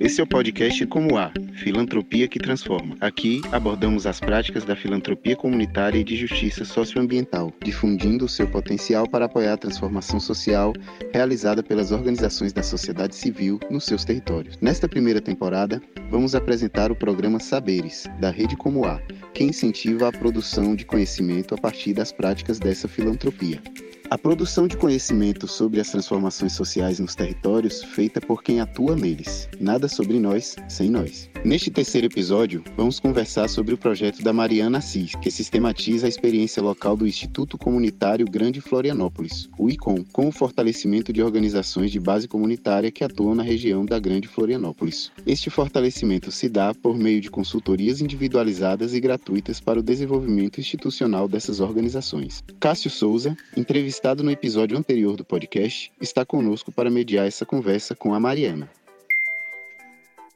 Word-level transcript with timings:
Esse 0.00 0.18
é 0.18 0.24
o 0.24 0.26
podcast 0.26 0.86
Como 0.86 1.18
Há, 1.18 1.30
Filantropia 1.62 2.26
que 2.26 2.38
Transforma. 2.38 2.96
Aqui 3.02 3.42
abordamos 3.52 4.06
as 4.06 4.18
práticas 4.18 4.64
da 4.64 4.74
filantropia 4.74 5.36
comunitária 5.36 5.98
e 5.98 6.02
de 6.02 6.16
justiça 6.16 6.64
socioambiental, 6.64 7.52
difundindo 7.62 8.24
o 8.24 8.28
seu 8.28 8.48
potencial 8.48 9.06
para 9.06 9.26
apoiar 9.26 9.52
a 9.52 9.58
transformação 9.58 10.18
social 10.18 10.72
realizada 11.12 11.62
pelas 11.62 11.92
organizações 11.92 12.50
da 12.50 12.62
sociedade 12.62 13.14
civil 13.14 13.60
nos 13.68 13.84
seus 13.84 14.02
territórios. 14.02 14.56
Nesta 14.58 14.88
primeira 14.88 15.20
temporada, 15.20 15.82
vamos 16.08 16.34
apresentar 16.34 16.90
o 16.90 16.96
programa 16.96 17.38
Saberes, 17.38 18.08
da 18.18 18.30
Rede 18.30 18.56
Como 18.56 18.86
Há, 18.86 19.02
que 19.34 19.44
incentiva 19.44 20.08
a 20.08 20.12
produção 20.12 20.74
de 20.74 20.86
conhecimento 20.86 21.54
a 21.54 21.58
partir 21.58 21.92
das 21.92 22.10
práticas 22.10 22.58
dessa 22.58 22.88
filantropia. 22.88 23.60
A 24.10 24.18
produção 24.18 24.66
de 24.66 24.76
conhecimento 24.76 25.46
sobre 25.46 25.80
as 25.80 25.88
transformações 25.88 26.52
sociais 26.54 26.98
nos 26.98 27.14
territórios 27.14 27.84
feita 27.84 28.20
por 28.20 28.42
quem 28.42 28.60
atua 28.60 28.96
neles. 28.96 29.48
Nada 29.60 29.86
sobre 29.86 30.18
nós 30.18 30.56
sem 30.68 30.90
nós. 30.90 31.30
Neste 31.44 31.70
terceiro 31.70 32.08
episódio, 32.08 32.64
vamos 32.76 32.98
conversar 32.98 33.46
sobre 33.46 33.72
o 33.72 33.78
projeto 33.78 34.20
da 34.20 34.32
Mariana 34.32 34.78
Assis, 34.78 35.14
que 35.14 35.30
sistematiza 35.30 36.06
a 36.06 36.08
experiência 36.08 36.60
local 36.60 36.96
do 36.96 37.06
Instituto 37.06 37.56
Comunitário 37.56 38.28
Grande 38.28 38.60
Florianópolis, 38.60 39.48
o 39.56 39.70
ICOM, 39.70 40.04
com 40.12 40.26
o 40.26 40.32
fortalecimento 40.32 41.12
de 41.12 41.22
organizações 41.22 41.92
de 41.92 42.00
base 42.00 42.26
comunitária 42.26 42.90
que 42.90 43.04
atuam 43.04 43.36
na 43.36 43.44
região 43.44 43.86
da 43.86 44.00
Grande 44.00 44.26
Florianópolis. 44.26 45.12
Este 45.24 45.50
fortalecimento 45.50 46.32
se 46.32 46.48
dá 46.48 46.74
por 46.74 46.98
meio 46.98 47.20
de 47.20 47.30
consultorias 47.30 48.00
individualizadas 48.00 48.92
e 48.92 49.00
gratuitas 49.00 49.60
para 49.60 49.78
o 49.78 49.84
desenvolvimento 49.84 50.58
institucional 50.58 51.28
dessas 51.28 51.60
organizações. 51.60 52.42
Cássio 52.58 52.90
Souza, 52.90 53.36
entrevistado 53.56 53.99
entrevistado 54.00 54.22
no 54.22 54.30
episódio 54.30 54.78
anterior 54.78 55.14
do 55.14 55.24
podcast, 55.24 55.92
está 56.00 56.24
conosco 56.24 56.72
para 56.72 56.88
mediar 56.88 57.26
essa 57.26 57.44
conversa 57.44 57.94
com 57.94 58.14
a 58.14 58.20
Mariana. 58.20 58.68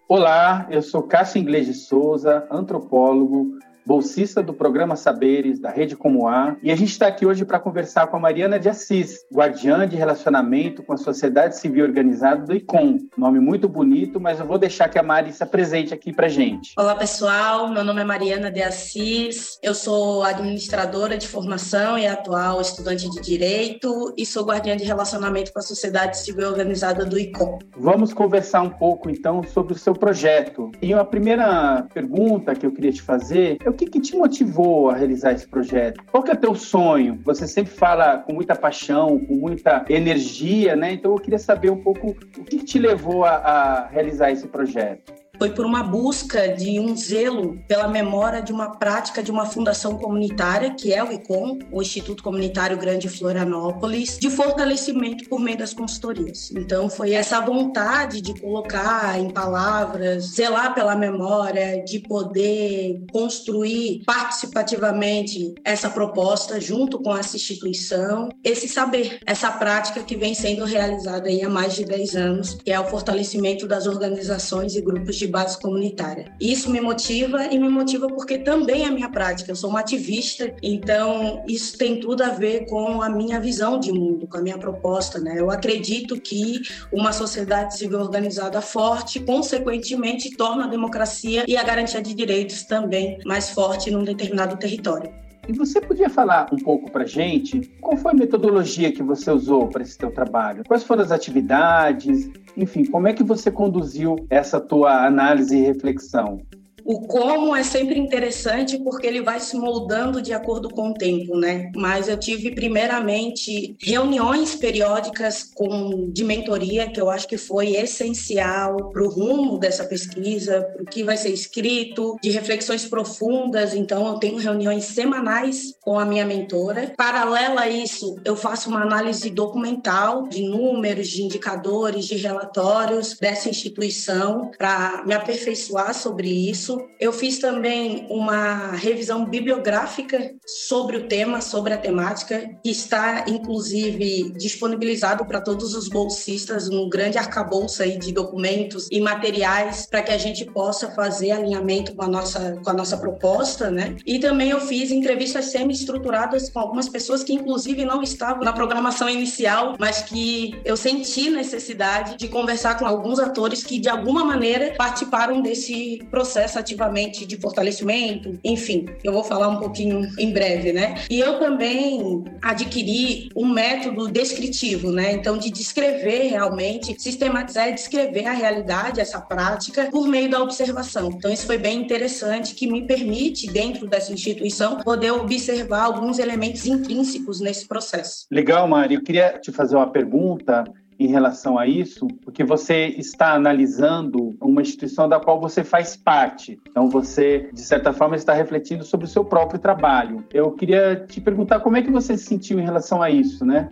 Olá, 0.07 0.67
eu 0.71 0.83
sou 0.83 1.03
Cássio 1.03 1.41
Inglês 1.41 1.67
de 1.67 1.73
Souza, 1.73 2.47
antropólogo, 2.51 3.59
bolsista 3.87 4.43
do 4.43 4.55
programa 4.55 4.97
Saberes 4.97 5.61
da 5.61 5.71
Rede 5.71 5.97
Como 5.97 6.27
A, 6.27 6.57
e 6.63 6.73
a 6.73 6.77
gente 6.77 6.91
está 6.91 7.07
aqui 7.07 7.27
hoje 7.27 7.45
para 7.45 7.59
conversar 7.59 8.07
com 8.07 8.17
a 8.17 8.21
Mariana 8.21 8.59
de 8.59 8.69
Assis, 8.69 9.25
guardiã 9.33 9.87
de 9.87 9.97
relacionamento 9.97 10.83
com 10.83 10.93
a 10.93 10.97
sociedade 10.97 11.59
civil 11.59 11.85
organizada 11.85 12.45
do 12.45 12.55
ICOM. 12.55 12.99
Nome 13.17 13.41
muito 13.41 13.69
bonito, 13.69 14.19
mas 14.19 14.41
eu 14.41 14.47
vou 14.47 14.59
deixar 14.59 14.89
que 14.89 14.99
a 14.99 15.03
Mari 15.03 15.33
se 15.33 15.43
apresente 15.43 15.93
aqui 15.93 16.13
para 16.13 16.29
gente. 16.29 16.73
Olá, 16.79 16.95
pessoal. 16.95 17.69
Meu 17.69 17.85
nome 17.85 18.01
é 18.01 18.05
Mariana 18.05 18.51
de 18.51 18.63
Assis. 18.63 19.59
Eu 19.63 19.75
sou 19.75 20.23
administradora 20.23 21.19
de 21.19 21.29
formação 21.29 21.99
e 21.99 22.07
atual 22.07 22.61
estudante 22.61 23.11
de 23.11 23.21
direito 23.21 24.15
e 24.17 24.25
sou 24.25 24.45
guardiã 24.45 24.77
de 24.77 24.85
relacionamento 24.85 25.53
com 25.53 25.59
a 25.59 25.63
sociedade 25.63 26.19
civil 26.19 26.49
organizada 26.49 27.05
do 27.05 27.19
ICOM. 27.19 27.59
Vamos 27.77 28.15
conversar 28.15 28.63
um 28.63 28.71
pouco 28.71 29.11
então 29.11 29.43
sobre 29.43 29.75
o 29.75 29.79
seu 29.79 29.93
projeto. 29.93 30.71
E 30.81 30.95
uma 30.95 31.05
primeira 31.05 31.87
pergunta 31.93 32.55
que 32.55 32.65
eu 32.65 32.73
queria 32.73 32.93
te 32.93 33.03
fazer, 33.03 33.59
eu 33.65 33.74
que, 33.75 33.87
que 33.87 34.01
te 34.01 34.17
motivou 34.17 34.91
a 34.91 34.95
realizar 34.95 35.33
esse 35.33 35.47
projeto? 35.47 36.03
Qual 36.11 36.23
que 36.23 36.31
é 36.31 36.35
teu 36.35 36.55
sonho? 36.55 37.21
Você 37.25 37.47
sempre 37.47 37.73
fala 37.73 38.19
com 38.19 38.33
muita 38.33 38.55
paixão, 38.55 39.19
com 39.19 39.35
muita 39.35 39.85
energia, 39.89 40.77
né? 40.77 40.93
Então 40.93 41.13
eu 41.13 41.19
queria 41.19 41.39
saber 41.39 41.71
um 41.71 41.83
pouco 41.83 42.11
o 42.11 42.45
que, 42.45 42.59
que 42.59 42.65
te 42.65 42.79
levou 42.79 43.25
a, 43.25 43.37
a 43.37 43.87
realizar 43.89 44.31
esse 44.31 44.47
projeto 44.47 45.24
foi 45.39 45.51
por 45.51 45.65
uma 45.67 45.83
busca 45.83 46.49
de 46.49 46.79
um 46.79 46.97
zelo 46.97 47.59
pela 47.67 47.89
memória 47.89 48.41
de 48.41 48.53
uma 48.53 48.77
prática 48.77 49.23
de 49.23 49.31
uma 49.31 49.47
fundação 49.47 49.97
comunitária, 49.99 50.75
que 50.75 50.93
é 50.93 51.03
o 51.03 51.13
ICOM, 51.13 51.59
o 51.71 51.83
Instituto 51.83 52.23
Comunitário 52.23 52.77
Grande 52.77 53.09
Florianópolis, 53.09 54.19
de 54.19 54.31
fortalecimento 54.31 55.29
por 55.29 55.41
meio 55.41 55.59
das 55.59 55.75
consultorias. 55.75 56.51
Então, 56.53 56.89
foi 56.89 57.13
essa 57.13 57.41
vontade 57.41 58.21
de 58.21 58.39
colocar 58.41 59.19
em 59.19 59.31
palavras, 59.31 60.35
zelar 60.35 60.75
pela 60.75 60.95
memória, 60.95 61.83
de 61.85 62.01
poder 62.01 63.03
construir 63.13 64.03
participativamente 64.05 65.55
essa 65.65 65.91
proposta 65.91 66.61
junto 66.61 67.01
com 67.01 67.17
essa 67.17 67.37
instituição, 67.37 68.29
esse 68.43 68.69
saber, 68.69 69.19
essa 69.27 69.51
prática 69.51 70.03
que 70.03 70.17
vem 70.17 70.35
sendo 70.35 70.65
realizada 70.65 71.29
há 71.29 71.49
mais 71.49 71.75
de 71.75 71.85
10 71.85 72.17
anos, 72.17 72.55
que 72.55 72.71
é 72.71 72.79
o 72.79 72.85
fortalecimento 72.85 73.67
das 73.67 73.87
organizações 73.87 74.77
e 74.77 74.81
grupos 74.81 75.17
de 75.17 75.24
de 75.25 75.29
base 75.29 75.59
comunitária. 75.59 76.33
Isso 76.39 76.71
me 76.71 76.81
motiva 76.81 77.47
e 77.47 77.59
me 77.59 77.69
motiva 77.69 78.07
porque 78.09 78.39
também 78.39 78.85
é 78.85 78.91
minha 78.91 79.09
prática. 79.09 79.51
Eu 79.51 79.57
sou 79.57 79.71
uma 79.71 79.81
ativista, 79.81 80.55
então 80.63 81.43
isso 81.49 81.79
tem 81.79 81.99
tudo 81.99 82.23
a 82.23 82.29
ver 82.29 82.67
com 82.67 83.01
a 83.01 83.09
minha 83.09 83.41
visão 83.41 83.81
de 83.81 83.91
mundo, 83.91 84.27
com 84.27 84.37
a 84.37 84.43
minha 84.43 84.59
proposta. 84.59 85.19
Né? 85.19 85.35
Eu 85.39 85.51
acredito 85.51 86.21
que 86.21 86.61
uma 86.93 87.13
sociedade 87.13 87.77
civil 87.77 88.01
organizada 88.01 88.61
forte, 88.61 89.21
consequentemente, 89.21 90.37
torna 90.37 90.65
a 90.65 90.69
democracia 90.69 91.45
e 91.49 91.57
a 91.57 91.63
garantia 91.63 92.03
de 92.03 92.15
direitos 92.15 92.65
também 92.65 93.19
mais 93.25 93.51
forte 93.51 93.91
num 93.91 94.05
determinado 94.05 94.57
território. 94.57 95.24
E 95.47 95.53
você 95.53 95.81
podia 95.81 96.09
falar 96.09 96.49
um 96.53 96.57
pouco 96.57 96.91
para 96.91 97.05
gente 97.05 97.61
qual 97.81 97.97
foi 97.97 98.13
a 98.13 98.15
metodologia 98.15 98.91
que 98.91 99.03
você 99.03 99.31
usou 99.31 99.69
para 99.69 99.83
esse 99.83 99.99
teu 99.99 100.11
trabalho? 100.11 100.65
Quais 100.67 100.83
foram 100.83 101.03
as 101.03 101.13
atividades? 101.13 102.31
Enfim, 102.57 102.85
como 102.85 103.09
é 103.09 103.13
que 103.13 103.23
você 103.23 103.51
conduziu 103.51 104.17
essa 104.31 104.59
tua 104.59 105.05
análise 105.07 105.57
e 105.57 105.63
reflexão? 105.63 106.41
O 106.85 107.01
como 107.01 107.57
é 107.57 107.63
sempre 107.63 107.99
interessante 107.99 108.79
porque 108.79 109.07
ele 109.07 109.23
vai 109.23 109.41
se 109.41 109.57
moldando 109.57 110.21
de 110.21 110.35
acordo 110.35 110.69
com 110.69 110.91
o 110.91 110.95
tempo, 110.95 111.35
né? 111.37 111.73
Mas 111.75 112.09
eu 112.09 112.19
tive 112.19 112.51
primeiramente 112.51 113.75
reuniões 113.81 114.55
periódicas 114.55 115.45
com 115.55 116.11
de 116.11 116.23
mentoria 116.23 116.91
que 116.91 117.01
eu 117.01 117.09
acho 117.09 117.27
que 117.27 117.39
foi 117.39 117.75
essencial 117.75 118.91
para 118.91 119.03
o 119.03 119.09
rumo 119.09 119.59
dessa 119.59 119.85
pesquisa, 119.85 120.61
para 120.61 120.83
o 120.83 120.87
que 120.87 121.03
vai 121.03 121.17
ser 121.17 121.31
escrito, 121.31 122.19
de 122.23 122.31
reflexões 122.31 122.85
profundas. 122.85 123.75
Então 123.75 124.07
eu 124.07 124.19
tenho 124.19 124.37
reuniões 124.37 124.85
semanais 124.85 125.75
com 125.81 125.99
a 125.99 126.05
minha 126.05 126.27
mentora. 126.27 126.93
Paralela 126.99 127.63
a 127.63 127.69
isso, 127.71 128.17
eu 128.27 128.37
faço 128.37 128.69
uma 128.69 128.83
análise 128.83 129.31
documental 129.31 130.29
de 130.29 130.43
números, 130.43 131.09
de 131.09 131.23
indicadores, 131.23 132.05
de 132.05 132.17
relatórios 132.17 133.17
dessa 133.19 133.49
instituição 133.49 134.51
para 134.59 135.03
me 135.07 135.15
aperfeiçoar 135.15 135.95
sobre 135.95 136.29
isso 136.29 136.74
eu 136.99 137.13
fiz 137.13 137.39
também 137.39 138.07
uma 138.11 138.73
revisão 138.73 139.25
bibliográfica 139.25 140.35
sobre 140.47 140.97
o 140.97 141.09
tema, 141.09 141.41
sobre 141.41 141.73
a 141.73 141.79
temática, 141.79 142.51
que 142.63 142.71
está 142.71 143.25
inclusive 143.29 144.33
disponibilizado 144.37 145.25
para 145.27 145.41
todos 145.41 145.75
os 145.75 145.89
bolsistas 145.89 146.69
um 146.69 146.89
grande 146.89 147.19
arcabouço 147.19 147.83
aí 147.83 147.99
de 147.99 148.13
documentos 148.13 148.89
e 148.91 149.01
materiais 149.01 149.87
para 149.87 150.03
que 150.03 150.13
a 150.13 150.19
gente 150.19 150.45
possa 150.45 150.91
fazer 150.93 151.31
alinhamento 151.31 151.95
com 151.95 152.05
a 152.05 152.09
nossa 152.09 152.61
com 152.63 152.71
a 152.71 152.75
nossa 152.75 152.97
proposta, 152.97 153.71
né? 153.71 153.97
E 154.07 154.19
também 154.19 154.51
eu 154.51 154.61
fiz 154.61 154.91
entrevistas 154.91 155.47
semi-estruturadas 155.47 156.51
com 156.51 156.61
algumas 156.61 156.89
pessoas 156.89 157.23
que 157.23 157.33
inclusive 157.33 157.85
não 157.85 158.03
estavam 158.03 158.43
na 158.43 158.53
programação 158.53 159.09
inicial, 159.09 159.77
mas 159.79 160.03
que 160.03 160.61
eu 160.65 160.77
senti 160.77 161.31
necessidade 161.31 162.17
de 162.17 162.29
conversar 162.29 162.79
com 162.79 162.87
alguns 162.87 163.19
atores 163.19 163.63
que 163.63 163.79
de 163.79 163.89
alguma 163.89 164.25
maneira 164.25 164.75
participaram 164.77 165.43
desse 165.43 166.03
processo 166.11 166.59
ativamente 166.65 167.27
de 167.27 167.37
fortalecimento, 167.37 168.39
enfim, 168.43 168.87
eu 169.05 169.13
vou 169.13 169.23
falar 169.23 169.49
um 169.49 169.59
pouquinho 169.59 170.09
em 170.19 170.33
breve, 170.33 170.73
né? 170.73 170.95
E 171.11 171.21
eu 171.21 171.39
também 171.39 172.25
adquiri 172.43 173.29
um 173.37 173.47
método 173.47 174.11
descritivo, 174.11 174.91
né? 174.91 175.13
Então, 175.13 175.37
de 175.37 175.51
descrever 175.51 176.29
realmente, 176.29 176.97
sistematizar 176.99 177.69
e 177.69 177.75
descrever 177.75 178.27
a 178.27 178.33
realidade, 178.33 179.01
essa 179.01 179.21
prática, 179.21 179.91
por 179.91 180.09
meio 180.09 180.31
da 180.31 180.43
observação. 180.43 181.11
Então, 181.11 181.31
isso 181.31 181.47
foi 181.47 181.59
bem 181.59 181.81
interessante, 181.81 182.55
que 182.55 182.67
me 182.67 182.87
permite, 182.87 183.47
dentro 183.47 183.87
dessa 183.87 184.13
instituição, 184.13 184.79
poder 184.79 185.11
observar 185.11 185.85
alguns 185.85 186.19
elementos 186.19 186.67
intrínsecos 186.67 187.41
nesse 187.41 187.69
processo. 187.69 188.27
Legal, 188.31 188.67
Mari. 188.67 188.95
Eu 188.95 189.03
queria 189.03 189.39
te 189.39 189.53
fazer 189.53 189.77
uma 189.77 189.91
pergunta 189.91 190.65
em 190.99 191.07
relação 191.07 191.59
a 191.59 191.67
isso, 191.67 192.07
porque 192.23 192.45
você 192.45 192.87
está 192.97 193.35
analisando 193.35 194.37
uma 194.41 194.63
instituição 194.63 195.09
da 195.09 195.19
qual 195.19 195.41
você 195.41 195.65
faz 195.65 195.97
parte. 195.97 196.59
Então, 196.69 196.89
você, 196.89 197.49
de 197.53 197.63
certa 197.63 197.93
forma, 197.93 198.17
está 198.17 198.33
refletindo 198.33 198.85
sobre 198.85 199.07
o 199.07 199.09
seu 199.09 199.25
próprio 199.25 199.59
trabalho. 199.59 200.25
Eu 200.33 200.53
queria 200.53 200.97
te 200.97 201.21
perguntar 201.21 201.61
como 201.61 201.77
é 201.77 201.83
que 201.83 201.91
você 201.91 202.17
se 202.17 202.25
sentiu 202.25 202.59
em 202.59 202.65
relação 202.65 203.03
a 203.03 203.11
isso, 203.11 203.45
né? 203.45 203.71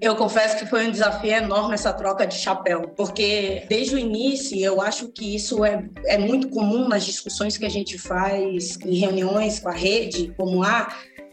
Eu 0.00 0.14
confesso 0.14 0.56
que 0.56 0.66
foi 0.66 0.86
um 0.86 0.90
desafio 0.92 1.32
enorme 1.32 1.74
essa 1.74 1.92
troca 1.92 2.24
de 2.24 2.36
chapéu, 2.36 2.82
porque 2.96 3.64
desde 3.68 3.96
o 3.96 3.98
início 3.98 4.56
eu 4.56 4.80
acho 4.80 5.08
que 5.08 5.34
isso 5.34 5.64
é, 5.64 5.88
é 6.06 6.16
muito 6.16 6.48
comum 6.48 6.86
nas 6.86 7.04
discussões 7.04 7.58
que 7.58 7.66
a 7.66 7.68
gente 7.68 7.98
faz 7.98 8.78
em 8.84 8.94
reuniões 8.94 9.58
com 9.58 9.68
a 9.68 9.72
rede, 9.72 10.32
como 10.36 10.62
a 10.62 10.88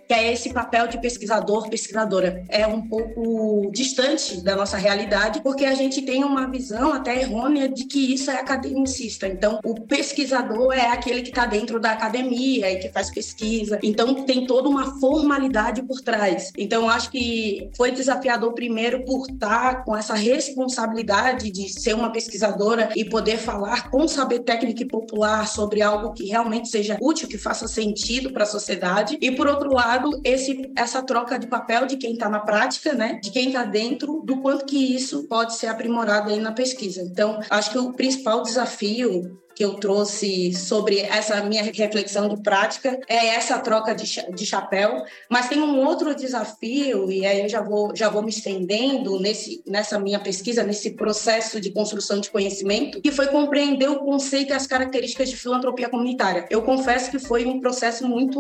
que 0.08 0.14
é 0.14 0.32
esse 0.32 0.54
papel 0.54 0.88
de 0.88 1.00
pesquisador, 1.00 1.70
pesquisadora. 1.70 2.44
É 2.50 2.66
um 2.68 2.88
pouco 2.88 3.70
distante 3.72 4.42
da 4.42 4.56
nossa 4.56 4.78
realidade, 4.78 5.42
porque 5.42 5.66
a 5.66 5.74
gente 5.74 6.02
tem 6.02 6.24
uma 6.24 6.50
visão 6.50 6.94
até 6.94 7.22
errônea 7.22 7.68
de 7.68 7.86
que 7.86 8.14
isso 8.14 8.30
é 8.30 8.36
academicista. 8.36 9.28
Então, 9.28 9.60
o 9.64 9.82
pesquisador 9.82 10.74
é 10.74 10.92
aquele 10.92 11.22
que 11.22 11.30
está 11.30 11.46
dentro 11.46 11.80
da 11.80 11.92
academia 11.92 12.72
e 12.72 12.78
que 12.78 12.90
faz 12.90 13.10
pesquisa. 13.10 13.80
Então, 13.82 14.26
tem 14.26 14.46
toda 14.46 14.70
uma 14.70 15.00
formalidade 15.00 15.82
por 15.84 16.02
trás. 16.02 16.52
Então, 16.58 16.90
acho 16.90 17.10
que 17.10 17.70
foi 17.76 17.92
desafiador 17.92 18.54
primeiro 18.54 19.04
por 19.06 19.28
estar 19.30 19.84
com 19.84 19.96
essa 19.96 20.14
responsabilidade 20.14 21.52
de 21.52 21.70
ser 21.70 21.94
uma 21.94 22.12
pesquisadora 22.12 22.90
e 22.96 23.06
poder 23.06 23.38
falar 23.38 23.90
com 23.90 24.08
saber 24.08 24.40
técnico 24.40 24.82
e 24.82 24.88
popular 24.88 25.48
sobre 25.48 25.82
algo 25.82 26.14
que 26.14 26.26
realmente 26.26 26.70
seja 26.70 26.98
útil, 27.02 27.28
que 27.28 27.38
faça 27.38 27.68
sentido 27.68 28.32
para 28.32 28.44
a 28.44 28.48
sociedade. 28.48 29.18
E 29.22 29.32
por 29.32 29.48
outro 29.48 29.74
lado, 29.74 29.95
esse, 30.24 30.72
essa 30.76 31.02
troca 31.02 31.38
de 31.38 31.48
papel 31.48 31.86
de 31.86 31.98
quem 31.98 32.14
está 32.14 32.30
na 32.30 32.40
prática, 32.40 32.94
né, 32.94 33.20
de 33.22 33.32
quem 33.32 33.48
está 33.48 33.64
dentro, 33.64 34.22
do 34.24 34.42
quanto 34.42 34.66
que 34.66 34.96
isso 34.96 35.28
pode 35.28 35.56
ser 35.56 35.68
aprimorado 35.68 36.30
aí 36.30 36.40
na 36.40 36.52
pesquisa. 36.52 37.02
Então, 37.02 37.40
acho 37.50 37.72
que 37.72 37.78
o 37.78 37.94
principal 37.94 38.42
desafio 38.42 39.38
que 39.56 39.64
eu 39.64 39.76
trouxe 39.76 40.54
sobre 40.54 41.00
essa 41.00 41.42
minha 41.44 41.64
reflexão 41.64 42.28
de 42.28 42.42
prática 42.44 43.00
é 43.08 43.28
essa 43.28 43.58
troca 43.60 43.96
de, 43.96 44.06
de 44.34 44.46
chapéu, 44.46 45.04
mas 45.30 45.48
tem 45.48 45.62
um 45.62 45.80
outro 45.86 46.14
desafio 46.14 47.10
e 47.10 47.26
aí 47.26 47.42
eu 47.42 47.50
já 47.50 47.62
vou 47.62 47.96
já 47.96 48.10
vou 48.10 48.22
me 48.22 48.30
estendendo 48.30 49.18
nesse 49.20 49.64
nessa 49.66 49.98
minha 49.98 50.20
pesquisa 50.20 50.64
nesse 50.64 50.92
processo 50.92 51.62
de 51.62 51.72
construção 51.72 52.20
de 52.20 52.30
conhecimento 52.30 53.02
que 53.02 53.12
foi 53.12 53.28
compreender 53.28 53.90
o 53.90 54.00
conceito 54.00 54.52
e 54.52 54.54
as 54.54 54.68
características 54.68 55.30
de 55.30 55.38
filantropia 55.38 55.90
comunitária. 55.90 56.46
Eu 56.50 56.62
confesso 56.62 57.10
que 57.10 57.20
foi 57.20 57.46
um 57.46 57.60
processo 57.60 58.06
muito 58.08 58.40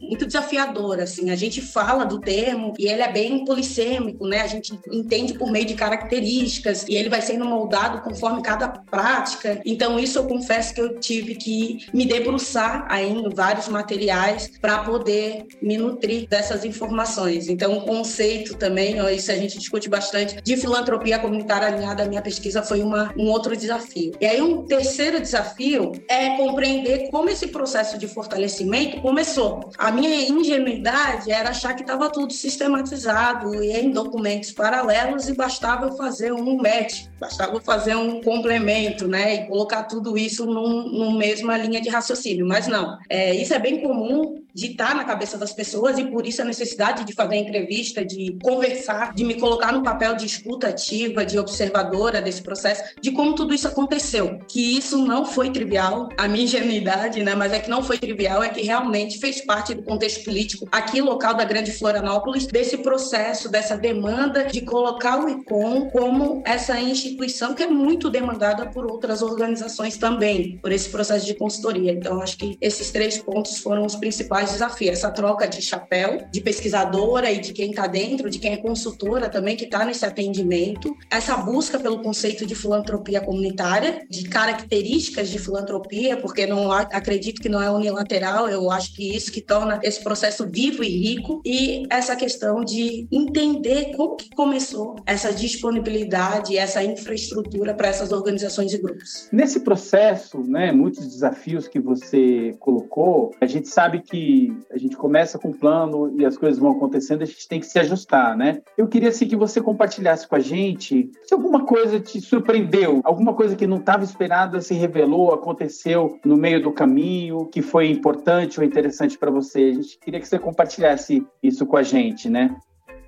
muito 0.00 0.26
desafiador 0.26 1.00
assim. 1.00 1.30
A 1.30 1.36
gente 1.36 1.62
fala 1.62 2.04
do 2.04 2.20
termo 2.20 2.74
e 2.78 2.86
ele 2.86 3.02
é 3.02 3.10
bem 3.10 3.44
polissêmico, 3.44 4.26
né? 4.26 4.42
A 4.42 4.46
gente 4.46 4.78
entende 4.92 5.34
por 5.34 5.50
meio 5.50 5.64
de 5.64 5.74
características 5.74 6.84
e 6.88 6.94
ele 6.94 7.08
vai 7.08 7.22
sendo 7.22 7.46
moldado 7.46 8.02
conforme 8.02 8.42
cada 8.42 8.68
prática. 8.68 9.62
Então 9.64 9.98
isso 9.98 10.25
confesso 10.26 10.74
que 10.74 10.80
eu 10.80 10.98
tive 10.98 11.34
que 11.34 11.86
me 11.92 12.06
debruçar 12.06 12.86
aí 12.88 13.10
em 13.10 13.28
vários 13.30 13.68
materiais 13.68 14.50
para 14.60 14.78
poder 14.78 15.46
me 15.62 15.76
nutrir 15.76 16.28
dessas 16.28 16.64
informações. 16.64 17.48
Então, 17.48 17.78
o 17.78 17.82
conceito 17.82 18.54
também, 18.56 18.96
isso 19.14 19.30
a 19.30 19.36
gente 19.36 19.58
discute 19.58 19.88
bastante, 19.88 20.40
de 20.42 20.56
filantropia 20.56 21.18
comunitária 21.18 21.68
alinhada 21.68 22.02
à 22.02 22.06
minha 22.06 22.22
pesquisa 22.22 22.62
foi 22.62 22.82
uma, 22.82 23.12
um 23.16 23.28
outro 23.28 23.56
desafio. 23.56 24.12
E 24.20 24.26
aí, 24.26 24.40
um 24.40 24.64
terceiro 24.66 25.20
desafio 25.20 25.92
é 26.08 26.36
compreender 26.36 27.10
como 27.10 27.28
esse 27.28 27.48
processo 27.48 27.98
de 27.98 28.06
fortalecimento 28.08 29.00
começou. 29.00 29.70
A 29.78 29.90
minha 29.90 30.28
ingenuidade 30.28 31.30
era 31.30 31.50
achar 31.50 31.74
que 31.74 31.82
estava 31.82 32.10
tudo 32.10 32.32
sistematizado 32.32 33.62
e 33.62 33.72
em 33.72 33.90
documentos 33.90 34.52
paralelos 34.52 35.28
e 35.28 35.34
bastava 35.34 35.86
eu 35.86 35.96
fazer 35.96 36.32
um 36.32 36.56
match, 36.56 37.06
bastava 37.18 37.60
fazer 37.60 37.96
um 37.96 38.20
complemento, 38.22 39.06
né, 39.08 39.34
e 39.34 39.46
colocar 39.46 39.84
tudo 39.84 40.15
isso 40.18 40.46
num, 40.46 40.88
numa 40.88 41.18
mesma 41.18 41.56
linha 41.56 41.80
de 41.80 41.88
raciocínio, 41.88 42.46
mas 42.46 42.66
não. 42.66 42.98
É, 43.08 43.34
isso 43.34 43.54
é 43.54 43.58
bem 43.58 43.80
comum 43.80 44.45
de 44.56 44.68
estar 44.68 44.94
na 44.94 45.04
cabeça 45.04 45.36
das 45.36 45.52
pessoas 45.52 45.98
e 45.98 46.04
por 46.06 46.26
isso 46.26 46.40
a 46.40 46.44
necessidade 46.46 47.04
de 47.04 47.12
fazer 47.12 47.36
entrevista, 47.36 48.02
de 48.02 48.38
conversar, 48.42 49.12
de 49.12 49.22
me 49.22 49.34
colocar 49.34 49.70
no 49.70 49.82
papel 49.82 50.16
de 50.16 50.24
escuta 50.24 50.68
ativa, 50.68 51.26
de 51.26 51.38
observadora 51.38 52.22
desse 52.22 52.40
processo, 52.40 52.82
de 52.98 53.10
como 53.10 53.34
tudo 53.34 53.52
isso 53.52 53.68
aconteceu. 53.68 54.38
Que 54.48 54.78
isso 54.78 54.96
não 54.96 55.26
foi 55.26 55.50
trivial, 55.50 56.08
a 56.16 56.26
minha 56.26 56.44
ingenuidade, 56.44 57.22
né? 57.22 57.34
Mas 57.34 57.52
é 57.52 57.60
que 57.60 57.68
não 57.68 57.82
foi 57.82 57.98
trivial, 57.98 58.42
é 58.42 58.48
que 58.48 58.62
realmente 58.62 59.18
fez 59.18 59.44
parte 59.44 59.74
do 59.74 59.82
contexto 59.82 60.24
político 60.24 60.66
aqui 60.72 61.02
local 61.02 61.34
da 61.34 61.44
Grande 61.44 61.72
Florianópolis, 61.72 62.46
desse 62.46 62.78
processo, 62.78 63.50
dessa 63.50 63.76
demanda 63.76 64.44
de 64.44 64.62
colocar 64.62 65.22
o 65.22 65.28
ICOM 65.28 65.90
como 65.90 66.42
essa 66.46 66.80
instituição 66.80 67.54
que 67.54 67.62
é 67.62 67.66
muito 67.66 68.08
demandada 68.08 68.70
por 68.70 68.90
outras 68.90 69.20
organizações 69.20 69.98
também, 69.98 70.58
por 70.62 70.72
esse 70.72 70.88
processo 70.88 71.26
de 71.26 71.34
consultoria. 71.34 71.92
Então, 71.92 72.22
acho 72.22 72.38
que 72.38 72.56
esses 72.58 72.90
três 72.90 73.18
pontos 73.18 73.58
foram 73.58 73.84
os 73.84 73.96
principais 73.96 74.45
mais 74.46 74.52
desafio, 74.52 74.92
essa 74.92 75.10
troca 75.10 75.46
de 75.48 75.60
chapéu, 75.60 76.24
de 76.30 76.40
pesquisadora 76.40 77.30
e 77.30 77.40
de 77.40 77.52
quem 77.52 77.70
está 77.70 77.86
dentro, 77.86 78.30
de 78.30 78.38
quem 78.38 78.52
é 78.52 78.56
consultora 78.56 79.28
também, 79.28 79.56
que 79.56 79.64
está 79.64 79.84
nesse 79.84 80.04
atendimento, 80.06 80.94
essa 81.10 81.36
busca 81.36 81.78
pelo 81.78 82.00
conceito 82.00 82.46
de 82.46 82.54
filantropia 82.54 83.20
comunitária, 83.20 84.06
de 84.08 84.28
características 84.28 85.28
de 85.28 85.38
filantropia, 85.38 86.16
porque 86.16 86.46
não 86.46 86.70
acredito 86.70 87.42
que 87.42 87.48
não 87.48 87.60
é 87.60 87.70
unilateral, 87.70 88.48
eu 88.48 88.70
acho 88.70 88.94
que 88.94 89.16
isso 89.16 89.32
que 89.32 89.40
torna 89.40 89.80
esse 89.82 90.02
processo 90.02 90.46
vivo 90.48 90.84
e 90.84 90.88
rico, 90.88 91.42
e 91.44 91.84
essa 91.90 92.14
questão 92.14 92.64
de 92.64 93.08
entender 93.10 93.96
como 93.96 94.16
que 94.16 94.30
começou 94.30 94.96
essa 95.06 95.32
disponibilidade, 95.32 96.56
essa 96.56 96.82
infraestrutura 96.84 97.74
para 97.74 97.88
essas 97.88 98.12
organizações 98.12 98.72
e 98.72 98.78
grupos. 98.78 99.28
Nesse 99.32 99.60
processo, 99.60 100.40
né, 100.42 100.70
muitos 100.70 101.06
desafios 101.06 101.66
que 101.66 101.80
você 101.80 102.54
colocou, 102.60 103.32
a 103.40 103.46
gente 103.46 103.68
sabe 103.68 104.02
que 104.02 104.35
a 104.70 104.78
gente 104.78 104.96
começa 104.96 105.38
com 105.38 105.48
um 105.48 105.52
plano 105.52 106.12
e 106.18 106.24
as 106.24 106.36
coisas 106.36 106.58
vão 106.58 106.72
acontecendo, 106.72 107.22
a 107.22 107.26
gente 107.26 107.48
tem 107.48 107.60
que 107.60 107.66
se 107.66 107.78
ajustar, 107.78 108.36
né? 108.36 108.60
Eu 108.76 108.88
queria 108.88 109.08
assim 109.08 109.26
que 109.26 109.36
você 109.36 109.60
compartilhasse 109.60 110.26
com 110.26 110.36
a 110.36 110.40
gente 110.40 111.10
se 111.24 111.34
alguma 111.34 111.64
coisa 111.64 112.00
te 112.00 112.20
surpreendeu, 112.20 113.00
alguma 113.04 113.34
coisa 113.34 113.56
que 113.56 113.66
não 113.66 113.78
estava 113.78 114.04
esperada 114.04 114.60
se 114.60 114.74
revelou, 114.74 115.32
aconteceu 115.32 116.18
no 116.24 116.36
meio 116.36 116.62
do 116.62 116.72
caminho, 116.72 117.46
que 117.46 117.62
foi 117.62 117.90
importante 117.90 118.58
ou 118.58 118.66
interessante 118.66 119.18
para 119.18 119.30
você. 119.30 119.64
A 119.64 119.74
gente 119.74 119.98
queria 119.98 120.20
que 120.20 120.28
você 120.28 120.38
compartilhasse 120.38 121.26
isso 121.42 121.66
com 121.66 121.76
a 121.76 121.82
gente, 121.82 122.28
né? 122.28 122.54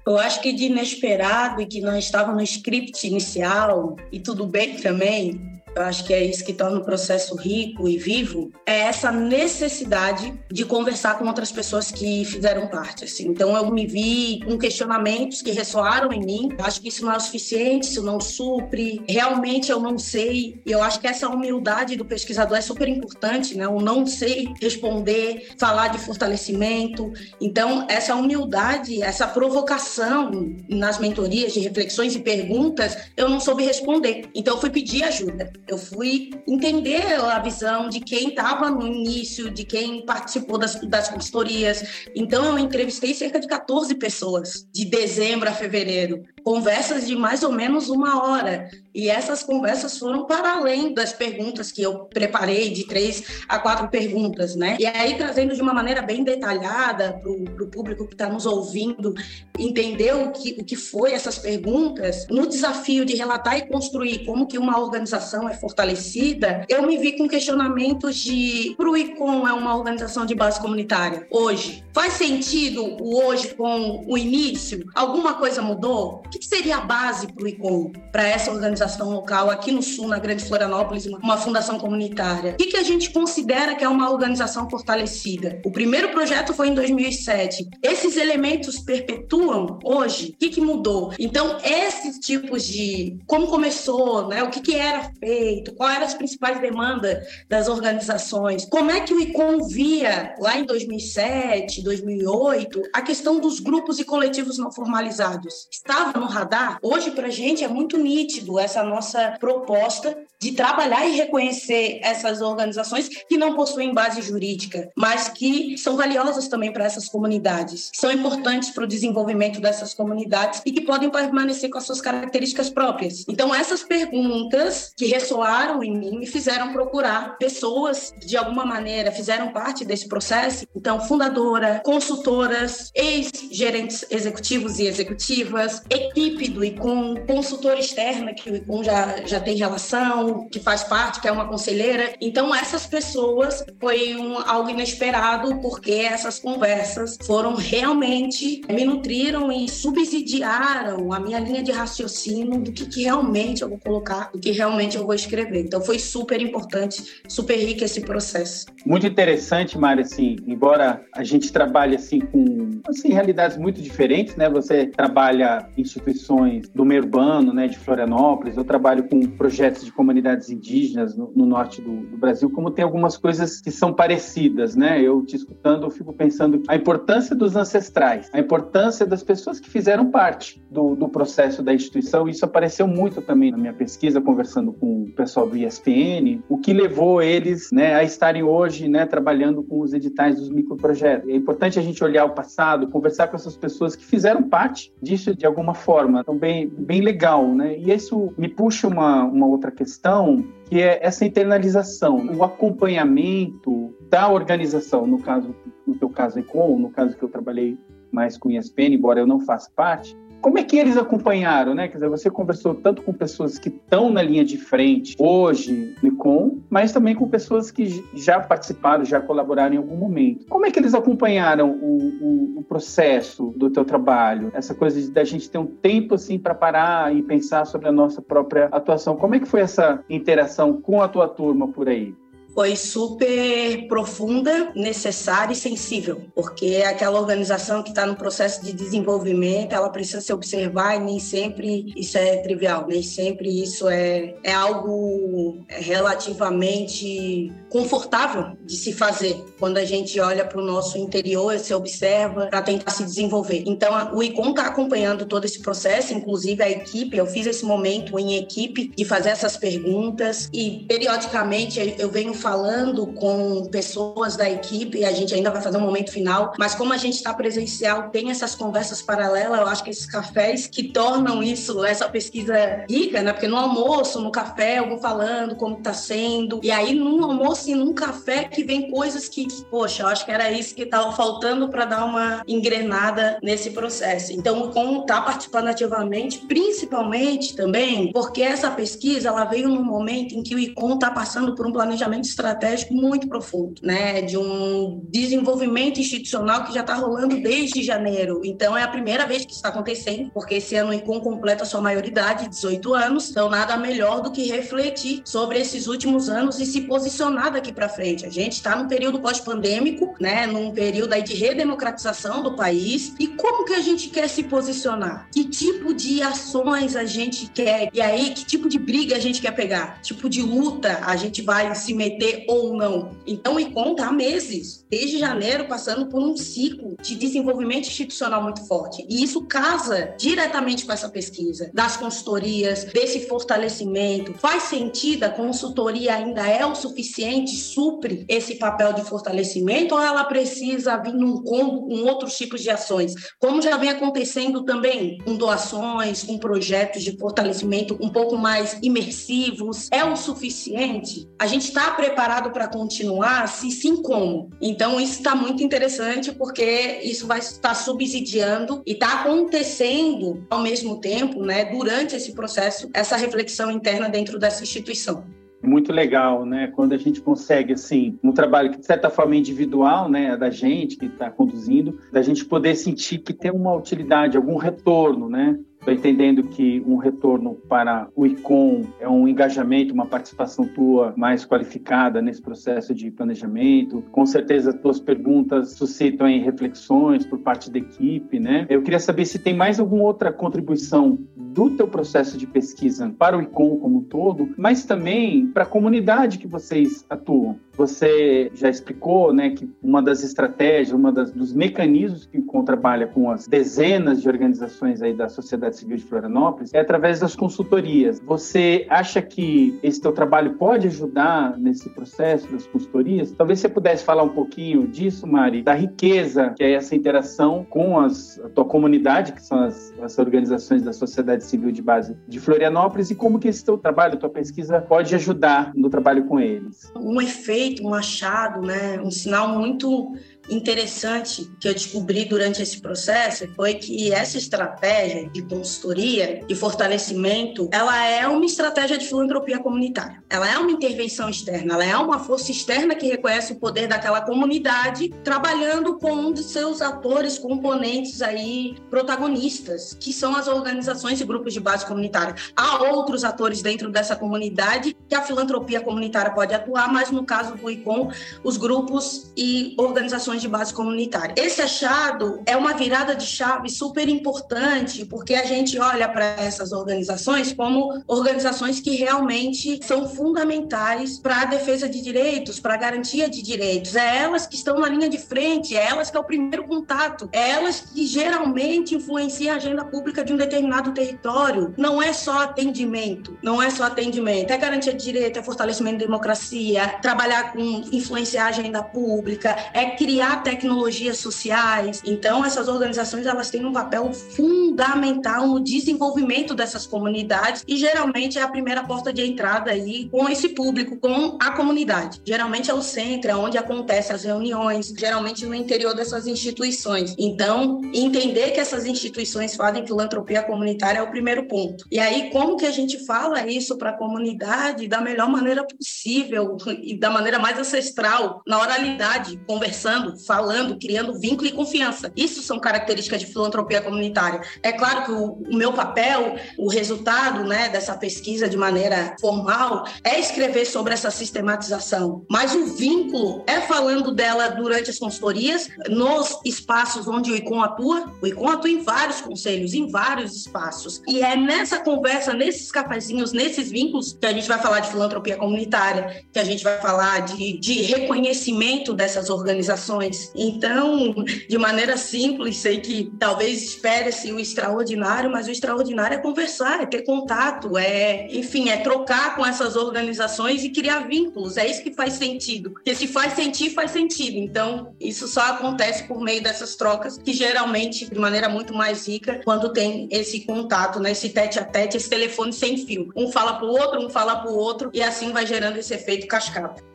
Eu 0.07 0.17
acho 0.17 0.41
que 0.41 0.53
de 0.53 0.65
inesperado 0.67 1.61
e 1.61 1.67
que 1.67 1.83
não 1.83 1.97
estava 1.97 2.33
no 2.33 2.41
script 2.43 3.07
inicial, 3.07 3.95
e 4.11 4.19
tudo 4.19 4.47
bem 4.47 4.77
também, 4.77 5.39
eu 5.75 5.82
acho 5.82 6.05
que 6.05 6.12
é 6.12 6.25
isso 6.25 6.44
que 6.44 6.53
torna 6.53 6.79
o 6.79 6.85
processo 6.85 7.35
rico 7.37 7.88
e 7.88 7.97
vivo, 7.97 8.50
é 8.67 8.81
essa 8.81 9.11
necessidade 9.11 10.32
de 10.50 10.65
conversar 10.65 11.19
com 11.19 11.26
outras 11.26 11.53
pessoas 11.53 11.91
que 11.91 12.25
fizeram 12.25 12.67
parte. 12.69 13.05
Assim. 13.05 13.29
Então, 13.29 13.56
eu 13.56 13.70
me 13.70 13.87
vi 13.87 14.41
com 14.44 14.59
questionamentos 14.59 15.43
que 15.43 15.50
ressoaram 15.50 16.12
em 16.12 16.20
mim. 16.20 16.49
Eu 16.59 16.65
acho 16.65 16.81
que 16.81 16.88
isso 16.88 17.05
não 17.05 17.12
é 17.12 17.17
o 17.17 17.20
suficiente, 17.20 17.88
isso 17.88 18.03
não 18.03 18.20
supre. 18.20 19.03
Realmente 19.09 19.70
eu 19.70 19.81
não 19.81 19.99
sei. 19.99 20.61
E 20.65 20.73
eu 20.73 20.82
acho 20.82 21.00
que 21.00 21.06
essa 21.06 21.29
humildade 21.29 21.97
do 21.97 22.05
pesquisador 22.05 22.56
é 22.56 22.61
super 22.61 22.88
importante, 22.88 23.56
né? 23.56 23.67
O 23.69 23.81
não 23.81 24.06
sei 24.06 24.49
responder, 24.61 25.49
falar 25.59 25.88
de 25.88 25.99
fortalecimento. 25.99 27.12
Então, 27.41 27.87
essa 27.88 28.14
humildade, 28.14 29.03
essa 29.03 29.26
provocação 29.26 30.31
nas 30.69 30.99
mentorias 30.99 31.53
de 31.53 31.61
reflexões 31.61 32.14
e 32.14 32.21
perguntas, 32.21 32.97
eu 33.17 33.29
não 33.29 33.41
soube 33.41 33.64
responder. 33.64 34.29
Então, 34.35 34.55
eu 34.55 34.61
fui 34.61 34.71
pedir 34.71 35.05
ajuda. 35.05 35.53
Eu 35.69 35.76
fui 35.76 36.31
entender 36.47 37.03
a 37.15 37.38
visão 37.38 37.88
de 37.88 38.00
quem 38.00 38.29
estava 38.29 38.70
no 38.70 38.87
início, 38.87 39.50
de 39.50 39.65
quem 39.65 40.05
participou 40.05 40.59
das, 40.59 40.76
das 40.76 41.09
consultorias. 41.09 42.09
Então, 42.17 42.44
eu 42.44 42.59
entrevistei 42.59 43.12
cerca 43.12 43.38
de 43.38 43.47
14 43.47 43.94
pessoas, 43.97 44.67
de 44.73 44.85
dezembro 44.87 45.49
a 45.49 45.53
fevereiro 45.53 46.25
conversas 46.49 47.06
de 47.06 47.15
mais 47.15 47.43
ou 47.43 47.53
menos 47.53 47.91
uma 47.91 48.23
hora. 48.25 48.71
E 48.99 49.09
essas 49.09 49.45
conversas 49.45 49.97
foram 49.97 50.26
para 50.26 50.55
além 50.55 50.93
das 50.93 51.12
perguntas 51.12 51.71
que 51.71 51.81
eu 51.81 52.07
preparei, 52.07 52.71
de 52.71 52.85
três 52.85 53.45
a 53.49 53.61
quatro 53.61 53.87
perguntas, 53.87 54.57
né? 54.57 54.76
E 54.81 54.87
aí, 54.87 55.17
trazendo 55.17 55.55
de 55.55 55.62
uma 55.62 55.73
maneira 55.73 56.02
bem 56.02 56.25
detalhada 56.25 57.12
para 57.12 57.31
o 57.31 57.69
público 57.69 58.09
que 58.09 58.14
está 58.14 58.28
nos 58.28 58.45
ouvindo 58.45 59.14
entender 59.57 60.17
o 60.17 60.33
que, 60.33 60.57
o 60.59 60.64
que 60.64 60.75
foi 60.75 61.12
essas 61.12 61.38
perguntas, 61.38 62.26
no 62.28 62.49
desafio 62.49 63.05
de 63.05 63.14
relatar 63.14 63.57
e 63.57 63.69
construir 63.69 64.25
como 64.26 64.49
que 64.49 64.59
uma 64.59 64.81
organização 64.81 65.49
é 65.49 65.55
fortalecida, 65.55 66.67
eu 66.69 66.83
me 66.83 66.99
vi 66.99 67.17
com 67.17 67.28
questionamentos 67.28 68.17
de 68.17 68.75
para 68.76 68.90
o 68.90 68.97
ICOM 68.97 69.47
é 69.47 69.52
uma 69.52 69.76
organização 69.76 70.26
de 70.26 70.35
base 70.35 70.61
comunitária 70.61 71.25
hoje. 71.31 71.85
Faz 71.93 72.14
sentido 72.14 72.97
o 73.00 73.25
hoje 73.25 73.55
com 73.55 74.05
o 74.09 74.19
início? 74.19 74.85
Alguma 74.93 75.35
coisa 75.35 75.62
mudou? 75.62 76.23
O 76.26 76.28
que 76.31 76.45
seria 76.45 76.78
a 76.78 76.81
base 76.81 77.28
para 77.28 77.45
o 77.45 77.49
ICOM, 77.49 77.93
para 78.11 78.26
essa 78.26 78.50
organização 78.50 78.88
local 78.97 79.50
aqui 79.50 79.73
no 79.73 79.83
Sul, 79.83 80.09
na 80.09 80.18
Grande 80.18 80.45
Florianópolis, 80.45 81.07
uma 81.07 81.37
fundação 81.37 81.78
comunitária? 81.78 82.52
O 82.52 82.57
que 82.57 82.76
a 82.76 82.83
gente 82.83 83.11
considera 83.11 83.75
que 83.75 83.85
é 83.85 83.88
uma 83.88 84.11
organização 84.11 84.68
fortalecida? 84.71 85.61
O 85.64 85.73
primeiro 85.73 86.11
projeto 86.11 86.54
foi 86.54 86.68
em 86.68 86.75
2007. 86.75 87.68
Esses 87.83 88.16
elementos 88.16 88.78
perpetuam 88.78 89.78
hoje? 89.85 90.30
O 90.30 90.38
que, 90.38 90.50
que 90.50 90.61
mudou? 90.61 91.12
Então, 91.18 91.59
esses 91.62 92.18
tipos 92.18 92.64
de 92.64 93.18
como 93.26 93.49
começou, 93.49 94.28
né? 94.28 94.42
o 94.42 94.50
que, 94.50 94.61
que 94.61 94.75
era 94.75 95.11
feito, 95.18 95.75
quais 95.75 95.97
eram 95.97 96.07
as 96.07 96.14
principais 96.14 96.61
demandas 96.61 97.18
das 97.49 97.68
organizações, 97.68 98.64
como 98.66 98.90
é 98.90 99.00
que 99.00 99.12
o 99.12 99.21
ICOM 99.21 99.66
via 99.66 100.35
lá 100.38 100.59
em 100.59 100.64
2007, 100.64 101.83
2008, 101.83 102.83
a 102.92 103.02
questão 103.02 103.40
dos 103.40 103.61
grupos 103.61 103.99
e 103.99 104.04
coletivos 104.04 104.59
não 104.59 104.71
formalizados. 104.71 105.68
Estava 105.71 106.18
no 106.18 106.26
radar, 106.26 106.78
hoje 106.83 107.11
para 107.11 107.28
a 107.28 107.30
gente 107.30 107.64
é 107.64 107.68
muito 107.68 107.99
nítido 107.99 108.59
essa 108.69 108.83
nossa 108.83 109.35
proposta 109.41 110.17
de 110.41 110.53
trabalhar 110.53 111.07
e 111.07 111.17
reconhecer 111.17 111.99
essas 112.03 112.41
organizações 112.41 113.09
que 113.09 113.37
não 113.37 113.57
possuem 113.57 113.93
base 113.93 114.23
jurídica, 114.23 114.91
mas 114.95 115.29
que 115.29 115.77
são 115.77 115.97
valiosas 115.97 116.47
também 116.47 116.73
para 116.73 116.85
essas 116.85 117.09
comunidades, 117.09 117.91
são 117.95 118.13
importantes 118.13 118.71
para 118.71 118.85
o 118.85 118.87
desenvolvimento 118.87 119.61
dessas 119.61 119.95
comunidades 119.95 120.63
e 120.65 120.71
que 120.71 120.83
podem 120.83 121.11
permanecer 121.11 121.71
com 121.71 121.79
as 121.79 121.85
suas 121.85 122.01
características 122.01 122.71
próprias. 122.71 123.25
Então, 123.29 123.53
essas 123.53 123.83
perguntas 123.83 124.93
que 124.97 125.07
ressoaram 125.07 125.83
em 125.83 125.97
mim 125.97 126.19
me 126.19 126.27
fizeram 126.27 126.73
procurar 126.73 127.37
pessoas 127.39 128.15
de 128.25 128.37
alguma 128.37 128.65
maneira, 128.65 129.11
fizeram 129.11 129.53
parte 129.53 129.85
desse 129.85 130.07
processo. 130.07 130.67
Então, 130.77 131.01
fundadora, 131.01 131.81
consultoras, 131.85 132.93
ex-gerentes 132.95 134.05
executivos 134.11 134.79
e 134.79 134.87
executivas, 134.87 135.83
equipe 135.91 136.49
do 136.49 136.65
ICOM, 136.65 137.17
consultora 137.27 137.81
externa, 137.81 138.35
que 138.35 138.51
o 138.51 138.57
ICOM 138.59 138.85
já, 138.85 139.27
já 139.27 139.41
tem 139.41 139.57
relação, 139.57 140.49
que 140.49 140.61
faz 140.61 140.85
parte, 140.85 141.21
que 141.21 141.29
é 141.29 141.33
uma 141.33 141.49
conselheira. 141.49 142.15
Então, 142.21 142.55
essas 142.55 142.87
pessoas 142.87 143.65
foi 143.81 144.17
um, 144.17 144.38
algo 144.38 144.71
inesperado, 144.71 145.61
porque 145.61 145.93
essas 145.93 146.38
conversas 146.38 147.17
foram 147.27 147.55
realmente, 147.55 148.62
me 148.71 148.85
nutriram 148.85 149.50
e 149.50 149.69
subsidiaram 149.69 151.12
a 151.12 151.21
minha 151.21 151.38
linha 151.38 151.62
de 151.62 151.73
raciocínio 151.73 152.61
do 152.61 152.73
que, 152.73 152.87
que 152.87 153.03
realmente 153.03 153.62
eu 153.62 153.69
vou 153.69 153.79
colocar, 153.79 154.31
do 154.33 154.38
que 154.38 154.50
realmente 154.50 154.97
eu 154.97 155.05
vou 155.05 155.15
escrever. 155.15 155.65
Então, 155.65 155.81
foi 155.81 155.99
super 155.99 156.41
importante, 156.41 157.23
super 157.29 157.57
rico 157.57 157.85
esse 157.85 158.00
processo. 158.00 158.67
Muito 158.85 159.07
interessante, 159.07 159.79
Mari, 159.79 160.03
assim, 160.03 160.37
embora 160.47 161.05
a 161.15 161.25
gente 161.25 161.53
trabalhe 161.53 161.97
assim 161.97 162.21
com 162.21 162.81
assim, 162.88 163.09
realidades 163.09 163.57
muito 163.57 163.81
diferentes, 163.81 164.37
né? 164.37 164.49
Você 164.49 164.87
trabalha 164.87 165.69
instituições 165.77 166.69
do 166.69 166.85
meio 166.85 167.03
urbano, 167.03 167.53
né, 167.53 167.67
de 167.67 167.79
Florianópolis, 167.79 168.48
eu 168.57 168.64
trabalho 168.64 169.09
com 169.09 169.21
projetos 169.21 169.85
de 169.85 169.93
comunidade 169.93 170.19
comunidades 170.19 170.50
indígenas 170.50 171.17
no, 171.17 171.33
no 171.35 171.47
norte 171.47 171.81
do, 171.81 171.90
do, 171.90 172.17
Brasil, 172.17 172.50
como 172.50 172.71
tem 172.71 172.85
algumas 172.85 173.17
coisas 173.17 173.61
que 173.61 173.71
são 173.71 173.93
parecidas, 173.93 174.75
né? 174.75 175.00
Eu 175.00 175.25
te 175.25 175.37
escutando, 175.37 175.85
eu 175.87 175.90
fico 175.90 176.12
pensando 176.12 176.62
a 176.67 176.76
importância 176.76 177.35
dos 177.35 177.57
ancestrais, 177.57 178.28
a 178.33 178.38
importância 178.38 179.07
das 179.07 179.23
pessoas 179.23 179.61
que 179.61 179.71
fizeram 179.71 180.11
parte 180.11 180.62
do, 180.71 180.95
do 180.95 181.09
processo 181.09 181.62
da 181.62 181.73
instituição. 181.73 182.28
Isso 182.28 182.45
apareceu 182.45 182.87
muito 182.87 183.23
também 183.23 183.50
na 183.50 183.57
minha 183.57 183.73
pesquisa, 183.73 184.21
conversando 184.21 184.73
com 184.73 185.05
o 185.05 185.12
pessoal 185.12 185.49
do 185.49 185.57
ISPN, 185.57 186.43
o 186.49 186.59
que 186.59 186.73
levou 186.73 187.23
eles 187.23 187.71
né, 187.73 187.95
a 187.95 188.02
estarem 188.02 188.43
hoje 188.43 188.88
né, 188.88 189.07
trabalhando 189.07 189.62
com 189.62 189.81
os 189.81 189.93
editais 189.93 190.37
dos 190.37 190.50
microprojetos. 190.50 191.28
É 191.28 191.37
importante 191.37 191.78
a 191.78 191.83
gente 191.83 192.02
olhar 192.02 192.25
o 192.25 192.31
passado, 192.31 192.88
conversar 192.88 193.28
com 193.28 193.37
essas 193.37 193.57
pessoas 193.57 193.95
que 193.95 194.05
fizeram 194.05 194.43
parte 194.43 194.93
disso 195.00 195.35
de 195.35 195.47
alguma 195.47 195.75
forma. 195.75 196.21
Então, 196.21 196.37
bem, 196.37 196.67
bem 196.67 197.00
legal, 197.00 197.55
né? 197.55 197.76
E 197.78 197.93
isso 197.93 198.33
me 198.38 198.49
puxa 198.49 198.87
uma, 198.87 199.25
uma 199.25 199.47
outra 199.47 199.71
questão 199.71 200.45
que 200.66 200.80
é 200.80 201.04
essa 201.04 201.25
internalização, 201.25 202.25
o 202.37 202.45
acompanhamento 202.45 203.92
da 204.09 204.30
organização, 204.30 205.07
no 205.07 205.18
caso, 205.18 205.54
no 205.87 205.97
teu 205.97 206.09
caso 206.09 206.38
Econ, 206.38 206.78
no 206.78 206.90
caso 206.90 207.16
que 207.16 207.23
eu 207.23 207.28
trabalhei 207.28 207.76
mais 208.12 208.38
com 208.38 208.50
ESPN, 208.50 208.95
embora 208.95 209.21
eu 209.21 209.26
não 209.26 209.40
faça 209.40 209.71
parte, 209.75 210.16
como 210.40 210.59
é 210.59 210.64
que 210.64 210.76
eles 210.76 210.97
acompanharam, 210.97 211.75
né? 211.75 211.88
Quer 211.88 211.95
dizer, 211.95 212.09
você 212.09 212.30
conversou 212.30 212.75
tanto 212.75 213.02
com 213.02 213.12
pessoas 213.12 213.59
que 213.59 213.68
estão 213.68 214.11
na 214.11 214.23
linha 214.23 214.45
de 214.45 214.57
frente 214.57 215.14
hoje 215.18 215.95
no 216.02 216.09
ICOM, 216.09 216.61
mas 216.71 216.92
também 216.92 217.14
com 217.14 217.28
pessoas 217.28 217.71
que 217.71 218.04
já 218.14 218.40
participaram, 218.40 219.04
já 219.04 219.21
colaboraram 219.21 219.75
em 219.75 219.78
algum 219.78 219.97
momento. 219.97 220.47
Como 220.47 220.66
é 220.66 220.71
que 220.71 220.78
eles 220.78 220.95
acompanharam 220.95 221.71
o, 221.71 221.99
o, 222.21 222.59
o 222.61 222.62
processo 222.62 223.52
do 223.57 223.71
teu 223.71 223.85
trabalho? 223.85 224.50
Essa 224.54 224.75
coisa 224.75 225.00
de 225.00 225.11
da 225.11 225.25
gente 225.25 225.50
ter 225.50 225.59
um 225.59 225.66
tempo 225.66 226.14
assim 226.14 226.38
para 226.38 226.54
parar 226.54 227.14
e 227.14 227.23
pensar 227.23 227.64
sobre 227.64 227.88
a 227.88 227.92
nossa 227.92 228.23
própria 228.23 228.66
atuação. 228.66 229.16
Como 229.16 229.35
é 229.35 229.40
que 229.40 229.49
foi 229.49 229.61
essa 229.61 230.02
interação 230.09 230.80
com 230.80 231.02
a 231.02 231.09
tua 231.09 231.28
turma 231.28 231.68
por 231.68 231.88
aí? 231.88 232.14
Foi 232.59 232.75
super 232.75 233.87
profunda, 233.87 234.73
necessária 234.75 235.53
e 235.53 235.57
sensível, 235.57 236.23
porque 236.35 236.67
é 236.67 236.88
aquela 236.88 237.21
organização 237.21 237.85
que 237.85 237.91
está 237.91 238.05
no 238.05 238.17
processo 238.17 238.65
de 238.65 238.73
desenvolvimento, 238.73 239.75
ela 239.75 239.88
precisa 239.91 240.21
se 240.21 240.33
observar 240.33 240.97
e 240.97 240.99
nem 240.99 241.21
sempre 241.21 241.87
isso 241.97 242.19
é 242.19 242.38
trivial, 242.38 242.85
nem 242.88 243.00
sempre 243.00 243.62
isso 243.62 243.88
é, 243.88 244.35
é 244.43 244.53
algo 244.53 245.65
relativamente 245.69 247.53
confortável 247.69 248.57
de 248.65 248.77
se 248.77 248.93
fazer 248.93 249.45
quando 249.59 249.79
a 249.79 249.85
gente 249.85 250.19
olha 250.21 250.45
para 250.45 250.61
o 250.61 250.65
nosso 250.65 250.99
interior, 250.99 251.59
se 251.59 251.75
observa 251.75 252.47
para 252.47 252.63
tentar 252.63 252.91
se 252.91 253.05
desenvolver. 253.05 253.65
Então, 253.67 254.15
o 254.15 254.23
ICOM 254.23 254.51
está 254.51 254.67
acompanhando 254.67 255.27
todo 255.27 255.45
esse 255.45 255.61
processo, 255.61 256.15
inclusive 256.15 256.63
a 256.63 256.71
equipe, 256.71 257.17
eu 257.17 257.27
fiz 257.27 257.47
esse 257.47 257.65
momento 257.65 258.19
em 258.19 258.37
equipe 258.37 258.93
de 258.97 259.05
fazer 259.05 259.31
essas 259.31 259.57
perguntas 259.57 260.49
e 260.53 260.85
periodicamente 260.89 261.97
eu 261.99 262.11
venho 262.11 262.35
falando 262.35 263.07
com 263.09 263.67
pessoas 263.67 264.37
da 264.37 264.49
equipe, 264.49 265.05
a 265.05 265.13
gente 265.13 265.35
ainda 265.35 265.51
vai 265.51 265.61
fazer 265.61 265.77
um 265.77 265.83
momento 265.83 266.11
final, 266.11 266.53
mas 266.59 266.75
como 266.75 266.93
a 266.93 266.97
gente 266.97 267.15
está 267.15 267.35
presencial, 267.35 268.11
tem 268.11 268.31
essas 268.31 268.55
conversas 268.55 269.03
paralelas, 269.03 269.61
eu 269.61 269.67
acho 269.67 269.85
que 269.85 269.91
esses 269.91 270.07
cafés 270.07 270.67
que 270.67 270.85
tornam 270.85 271.43
isso, 271.43 271.85
essa 271.85 272.09
pesquisa 272.09 272.85
rica, 272.89 273.23
né? 273.23 273.33
Porque 273.33 273.49
no 273.49 273.57
almoço, 273.57 274.21
no 274.21 274.31
café, 274.31 274.79
eu 274.79 274.89
vou 274.89 274.99
falando 274.99 275.57
como 275.57 275.79
está 275.79 275.93
sendo, 275.93 276.61
e 276.63 276.71
aí 276.71 276.95
num 276.95 277.23
almoço 277.25 277.58
e 277.67 277.75
num 277.75 277.93
café 277.93 278.45
que 278.45 278.62
vem 278.62 278.91
coisas 278.91 279.29
que, 279.29 279.47
que 279.47 279.65
poxa, 279.65 280.03
eu 280.03 280.09
acho 280.09 280.25
que 280.25 280.31
era 280.31 280.50
isso 280.50 280.75
que 280.75 280.83
estava 280.83 281.12
faltando 281.12 281.69
para 281.69 281.85
dar 281.85 282.05
uma 282.05 282.43
engrenada 282.47 283.38
nesse 283.43 283.71
processo. 283.71 284.33
Então, 284.33 284.71
como 284.71 285.00
está 285.00 285.21
participando 285.21 285.69
ativamente, 285.69 286.38
principalmente 286.47 287.57
também 287.57 288.12
porque 288.12 288.43
essa 288.43 288.71
pesquisa 288.71 289.29
ela 289.29 289.45
veio 289.45 289.69
num 289.69 289.85
momento 289.85 290.35
em 290.35 290.43
que 290.43 290.55
o 290.55 290.59
ICOM 290.59 290.95
está 290.95 291.11
passando 291.11 291.55
por 291.55 291.67
um 291.67 291.73
planejamento 291.73 292.25
estratégico 292.25 292.95
muito 292.95 293.29
profundo, 293.29 293.81
né? 293.83 294.23
De 294.23 294.37
um 294.37 295.00
desenvolvimento 295.09 296.00
institucional 296.00 296.65
que 296.65 296.75
já 296.75 296.81
está 296.81 296.95
rolando 296.95 297.41
desde 297.41 297.83
janeiro. 297.83 298.41
Então, 298.45 298.77
é 298.77 298.83
a 298.83 298.88
primeira 298.88 299.27
vez 299.27 299.45
que 299.45 299.53
isso 299.53 299.59
está 299.59 299.69
acontecendo, 299.69 300.31
porque 300.33 300.57
esse 300.57 300.75
ano 300.77 300.91
o 300.91 300.95
ICOM 300.95 301.21
completa 301.21 301.65
sua 301.65 301.81
maioridade, 301.81 302.49
18 302.49 302.95
anos. 302.95 303.31
Então, 303.31 303.49
nada 303.49 303.77
melhor 303.77 304.21
do 304.21 304.31
que 304.31 304.49
refletir 304.49 305.23
sobre 305.25 305.59
esses 305.59 305.87
últimos 305.87 306.29
anos 306.29 306.59
e 306.59 306.67
se 306.67 306.83
posicionar 306.83 307.48
daqui 307.50 307.73
para 307.73 307.88
frente. 307.88 308.26
A 308.26 308.31
gente 308.31 308.52
está 308.52 308.76
num 308.76 308.88
período 308.88 309.21
pós-pandêmico, 309.21 310.14
né? 310.21 310.47
Num 310.47 310.71
período 310.71 311.12
aí 311.12 311.23
de 311.23 311.35
redemocratização 311.35 312.43
do 312.43 312.55
país. 312.55 313.14
E 313.19 313.28
como 313.28 313.64
que 313.64 313.75
a 313.75 313.81
gente 313.81 314.09
quer 314.09 314.28
se 314.28 314.45
posicionar? 314.45 315.28
Que 315.33 315.45
tipo 315.45 315.95
de 315.95 316.23
ações 316.23 316.97
a 316.97 317.05
gente 317.05 317.50
quer? 317.50 317.90
E 317.93 318.00
aí, 318.00 318.31
que 318.31 318.45
tipo 318.45 318.69
de 318.69 318.78
briga 318.78 319.17
a 319.17 319.21
gente 319.21 319.40
quer 319.40 319.52
pegar? 319.52 320.00
Tipo 320.02 320.28
de 320.28 320.43
luta 320.43 321.00
a 321.02 321.17
gente 321.17 321.43
vai 321.43 321.75
se 321.75 321.95
meter 321.95 322.45
ou 322.49 322.76
não. 322.76 323.11
Então, 323.26 323.59
ICOM 323.59 323.93
está 323.93 324.09
há 324.09 324.12
meses, 324.12 324.85
desde 324.90 325.19
janeiro, 325.19 325.67
passando 325.67 326.07
por 326.07 326.23
um 326.23 326.37
ciclo 326.37 326.97
de 327.02 327.14
desenvolvimento 327.14 327.88
institucional 327.88 328.43
muito 328.43 328.67
forte. 328.67 329.05
E 329.09 329.23
isso 329.23 329.43
casa 329.43 330.14
diretamente 330.19 330.85
com 330.85 330.93
essa 330.93 331.09
pesquisa 331.09 331.71
das 331.73 331.97
consultorias, 331.97 332.85
desse 332.85 333.26
fortalecimento. 333.26 334.35
Faz 334.35 334.64
sentido? 334.64 335.25
A 335.25 335.28
consultoria 335.28 336.14
ainda 336.14 336.47
é 336.47 336.64
o 336.64 336.75
suficiente, 336.75 337.38
supre 337.47 338.25
esse 338.28 338.57
papel 338.57 338.92
de 338.92 339.02
fortalecimento, 339.02 339.95
ou 339.95 340.00
ela 340.00 340.25
precisa 340.25 340.97
vir 340.97 341.14
num 341.14 341.42
combo 341.42 341.87
com 341.87 342.02
outros 342.04 342.37
tipos 342.37 342.62
de 342.62 342.71
ações? 342.71 343.14
Como 343.38 343.62
já 343.62 343.76
vem 343.76 343.90
acontecendo 343.90 344.64
também 344.64 345.18
com 345.25 345.37
doações, 345.37 346.23
com 346.23 346.38
projetos 346.38 347.02
de 347.02 347.16
fortalecimento 347.16 347.97
um 348.00 348.09
pouco 348.09 348.37
mais 348.37 348.78
imersivos, 348.83 349.88
é 349.92 350.04
o 350.04 350.16
suficiente? 350.16 351.28
A 351.38 351.47
gente 351.47 351.66
está 351.68 351.90
preparado 351.92 352.50
para 352.50 352.68
continuar? 352.68 353.49
Se 353.49 353.71
sim, 353.71 354.02
como? 354.02 354.50
Então, 354.61 355.00
isso 355.00 355.18
está 355.18 355.35
muito 355.35 355.62
interessante 355.62 356.33
porque 356.33 357.00
isso 357.02 357.26
vai 357.26 357.38
estar 357.38 357.75
subsidiando 357.75 358.83
e 358.87 358.92
está 358.92 359.21
acontecendo 359.21 360.47
ao 360.50 360.61
mesmo 360.61 361.00
tempo, 361.00 361.42
né, 361.42 361.64
durante 361.66 362.16
esse 362.16 362.33
processo, 362.33 362.88
essa 362.92 363.16
reflexão 363.16 363.71
interna 363.71 364.09
dentro 364.09 364.38
dessa 364.38 364.62
instituição 364.62 365.38
muito 365.62 365.93
legal, 365.93 366.45
né? 366.45 366.69
Quando 366.69 366.93
a 366.93 366.97
gente 366.97 367.21
consegue, 367.21 367.73
assim, 367.73 368.19
um 368.23 368.33
trabalho 368.33 368.71
que, 368.71 368.79
de 368.79 368.87
certa 368.87 369.11
forma, 369.11 369.35
é 369.35 369.38
individual, 369.38 370.09
né? 370.09 370.37
Da 370.37 370.50
gente 370.50 370.97
que 370.97 371.07
está 371.07 371.31
conduzindo, 371.31 371.99
da 372.12 372.23
gente 372.23 372.45
poder 372.45 372.75
sentir 372.77 373.19
que 373.19 373.33
tem 373.33 373.50
uma 373.50 373.75
utilidade, 373.75 374.37
algum 374.37 374.57
retorno, 374.57 375.29
né? 375.29 375.59
Estou 375.88 375.99
entendendo 375.99 376.42
que 376.42 376.83
um 376.87 376.97
retorno 376.97 377.54
para 377.66 378.11
o 378.14 378.26
ICOM 378.26 378.83
é 379.00 379.09
um 379.09 379.26
engajamento, 379.26 379.95
uma 379.95 380.04
participação 380.04 380.68
tua 380.68 381.14
mais 381.16 381.47
qualificada 381.47 382.21
nesse 382.21 382.42
processo 382.42 382.95
de 382.95 383.11
planejamento. 383.11 384.04
Com 384.12 384.26
certeza, 384.26 384.71
tuas 384.71 385.00
perguntas 385.00 385.73
suscitam 385.73 386.26
reflexões 386.26 387.25
por 387.25 387.38
parte 387.38 387.71
da 387.71 387.78
equipe, 387.78 388.38
né? 388.38 388.66
Eu 388.68 388.83
queria 388.83 389.00
saber 389.00 389.25
se 389.25 389.38
tem 389.38 389.57
mais 389.57 389.80
alguma 389.80 390.02
outra 390.02 390.30
contribuição 390.30 391.18
do 391.35 391.71
teu 391.71 391.88
processo 391.88 392.37
de 392.37 392.47
pesquisa 392.47 393.11
para 393.18 393.38
o 393.38 393.40
ICOM 393.40 393.78
como 393.78 393.99
um 394.00 394.02
todo, 394.02 394.50
mas 394.59 394.85
também 394.85 395.47
para 395.47 395.62
a 395.62 395.66
comunidade 395.66 396.38
que 396.38 396.47
vocês 396.47 397.07
atuam. 397.09 397.59
Você 397.78 398.50
já 398.54 398.68
explicou, 398.68 399.32
né, 399.32 399.50
que 399.50 399.70
uma 399.80 400.02
das 400.02 400.25
estratégias, 400.25 400.92
uma 400.92 401.12
das, 401.12 401.30
dos 401.30 401.54
mecanismos 401.54 402.26
que 402.26 402.37
o 402.37 402.40
ICOM 402.40 402.64
trabalha 402.64 403.06
com 403.06 403.30
as 403.30 403.47
dezenas 403.47 404.20
de 404.20 404.28
organizações 404.28 405.00
aí 405.00 405.14
da 405.14 405.28
sociedade 405.28 405.76
civil 405.76 405.97
de 405.97 406.02
Florianópolis 406.02 406.75
é 406.75 406.80
através 406.80 407.20
das 407.20 407.37
consultorias. 407.37 408.20
Você 408.26 408.85
acha 408.90 409.23
que 409.23 409.78
esse 409.80 410.00
teu 410.00 410.11
trabalho 410.11 410.54
pode 410.54 410.88
ajudar 410.88 411.56
nesse 411.56 411.88
processo 411.90 412.50
das 412.50 412.66
consultorias? 412.66 413.30
Talvez 413.30 413.61
você 413.61 413.68
pudesse 413.68 414.04
falar 414.04 414.25
um 414.25 414.30
pouquinho 414.30 414.87
disso, 414.88 415.26
Mari, 415.26 415.62
da 415.62 415.75
riqueza 415.75 416.54
que 416.56 416.64
é 416.64 416.73
essa 416.73 416.97
interação 416.97 417.64
com 417.70 417.99
as, 418.00 418.40
a 418.40 418.49
tua 418.49 418.64
comunidade, 418.64 419.32
que 419.32 419.42
são 419.42 419.61
as, 419.61 419.94
as 420.02 420.18
organizações 420.18 420.82
da 420.82 420.92
sociedade 420.92 421.44
civil 421.44 421.70
de 421.70 421.80
base 421.80 422.16
de 422.26 422.40
Florianópolis, 422.40 423.11
e 423.11 423.14
como 423.14 423.38
que 423.38 423.47
esse 423.47 423.64
teu 423.64 423.78
trabalho, 423.78 424.18
tua 424.18 424.28
pesquisa 424.28 424.80
pode 424.80 425.14
ajudar 425.14 425.73
no 425.75 425.88
trabalho 425.88 426.25
com 426.25 426.40
eles. 426.40 426.92
Um 426.97 427.20
efeito, 427.20 427.68
um 427.83 427.95
achado, 427.95 428.63
né, 428.63 429.01
um 429.01 429.11
sinal 429.11 429.49
muito 429.49 430.17
interessante 430.50 431.50
que 431.61 431.69
eu 431.69 431.75
descobri 431.75 432.25
durante 432.25 432.62
esse 432.62 432.81
processo 432.81 433.49
foi 433.55 433.75
que 433.75 434.12
essa 434.12 434.38
estratégia 434.38 435.28
de 435.28 435.43
consultoria, 435.43 436.45
de 436.47 436.55
fortalecimento, 436.55 437.69
ela 437.73 438.05
é 438.07 438.26
uma 438.26 438.45
estratégia 438.45 438.99
de 438.99 439.07
filantropia 439.07 439.59
comunitária. 439.59 440.23
Ela 440.28 440.50
é 440.50 440.59
uma 440.59 440.71
intervenção 440.71 441.28
externa, 441.28 441.75
ela 441.75 441.85
é 441.85 441.97
uma 441.97 442.19
força 442.19 442.50
externa 442.50 442.95
que 442.95 443.07
reconhece 443.07 443.52
o 443.52 443.57
poder 443.57 443.87
daquela 443.87 444.21
comunidade, 444.21 445.11
trabalhando 445.23 445.99
com 445.99 446.12
um 446.12 446.33
dos 446.33 446.47
seus 446.47 446.81
atores, 446.81 447.38
componentes 447.38 448.23
aí, 448.23 448.76
protagonistas, 448.90 449.97
que 449.99 450.12
são 450.12 450.35
as 450.35 450.49
organizações 450.49 451.21
e 451.21 451.25
grupos 451.25 451.52
de 451.52 451.61
base 451.61 451.87
comunitária. 451.87 452.35
Há 452.57 452.83
outros 452.85 453.25
atores 453.25 453.62
dentro 453.62 453.90
dessa 453.90 454.17
comunidade 454.17 454.97
que 455.09 455.14
a 455.14 455.23
filantropia 455.23 455.81
comunitária 455.81 456.33
pode 456.33 456.55
atuar, 456.55 456.93
mas 456.93 457.11
no 457.11 457.25
caso 457.25 457.55
do 457.55 457.71
ICOM, 457.71 458.11
os 458.43 458.57
grupos 458.57 459.33
e 459.37 459.75
organizações 459.78 460.38
de 460.40 460.49
base 460.49 460.73
comunitária. 460.73 461.35
Esse 461.37 461.61
achado 461.61 462.40
é 462.47 462.57
uma 462.57 462.75
virada 462.75 463.14
de 463.14 463.26
chave 463.26 463.68
super 463.68 464.09
importante, 464.09 465.04
porque 465.04 465.35
a 465.35 465.45
gente 465.45 465.78
olha 465.78 466.09
para 466.09 466.25
essas 466.25 466.73
organizações 466.73 467.52
como 467.52 468.02
organizações 468.07 468.80
que 468.80 468.97
realmente 468.97 469.80
são 469.85 470.09
fundamentais 470.09 471.18
para 471.18 471.42
a 471.42 471.45
defesa 471.45 471.88
de 471.88 472.00
direitos, 472.00 472.61
para 472.61 472.75
a 472.75 472.76
garantia 472.76 473.28
de 473.28 473.42
direitos. 473.42 473.97
É 473.97 474.18
elas 474.18 474.47
que 474.47 474.57
estão 474.57 474.78
na 474.78 474.88
linha 474.88 475.09
de 475.09 475.18
frente, 475.18 475.76
é 475.76 475.87
elas 475.87 476.11
que 476.11 476.16
é 476.16 476.21
o 476.21 476.25
primeiro 476.25 476.64
contato, 476.64 477.28
é 477.33 477.50
elas 477.50 477.80
que 477.80 478.07
geralmente 478.07 478.95
influenciam 478.95 479.54
a 479.54 479.57
agenda 479.57 479.85
pública 479.85 480.25
de 480.25 480.33
um 480.33 480.37
determinado 480.37 480.92
território. 480.92 481.75
Não 481.76 482.02
é 482.02 482.12
só 482.12 482.42
atendimento, 482.42 483.38
não 483.42 483.62
é 483.62 483.71
só 483.71 483.85
atendimento, 483.85 484.50
é 484.50 484.59
garantia 484.59 484.92
de 484.92 485.04
direito, 485.04 485.38
é 485.38 485.42
fortalecimento 485.42 485.99
da 485.99 486.04
democracia, 486.04 486.99
trabalhar 487.00 487.52
com 487.52 487.61
influenciar 487.92 488.47
a 488.47 488.49
agenda 488.49 488.83
pública, 488.83 489.57
é 489.73 489.90
criar 489.90 490.27
criar 490.28 490.37
tecnologias 490.42 491.18
sociais. 491.18 492.02
Então, 492.04 492.44
essas 492.44 492.68
organizações 492.68 493.26
elas 493.26 493.50
têm 493.50 493.64
um 493.64 493.73
papel 493.73 494.12
fundamental 494.12 495.47
no 495.47 495.61
desenvolvimento 495.61 496.54
dessas 496.54 496.87
comunidades 496.87 497.64
e 497.66 497.76
geralmente 497.76 498.38
é 498.38 498.42
a 498.42 498.49
primeira 498.49 498.82
porta 498.85 499.12
de 499.12 499.23
entrada 499.25 499.70
aí 499.70 500.08
com 500.11 500.28
esse 500.28 500.50
público, 500.50 500.97
com 500.97 501.38
a 501.40 501.52
comunidade. 501.52 502.20
Geralmente 502.25 502.70
é 502.70 502.75
o 502.75 502.82
centro, 502.82 503.30
é 503.30 503.37
onde 503.37 503.56
acontecem 503.56 504.14
as 504.14 504.25
reuniões, 504.25 504.92
geralmente 504.97 505.47
no 505.47 505.54
interior 505.54 505.94
dessas 505.94 506.26
instituições. 506.26 507.14
Então, 507.18 507.80
entender 507.94 508.50
que 508.50 508.61
essas 508.61 508.85
instituições 508.85 509.56
fazem 509.56 509.87
filantropia 509.87 510.42
comunitária 510.42 510.99
é 510.99 511.02
o 511.02 511.11
primeiro 511.11 511.47
ponto. 511.47 511.85
E 511.90 511.99
aí, 511.99 512.30
como 512.30 512.56
que 512.56 512.66
a 512.66 512.70
gente 512.70 513.04
fala 513.06 513.47
isso 513.47 513.76
para 513.78 513.90
a 513.90 513.97
comunidade 513.97 514.87
da 514.88 515.00
melhor 515.00 515.28
maneira 515.28 515.64
possível 515.64 516.56
e 516.82 516.99
da 516.99 517.11
maneira 517.11 517.38
mais 517.38 517.58
ancestral, 517.58 518.42
na 518.47 518.61
oralidade, 518.61 519.40
conversando, 519.47 520.18
falando, 520.19 520.79
criando 520.79 521.19
vínculo 521.19 521.49
e 521.49 521.53
confiança. 521.53 522.13
Isso 522.17 522.43
são 522.43 522.59
características 522.59 523.21
de 523.21 523.27
filantropia 523.27 523.81
comunitária. 523.81 524.41
É 524.63 524.73
claro 524.73 525.05
que 525.05 525.13
o, 525.13 525.33
o 525.51 525.57
meu 525.57 525.73
papel, 525.73 526.37
o 526.59 526.69
resultado 526.69 527.45
né, 527.45 527.69
dessa 527.69 527.97
pesquisa 527.97 528.49
de 528.49 528.57
maneira 528.57 529.17
formal, 529.21 529.85
é 530.05 530.19
escrever 530.19 530.65
sobre 530.67 530.95
essa 530.95 531.11
sistematização. 531.11 532.25
Mas 532.31 532.55
o 532.55 532.77
vínculo 532.77 533.45
é 533.47 533.61
falando 533.61 534.15
dela 534.15 534.49
durante 534.49 534.91
as 534.91 534.99
consultorias, 534.99 535.69
nos 535.89 536.39
espaços 536.45 537.07
onde 537.07 537.31
o 537.31 537.37
ICOM 537.37 537.63
atua. 537.63 538.13
O 538.23 538.27
ICOM 538.27 538.49
atua 538.49 538.71
em 538.71 538.83
vários 538.83 539.21
conselhos, 539.21 539.75
em 539.75 539.91
vários 539.91 540.35
espaços. 540.35 541.03
E 541.07 541.23
é 541.23 541.37
nessa 541.37 541.81
conversa, 541.81 542.33
nesses 542.33 542.71
cafezinhos, 542.71 543.33
nesses 543.33 543.71
vínculos, 543.71 544.13
que 544.13 544.27
a 544.27 544.33
gente 544.33 544.49
vai 544.49 544.59
falar 544.59 544.81
de 544.81 544.91
filantropia 544.91 545.37
comunitária, 545.37 546.23
que 546.33 546.39
a 546.39 546.45
gente 546.45 546.65
vai 546.65 546.81
falar 546.81 547.21
de, 547.21 547.59
de 547.59 547.83
reconhecimento 547.83 548.93
dessas 548.93 549.31
organizações 549.31 550.08
então, 550.35 551.15
de 551.49 551.59
maneira 551.59 551.97
simples, 551.97 552.57
sei 552.59 552.81
que 552.81 553.11
talvez 553.19 553.62
espere-se 553.62 554.33
o 554.33 554.38
extraordinário, 554.38 555.31
mas 555.31 555.47
o 555.47 555.50
extraordinário 555.50 556.17
é 556.17 556.19
conversar, 556.21 556.83
é 556.83 556.87
ter 556.87 557.03
contato, 557.03 557.77
é, 557.77 558.29
enfim, 558.31 558.69
é 558.69 558.79
trocar 558.79 559.37
com 559.37 559.45
essas 559.45 559.77
organizações 559.77 560.65
e 560.65 560.71
criar 560.71 561.00
vínculos. 561.00 561.56
É 561.56 561.67
isso 561.67 561.82
que 561.82 561.93
faz 561.93 562.15
sentido. 562.15 562.71
Porque 562.71 562.95
se 562.95 563.06
faz 563.06 563.35
sentido, 563.35 563.75
faz 563.75 563.91
sentido. 563.91 564.37
Então, 564.37 564.95
isso 565.00 565.26
só 565.28 565.43
acontece 565.43 566.04
por 566.04 566.21
meio 566.21 566.43
dessas 566.43 566.76
trocas, 566.76 567.19
que 567.19 567.32
geralmente, 567.32 568.09
de 568.09 568.19
maneira 568.19 568.49
muito 568.49 568.75
mais 568.75 569.06
rica, 569.06 569.41
quando 569.45 569.73
tem 569.73 570.09
esse 570.11 570.41
contato, 570.41 571.00
né? 571.00 571.13
esse 571.13 571.30
tete 571.30 571.59
a 571.59 571.65
tete, 571.65 571.97
esse 571.97 572.09
telefone 572.09 572.52
sem 572.52 572.76
fio. 572.78 573.11
Um 573.17 573.30
fala 573.30 573.54
para 573.54 573.67
o 573.67 573.71
outro, 573.71 574.04
um 574.04 574.11
fala 574.11 574.37
para 574.37 574.50
o 574.50 574.56
outro, 574.56 574.91
e 574.93 575.02
assim 575.02 575.32
vai 575.32 575.47
gerando 575.47 575.78
esse 575.78 575.95
efeito 575.95 576.26
cascata 576.26 576.89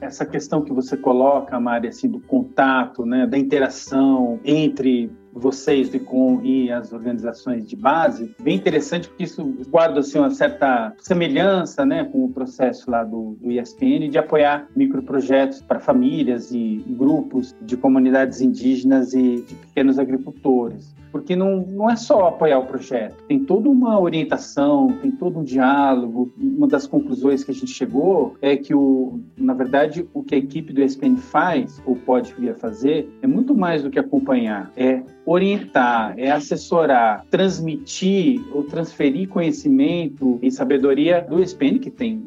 essa 0.00 0.24
questão 0.24 0.62
que 0.62 0.72
você 0.72 0.96
coloca, 0.96 1.58
Mari, 1.60 1.88
assim, 1.88 2.08
do 2.08 2.20
contato, 2.20 3.04
né, 3.04 3.26
da 3.26 3.38
interação 3.38 4.40
entre 4.44 5.10
vocês 5.32 5.88
do 5.88 5.96
ICOM 5.96 6.40
e 6.42 6.72
as 6.72 6.92
organizações 6.92 7.66
de 7.66 7.76
base, 7.76 8.34
bem 8.42 8.56
interessante 8.56 9.08
porque 9.08 9.24
isso 9.24 9.44
guarda 9.68 10.00
assim, 10.00 10.18
uma 10.18 10.30
certa 10.30 10.92
semelhança 10.98 11.86
né, 11.86 12.04
com 12.04 12.24
o 12.24 12.32
processo 12.32 12.90
lá 12.90 13.04
do, 13.04 13.36
do 13.40 13.50
ISPN 13.50 14.08
de 14.10 14.18
apoiar 14.18 14.66
microprojetos 14.74 15.62
para 15.62 15.78
famílias 15.78 16.50
e 16.50 16.84
grupos 16.88 17.54
de 17.62 17.76
comunidades 17.76 18.40
indígenas 18.40 19.14
e 19.14 19.42
de 19.42 19.54
pequenos 19.54 19.98
agricultores 19.98 20.94
porque 21.10 21.34
não, 21.34 21.58
não 21.66 21.90
é 21.90 21.96
só 21.96 22.28
apoiar 22.28 22.58
o 22.58 22.66
projeto, 22.66 23.22
tem 23.24 23.44
toda 23.44 23.68
uma 23.68 23.98
orientação, 23.98 24.88
tem 25.00 25.10
todo 25.10 25.38
um 25.38 25.44
diálogo. 25.44 26.32
Uma 26.38 26.66
das 26.66 26.86
conclusões 26.86 27.44
que 27.44 27.50
a 27.50 27.54
gente 27.54 27.72
chegou 27.72 28.36
é 28.40 28.56
que, 28.56 28.74
o, 28.74 29.20
na 29.36 29.54
verdade, 29.54 30.08
o 30.14 30.22
que 30.22 30.34
a 30.34 30.38
equipe 30.38 30.72
do 30.72 30.82
ESPN 30.82 31.16
faz, 31.16 31.82
ou 31.84 31.96
pode 31.96 32.32
vir 32.34 32.50
a 32.50 32.54
fazer, 32.54 33.08
é 33.22 33.26
muito 33.26 33.54
mais 33.54 33.82
do 33.82 33.90
que 33.90 33.98
acompanhar, 33.98 34.70
é 34.76 35.02
orientar, 35.26 36.14
é 36.16 36.30
assessorar, 36.30 37.24
transmitir 37.30 38.42
ou 38.52 38.64
transferir 38.64 39.28
conhecimento 39.28 40.38
e 40.42 40.50
sabedoria 40.50 41.20
do 41.20 41.42
ESPN, 41.42 41.78
que 41.78 41.90
tem 41.90 42.24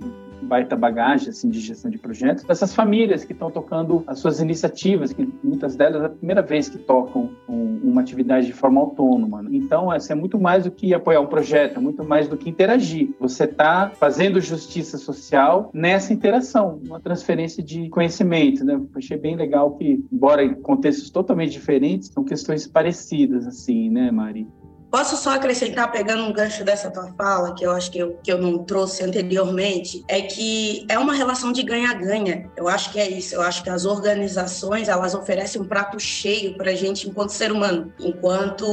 baita 0.54 0.76
bagagem 0.76 1.30
assim, 1.30 1.50
de 1.50 1.60
gestão 1.60 1.89
de 1.89 1.98
projetos, 1.98 2.44
dessas 2.44 2.76
famílias 2.76 3.26
que 3.26 3.34
estão 3.34 3.50
tocando 3.50 4.04
as 4.06 4.20
suas 4.20 4.39
iniciativas, 4.39 5.12
que 5.12 5.28
muitas 5.44 5.76
delas 5.76 6.04
é 6.04 6.06
a 6.06 6.10
primeira 6.10 6.44
vez 6.44 6.70
que 6.70 6.78
tocam 6.78 7.32
um, 7.50 7.80
uma 7.84 8.02
atividade 8.02 8.46
de 8.46 8.54
forma 8.54 8.80
autônoma. 8.80 9.42
Né? 9.42 9.50
Então, 9.54 9.92
é 9.92 10.13
muito 10.13 10.39
mais 10.39 10.66
do 10.66 10.70
que 10.70 10.94
apoiar 10.94 11.22
um 11.22 11.26
projeto, 11.26 11.78
é 11.78 11.82
muito 11.82 12.04
mais 12.04 12.28
do 12.28 12.38
que 12.38 12.52
interagir. 12.52 13.10
Você 13.20 13.46
está 13.46 13.92
fazendo 13.96 14.39
justiça 14.39 15.00
social 15.00 15.72
nessa 15.74 16.13
interação, 16.13 16.80
uma 16.86 17.00
transferência 17.00 17.63
de 17.63 17.89
conhecimento. 17.89 18.63
Né? 18.63 18.80
achei 18.96 19.18
bem 19.18 19.36
legal 19.36 19.72
que, 19.72 20.06
embora 20.12 20.44
em 20.44 20.54
contextos 20.54 21.10
totalmente 21.10 21.54
diferentes, 21.54 22.10
são 22.10 22.24
questões 22.24 22.68
parecidas, 22.68 23.48
assim, 23.48 23.89
né, 23.89 24.12
Mari? 24.12 24.48
Posso 24.93 25.17
só 25.17 25.32
acrescentar, 25.32 25.91
pegando 25.91 26.21
um 26.21 26.32
gancho 26.32 26.63
dessa 26.63 26.91
tua 26.91 27.12
fala, 27.17 27.56
que 27.56 27.65
eu 27.65 27.71
acho 27.71 27.89
que 27.89 27.97
eu, 27.97 28.19
que 28.23 28.32
eu 28.32 28.38
não 28.38 28.60
trouxe 28.60 29.03
anteriormente, 29.03 30.06
é 30.08 30.21
que 30.21 30.86
é 30.88 30.99
uma 30.99 31.15
relação 31.15 31.51
de 31.51 31.63
ganha-ganha. 31.63 32.47
Eu 32.56 32.67
acho 32.67 32.91
que 32.91 32.99
é 32.99 33.10
isso. 33.10 33.34
Eu 33.34 33.41
acho 33.41 33.63
que 33.63 33.71
as 33.71 33.86
organizações, 33.86 34.88
elas 34.88 35.15
oferecem 35.15 35.60
um 35.60 35.65
prato 35.65 35.99
cheio 35.99 36.56
para 36.56 36.69
a 36.69 36.75
gente 36.75 37.10
enquanto 37.10 37.32
ser 37.32 37.51
humano, 37.51 37.91
enquanto 37.99 38.67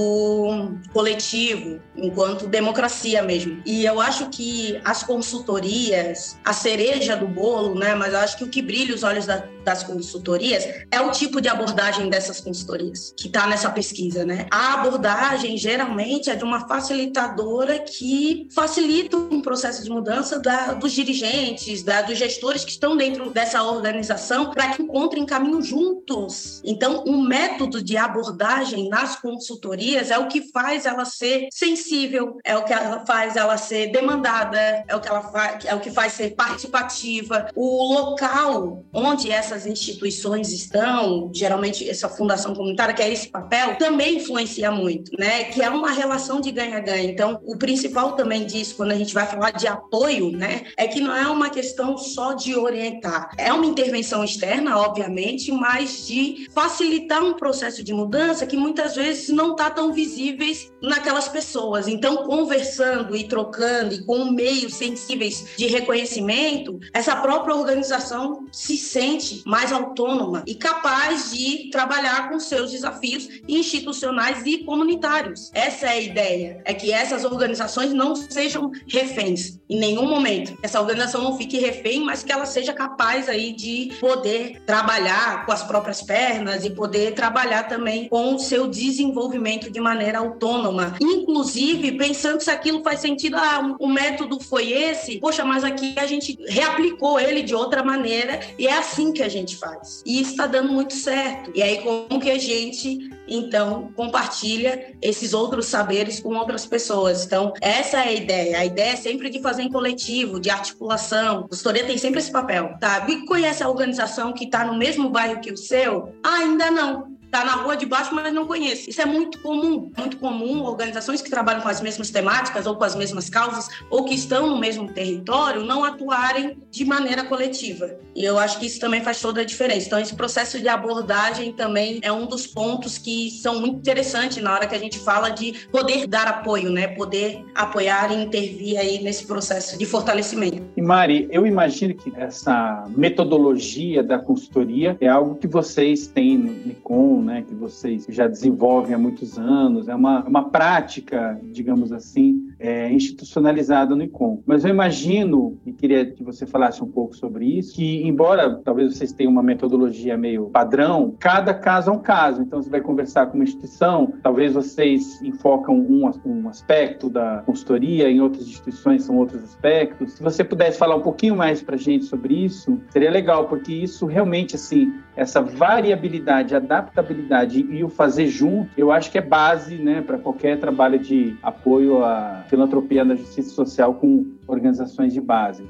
coletivo, 0.92 1.80
enquanto 1.96 2.46
democracia 2.46 3.22
mesmo. 3.22 3.62
E 3.64 3.86
eu 3.86 3.98
acho 3.98 4.28
que 4.28 4.78
as 4.84 5.02
consultorias, 5.02 6.38
a 6.44 6.52
cereja 6.52 7.16
do 7.16 7.26
bolo, 7.26 7.74
né? 7.74 7.94
Mas 7.94 8.12
eu 8.12 8.18
acho 8.18 8.36
que 8.36 8.44
o 8.44 8.48
que 8.48 8.60
brilha 8.60 8.94
os 8.94 9.02
olhos 9.02 9.24
da, 9.24 9.42
das 9.64 9.82
consultorias 9.82 10.68
é 10.90 11.00
o 11.00 11.10
tipo 11.12 11.40
de 11.40 11.48
abordagem 11.48 12.10
dessas 12.10 12.42
consultorias 12.42 13.14
que 13.16 13.26
está 13.26 13.46
nessa 13.46 13.70
pesquisa, 13.70 14.22
né? 14.22 14.46
A 14.50 14.74
abordagem, 14.74 15.56
geralmente, 15.56 16.09
é 16.28 16.34
de 16.34 16.44
uma 16.44 16.66
facilitadora 16.66 17.78
que 17.78 18.48
facilita 18.50 19.16
um 19.16 19.40
processo 19.40 19.82
de 19.82 19.90
mudança 19.90 20.38
da, 20.38 20.72
dos 20.72 20.92
dirigentes, 20.92 21.82
da, 21.82 22.02
dos 22.02 22.18
gestores 22.18 22.64
que 22.64 22.70
estão 22.70 22.96
dentro 22.96 23.30
dessa 23.30 23.62
organização 23.62 24.50
para 24.50 24.70
que 24.70 24.82
encontrem 24.82 25.24
caminho 25.24 25.62
juntos. 25.62 26.60
Então, 26.64 27.04
um 27.06 27.22
método 27.22 27.82
de 27.82 27.96
abordagem 27.96 28.88
nas 28.88 29.16
consultorias 29.16 30.10
é 30.10 30.18
o 30.18 30.26
que 30.26 30.50
faz 30.50 30.86
ela 30.86 31.04
ser 31.04 31.48
sensível, 31.52 32.38
é 32.44 32.56
o 32.56 32.64
que 32.64 32.72
ela 32.72 33.04
faz 33.06 33.36
ela 33.36 33.56
ser 33.56 33.92
demandada, 33.92 34.84
é 34.88 34.96
o 34.96 35.00
que 35.00 35.08
ela 35.08 35.22
faz, 35.22 35.64
é 35.64 35.74
o 35.74 35.80
que 35.80 35.90
faz 35.90 36.12
ser 36.14 36.30
participativa. 36.30 37.48
O 37.54 37.94
local 37.94 38.84
onde 38.92 39.30
essas 39.30 39.66
instituições 39.66 40.52
estão, 40.52 41.30
geralmente 41.32 41.88
essa 41.88 42.08
fundação 42.08 42.54
comunitária, 42.54 42.94
que 42.94 43.02
é 43.02 43.12
esse 43.12 43.28
papel, 43.28 43.76
também 43.76 44.16
influencia 44.16 44.70
muito, 44.70 45.12
né? 45.18 45.44
Que 45.44 45.62
é 45.62 45.70
uma 45.70 45.92
relação 46.00 46.40
de 46.40 46.50
ganha-ganha. 46.50 47.10
Então, 47.10 47.40
o 47.44 47.56
principal 47.56 48.12
também 48.12 48.46
disso, 48.46 48.76
quando 48.76 48.92
a 48.92 48.96
gente 48.96 49.12
vai 49.12 49.26
falar 49.26 49.50
de 49.50 49.66
apoio, 49.66 50.30
né, 50.30 50.62
é 50.76 50.88
que 50.88 51.00
não 51.00 51.14
é 51.14 51.26
uma 51.28 51.50
questão 51.50 51.96
só 51.98 52.32
de 52.32 52.56
orientar. 52.56 53.30
É 53.36 53.52
uma 53.52 53.66
intervenção 53.66 54.24
externa, 54.24 54.78
obviamente, 54.78 55.52
mas 55.52 56.06
de 56.06 56.48
facilitar 56.54 57.22
um 57.22 57.34
processo 57.34 57.84
de 57.84 57.92
mudança 57.92 58.46
que 58.46 58.56
muitas 58.56 58.96
vezes 58.96 59.28
não 59.28 59.52
está 59.52 59.68
tão 59.70 59.92
visíveis 59.92 60.72
naquelas 60.82 61.28
pessoas. 61.28 61.86
Então, 61.86 62.24
conversando 62.24 63.14
e 63.14 63.24
trocando 63.24 63.94
e 63.94 64.04
com 64.04 64.30
meios 64.30 64.74
sensíveis 64.74 65.46
de 65.56 65.66
reconhecimento, 65.66 66.78
essa 66.94 67.16
própria 67.16 67.54
organização 67.54 68.46
se 68.50 68.76
sente 68.76 69.42
mais 69.44 69.72
autônoma 69.72 70.42
e 70.46 70.54
capaz 70.54 71.30
de 71.32 71.70
trabalhar 71.70 72.30
com 72.30 72.40
seus 72.40 72.70
desafios 72.70 73.28
institucionais 73.46 74.44
e 74.46 74.58
comunitários. 74.64 75.50
Essa 75.52 75.89
é 75.90 75.94
a 75.94 76.00
ideia, 76.00 76.62
é 76.64 76.72
que 76.72 76.92
essas 76.92 77.24
organizações 77.24 77.92
não 77.92 78.14
sejam 78.14 78.70
reféns 78.88 79.58
em 79.68 79.78
nenhum 79.78 80.08
momento. 80.08 80.56
Essa 80.62 80.80
organização 80.80 81.22
não 81.22 81.36
fique 81.36 81.58
refém, 81.58 82.00
mas 82.00 82.22
que 82.22 82.32
ela 82.32 82.46
seja 82.46 82.72
capaz 82.72 83.28
aí 83.28 83.52
de 83.52 83.92
poder 84.00 84.62
trabalhar 84.66 85.44
com 85.44 85.52
as 85.52 85.62
próprias 85.62 86.02
pernas 86.02 86.64
e 86.64 86.70
poder 86.70 87.14
trabalhar 87.14 87.64
também 87.64 88.08
com 88.08 88.34
o 88.34 88.38
seu 88.38 88.66
desenvolvimento 88.66 89.70
de 89.70 89.80
maneira 89.80 90.18
autônoma, 90.18 90.96
inclusive 91.00 91.92
pensando 91.92 92.40
se 92.40 92.50
aquilo 92.50 92.82
faz 92.82 93.00
sentido, 93.00 93.36
ah, 93.36 93.76
o 93.78 93.86
método 93.86 94.40
foi 94.40 94.72
esse, 94.72 95.18
poxa, 95.18 95.44
mas 95.44 95.64
aqui 95.64 95.94
a 95.96 96.06
gente 96.06 96.38
reaplicou 96.48 97.18
ele 97.18 97.42
de 97.42 97.54
outra 97.54 97.82
maneira 97.82 98.40
e 98.58 98.66
é 98.66 98.78
assim 98.78 99.12
que 99.12 99.22
a 99.22 99.28
gente 99.28 99.56
faz. 99.56 100.02
E 100.06 100.20
está 100.20 100.46
dando 100.46 100.72
muito 100.72 100.94
certo. 100.94 101.50
E 101.54 101.62
aí 101.62 101.78
como 101.78 102.20
que 102.20 102.30
a 102.30 102.38
gente 102.38 103.10
então 103.30 103.92
compartilha 103.94 104.94
esses 105.00 105.32
outros 105.32 105.66
saberes 105.66 106.20
com 106.20 106.34
outras 106.34 106.66
pessoas. 106.66 107.24
Então, 107.24 107.52
essa 107.60 107.98
é 107.98 108.08
a 108.08 108.12
ideia. 108.12 108.58
A 108.58 108.64
ideia 108.64 108.92
é 108.92 108.96
sempre 108.96 109.30
de 109.30 109.40
fazer 109.40 109.62
em 109.62 109.70
coletivo, 109.70 110.40
de 110.40 110.50
articulação. 110.50 111.40
A 111.40 111.48
consultoria 111.48 111.86
tem 111.86 111.96
sempre 111.96 112.20
esse 112.20 112.30
papel, 112.30 112.74
tá? 112.80 113.06
E 113.08 113.24
conhece 113.24 113.62
a 113.62 113.68
organização 113.68 114.32
que 114.32 114.44
está 114.44 114.64
no 114.64 114.76
mesmo 114.76 115.08
bairro 115.08 115.40
que 115.40 115.52
o 115.52 115.56
seu? 115.56 116.14
Ah, 116.22 116.40
ainda 116.40 116.70
não 116.70 117.09
está 117.30 117.44
na 117.44 117.52
rua 117.52 117.76
de 117.76 117.86
baixo, 117.86 118.12
mas 118.12 118.34
não 118.34 118.44
conhece. 118.44 118.90
Isso 118.90 119.00
é 119.00 119.06
muito 119.06 119.38
comum, 119.38 119.90
muito 119.96 120.16
comum. 120.18 120.64
Organizações 120.64 121.22
que 121.22 121.30
trabalham 121.30 121.60
com 121.60 121.68
as 121.68 121.80
mesmas 121.80 122.10
temáticas 122.10 122.66
ou 122.66 122.74
com 122.74 122.82
as 122.82 122.96
mesmas 122.96 123.30
causas 123.30 123.68
ou 123.88 124.04
que 124.04 124.14
estão 124.14 124.48
no 124.48 124.58
mesmo 124.58 124.92
território 124.92 125.64
não 125.64 125.84
atuarem 125.84 126.58
de 126.70 126.84
maneira 126.84 127.24
coletiva. 127.24 127.96
E 128.16 128.24
eu 128.24 128.38
acho 128.38 128.58
que 128.58 128.66
isso 128.66 128.80
também 128.80 129.02
faz 129.02 129.20
toda 129.20 129.42
a 129.42 129.44
diferença. 129.44 129.86
Então, 129.86 129.98
esse 130.00 130.14
processo 130.14 130.58
de 130.58 130.68
abordagem 130.68 131.52
também 131.52 132.00
é 132.02 132.10
um 132.10 132.26
dos 132.26 132.46
pontos 132.46 132.98
que 132.98 133.30
são 133.30 133.60
muito 133.60 133.78
interessantes 133.78 134.42
na 134.42 134.52
hora 134.52 134.66
que 134.66 134.74
a 134.74 134.78
gente 134.78 134.98
fala 134.98 135.30
de 135.30 135.52
poder 135.70 136.08
dar 136.08 136.26
apoio, 136.26 136.70
né? 136.70 136.88
Poder 136.88 137.44
apoiar 137.54 138.10
e 138.10 138.24
intervir 138.24 138.78
aí 138.78 139.00
nesse 139.02 139.26
processo 139.26 139.78
de 139.78 139.86
fortalecimento. 139.86 140.62
E 140.76 140.82
Mari, 140.82 141.28
eu 141.30 141.46
imagino 141.46 141.94
que 141.94 142.12
essa 142.16 142.84
metodologia 142.96 144.02
da 144.02 144.18
consultoria 144.18 144.96
é 145.00 145.06
algo 145.06 145.36
que 145.36 145.46
vocês 145.46 146.08
têm 146.08 146.36
no 146.36 146.52
NICOM, 146.66 147.19
né, 147.20 147.42
que 147.42 147.54
vocês 147.54 148.06
já 148.08 148.26
desenvolvem 148.26 148.94
há 148.94 148.98
muitos 148.98 149.38
anos, 149.38 149.88
é 149.88 149.94
uma, 149.94 150.24
uma 150.24 150.50
prática, 150.50 151.38
digamos 151.52 151.92
assim, 151.92 152.48
é, 152.58 152.92
institucionalizada 152.92 153.94
no 153.94 154.02
ICOM. 154.02 154.42
Mas 154.46 154.64
eu 154.64 154.70
imagino, 154.70 155.58
e 155.64 155.72
queria 155.72 156.04
que 156.04 156.22
você 156.22 156.46
falasse 156.46 156.82
um 156.82 156.86
pouco 156.86 157.16
sobre 157.16 157.46
isso, 157.46 157.74
que 157.74 158.06
embora 158.06 158.60
talvez 158.64 158.94
vocês 158.94 159.12
tenham 159.12 159.32
uma 159.32 159.42
metodologia 159.42 160.16
meio 160.16 160.50
padrão, 160.50 161.14
cada 161.18 161.54
caso 161.54 161.90
é 161.90 161.92
um 161.92 161.98
caso. 161.98 162.42
Então 162.42 162.62
você 162.62 162.70
vai 162.70 162.80
conversar 162.80 163.26
com 163.26 163.34
uma 163.34 163.44
instituição, 163.44 164.12
talvez 164.22 164.52
vocês 164.52 165.20
enfocam 165.22 165.74
um, 165.74 166.10
um 166.24 166.48
aspecto 166.48 167.08
da 167.08 167.42
consultoria, 167.46 168.10
em 168.10 168.20
outras 168.20 168.46
instituições 168.46 169.04
são 169.04 169.16
outros 169.16 169.42
aspectos. 169.42 170.12
Se 170.12 170.22
você 170.22 170.44
pudesse 170.44 170.78
falar 170.78 170.96
um 170.96 171.02
pouquinho 171.02 171.36
mais 171.36 171.62
para 171.62 171.76
gente 171.76 172.04
sobre 172.04 172.44
isso, 172.44 172.78
seria 172.90 173.10
legal, 173.10 173.46
porque 173.46 173.72
isso 173.72 174.06
realmente, 174.06 174.56
assim, 174.56 174.92
essa 175.20 175.42
variabilidade, 175.42 176.56
adaptabilidade 176.56 177.60
e 177.68 177.84
o 177.84 177.90
fazer 177.90 178.26
junto, 178.26 178.70
eu 178.74 178.90
acho 178.90 179.10
que 179.10 179.18
é 179.18 179.20
base 179.20 179.76
né, 179.76 180.00
para 180.00 180.16
qualquer 180.16 180.58
trabalho 180.58 180.98
de 180.98 181.36
apoio 181.42 182.02
à 182.02 182.42
filantropia 182.48 183.04
na 183.04 183.14
justiça 183.14 183.50
social 183.50 183.92
com 183.92 184.24
organizações 184.46 185.12
de 185.12 185.20
base. 185.20 185.62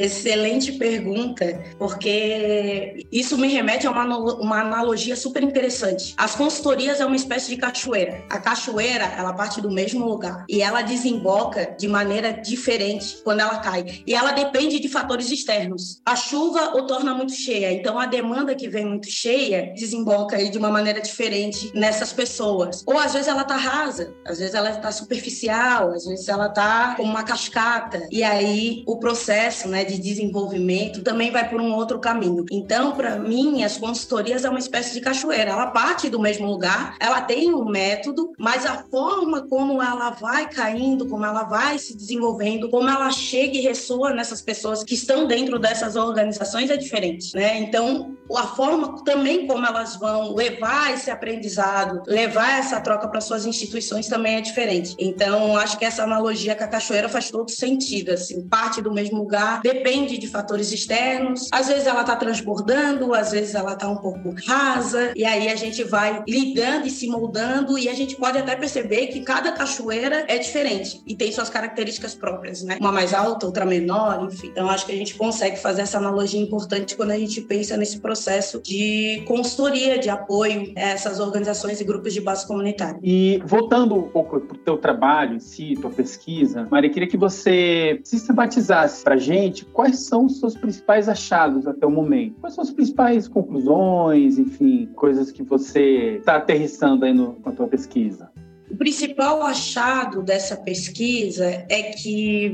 Excelente 0.00 0.72
pergunta, 0.72 1.62
porque 1.78 3.06
isso 3.12 3.36
me 3.36 3.48
remete 3.48 3.86
a 3.86 3.90
uma, 3.90 4.16
uma 4.16 4.60
analogia 4.62 5.14
super 5.14 5.42
interessante. 5.42 6.14
As 6.16 6.34
consultorias 6.34 7.00
é 7.00 7.04
uma 7.04 7.16
espécie 7.16 7.50
de 7.50 7.58
cachoeira. 7.58 8.24
A 8.30 8.38
cachoeira, 8.38 9.04
ela 9.18 9.34
parte 9.34 9.60
do 9.60 9.70
mesmo 9.70 10.06
lugar 10.06 10.46
e 10.48 10.62
ela 10.62 10.80
desemboca 10.80 11.76
de 11.78 11.86
maneira 11.86 12.32
diferente 12.32 13.18
quando 13.22 13.40
ela 13.40 13.58
cai. 13.58 14.02
E 14.06 14.14
ela 14.14 14.32
depende 14.32 14.80
de 14.80 14.88
fatores 14.88 15.30
externos. 15.30 16.00
A 16.06 16.16
chuva 16.16 16.74
o 16.78 16.86
torna 16.86 17.12
muito 17.12 17.34
cheia, 17.34 17.70
então 17.70 17.98
a 17.98 18.06
demanda 18.06 18.54
que 18.54 18.70
vem 18.70 18.86
muito 18.86 19.10
cheia 19.10 19.70
desemboca 19.74 20.36
aí 20.36 20.48
de 20.48 20.56
uma 20.56 20.70
maneira 20.70 21.02
diferente 21.02 21.70
nessas 21.74 22.10
pessoas. 22.10 22.82
Ou 22.86 22.98
às 22.98 23.12
vezes 23.12 23.28
ela 23.28 23.44
tá 23.44 23.56
rasa, 23.56 24.14
às 24.24 24.38
vezes 24.38 24.54
ela 24.54 24.74
tá 24.76 24.90
superficial, 24.90 25.90
às 25.90 26.06
vezes 26.06 26.26
ela 26.26 26.48
tá 26.48 26.94
como 26.96 27.10
uma 27.10 27.22
cascata. 27.22 28.08
E 28.10 28.24
aí 28.24 28.82
o 28.86 28.98
processo, 28.98 29.68
né, 29.68 29.89
de 29.90 29.98
desenvolvimento 29.98 31.02
também 31.02 31.30
vai 31.30 31.48
por 31.48 31.60
um 31.60 31.74
outro 31.74 31.98
caminho. 31.98 32.44
Então, 32.50 32.92
para 32.92 33.18
mim, 33.18 33.62
as 33.62 33.76
consultorias 33.76 34.44
é 34.44 34.50
uma 34.50 34.58
espécie 34.58 34.94
de 34.94 35.00
cachoeira. 35.00 35.50
Ela 35.50 35.68
parte 35.68 36.08
do 36.08 36.20
mesmo 36.20 36.46
lugar, 36.46 36.96
ela 37.00 37.20
tem 37.20 37.54
um 37.54 37.64
método, 37.64 38.32
mas 38.38 38.64
a 38.66 38.84
forma 38.90 39.46
como 39.48 39.82
ela 39.82 40.10
vai 40.10 40.48
caindo, 40.48 41.06
como 41.06 41.24
ela 41.24 41.44
vai 41.44 41.78
se 41.78 41.96
desenvolvendo, 41.96 42.70
como 42.70 42.88
ela 42.88 43.10
chega 43.10 43.56
e 43.56 43.60
ressoa 43.60 44.10
nessas 44.10 44.40
pessoas 44.40 44.84
que 44.84 44.94
estão 44.94 45.26
dentro 45.26 45.58
dessas 45.58 45.96
organizações 45.96 46.70
é 46.70 46.76
diferente, 46.76 47.34
né? 47.34 47.58
Então, 47.58 48.16
a 48.36 48.46
forma 48.46 49.04
também 49.04 49.46
como 49.46 49.66
elas 49.66 49.96
vão 49.96 50.34
levar 50.34 50.94
esse 50.94 51.10
aprendizado, 51.10 52.02
levar 52.06 52.58
essa 52.58 52.80
troca 52.80 53.08
para 53.08 53.20
suas 53.20 53.46
instituições 53.46 54.08
também 54.08 54.36
é 54.36 54.40
diferente. 54.40 54.94
Então, 54.98 55.56
acho 55.56 55.78
que 55.78 55.84
essa 55.84 56.02
analogia 56.02 56.54
com 56.54 56.64
a 56.64 56.68
cachoeira 56.68 57.08
faz 57.08 57.30
todo 57.30 57.50
sentido, 57.50 58.12
assim, 58.12 58.46
parte 58.48 58.80
do 58.80 58.92
mesmo 58.92 59.18
lugar, 59.18 59.60
depende 59.80 60.18
de 60.18 60.28
fatores 60.28 60.70
externos. 60.72 61.48
Às 61.50 61.68
vezes 61.68 61.86
ela 61.86 62.02
está 62.02 62.14
transbordando, 62.14 63.14
às 63.14 63.32
vezes 63.32 63.54
ela 63.54 63.72
está 63.72 63.88
um 63.88 63.96
pouco 63.96 64.34
rasa, 64.46 65.12
e 65.16 65.24
aí 65.24 65.48
a 65.48 65.56
gente 65.56 65.82
vai 65.82 66.22
lidando 66.28 66.86
e 66.86 66.90
se 66.90 67.08
moldando, 67.08 67.78
e 67.78 67.88
a 67.88 67.94
gente 67.94 68.16
pode 68.16 68.38
até 68.38 68.54
perceber 68.54 69.06
que 69.08 69.20
cada 69.20 69.52
cachoeira 69.52 70.26
é 70.28 70.38
diferente 70.38 71.00
e 71.06 71.16
tem 71.16 71.32
suas 71.32 71.48
características 71.48 72.14
próprias, 72.14 72.62
né? 72.62 72.76
Uma 72.78 72.92
mais 72.92 73.14
alta, 73.14 73.46
outra 73.46 73.64
menor, 73.64 74.28
enfim. 74.30 74.48
Então 74.48 74.68
acho 74.68 74.84
que 74.84 74.92
a 74.92 74.96
gente 74.96 75.14
consegue 75.14 75.56
fazer 75.58 75.82
essa 75.82 75.98
analogia 75.98 76.40
importante 76.40 76.94
quando 76.94 77.12
a 77.12 77.18
gente 77.18 77.40
pensa 77.40 77.76
nesse 77.76 77.98
processo 78.00 78.60
de 78.62 79.22
consultoria, 79.26 79.98
de 79.98 80.10
apoio 80.10 80.72
a 80.76 80.80
essas 80.80 81.20
organizações 81.20 81.80
e 81.80 81.84
grupos 81.84 82.12
de 82.12 82.20
base 82.20 82.46
comunitária. 82.46 82.98
E 83.02 83.42
voltando 83.46 83.94
um 83.94 84.08
pouco 84.08 84.40
para 84.40 84.56
o 84.56 84.58
teu 84.58 84.76
trabalho 84.76 85.36
em 85.36 85.40
si, 85.40 85.74
tua 85.80 85.90
pesquisa, 85.90 86.68
Maria, 86.70 86.90
queria 86.90 87.08
que 87.08 87.16
você 87.16 88.00
sistematizasse 88.04 89.02
para 89.02 89.14
a 89.14 89.18
gente 89.60 89.64
quais 89.66 90.00
são 90.00 90.26
os 90.26 90.38
seus 90.38 90.56
principais 90.56 91.08
achados 91.08 91.66
até 91.66 91.86
o 91.86 91.90
momento? 91.90 92.40
Quais 92.40 92.54
são 92.54 92.62
as 92.62 92.70
principais 92.70 93.28
conclusões, 93.28 94.38
enfim, 94.38 94.86
coisas 94.94 95.30
que 95.30 95.42
você 95.42 96.16
está 96.18 96.36
aterrissando 96.36 97.04
aí 97.04 97.12
no, 97.12 97.34
com 97.34 97.50
a 97.50 97.52
tua 97.52 97.68
pesquisa? 97.68 98.30
O 98.70 98.76
principal 98.76 99.42
achado 99.42 100.22
dessa 100.22 100.56
pesquisa 100.56 101.44
é 101.68 101.82
que 101.92 102.52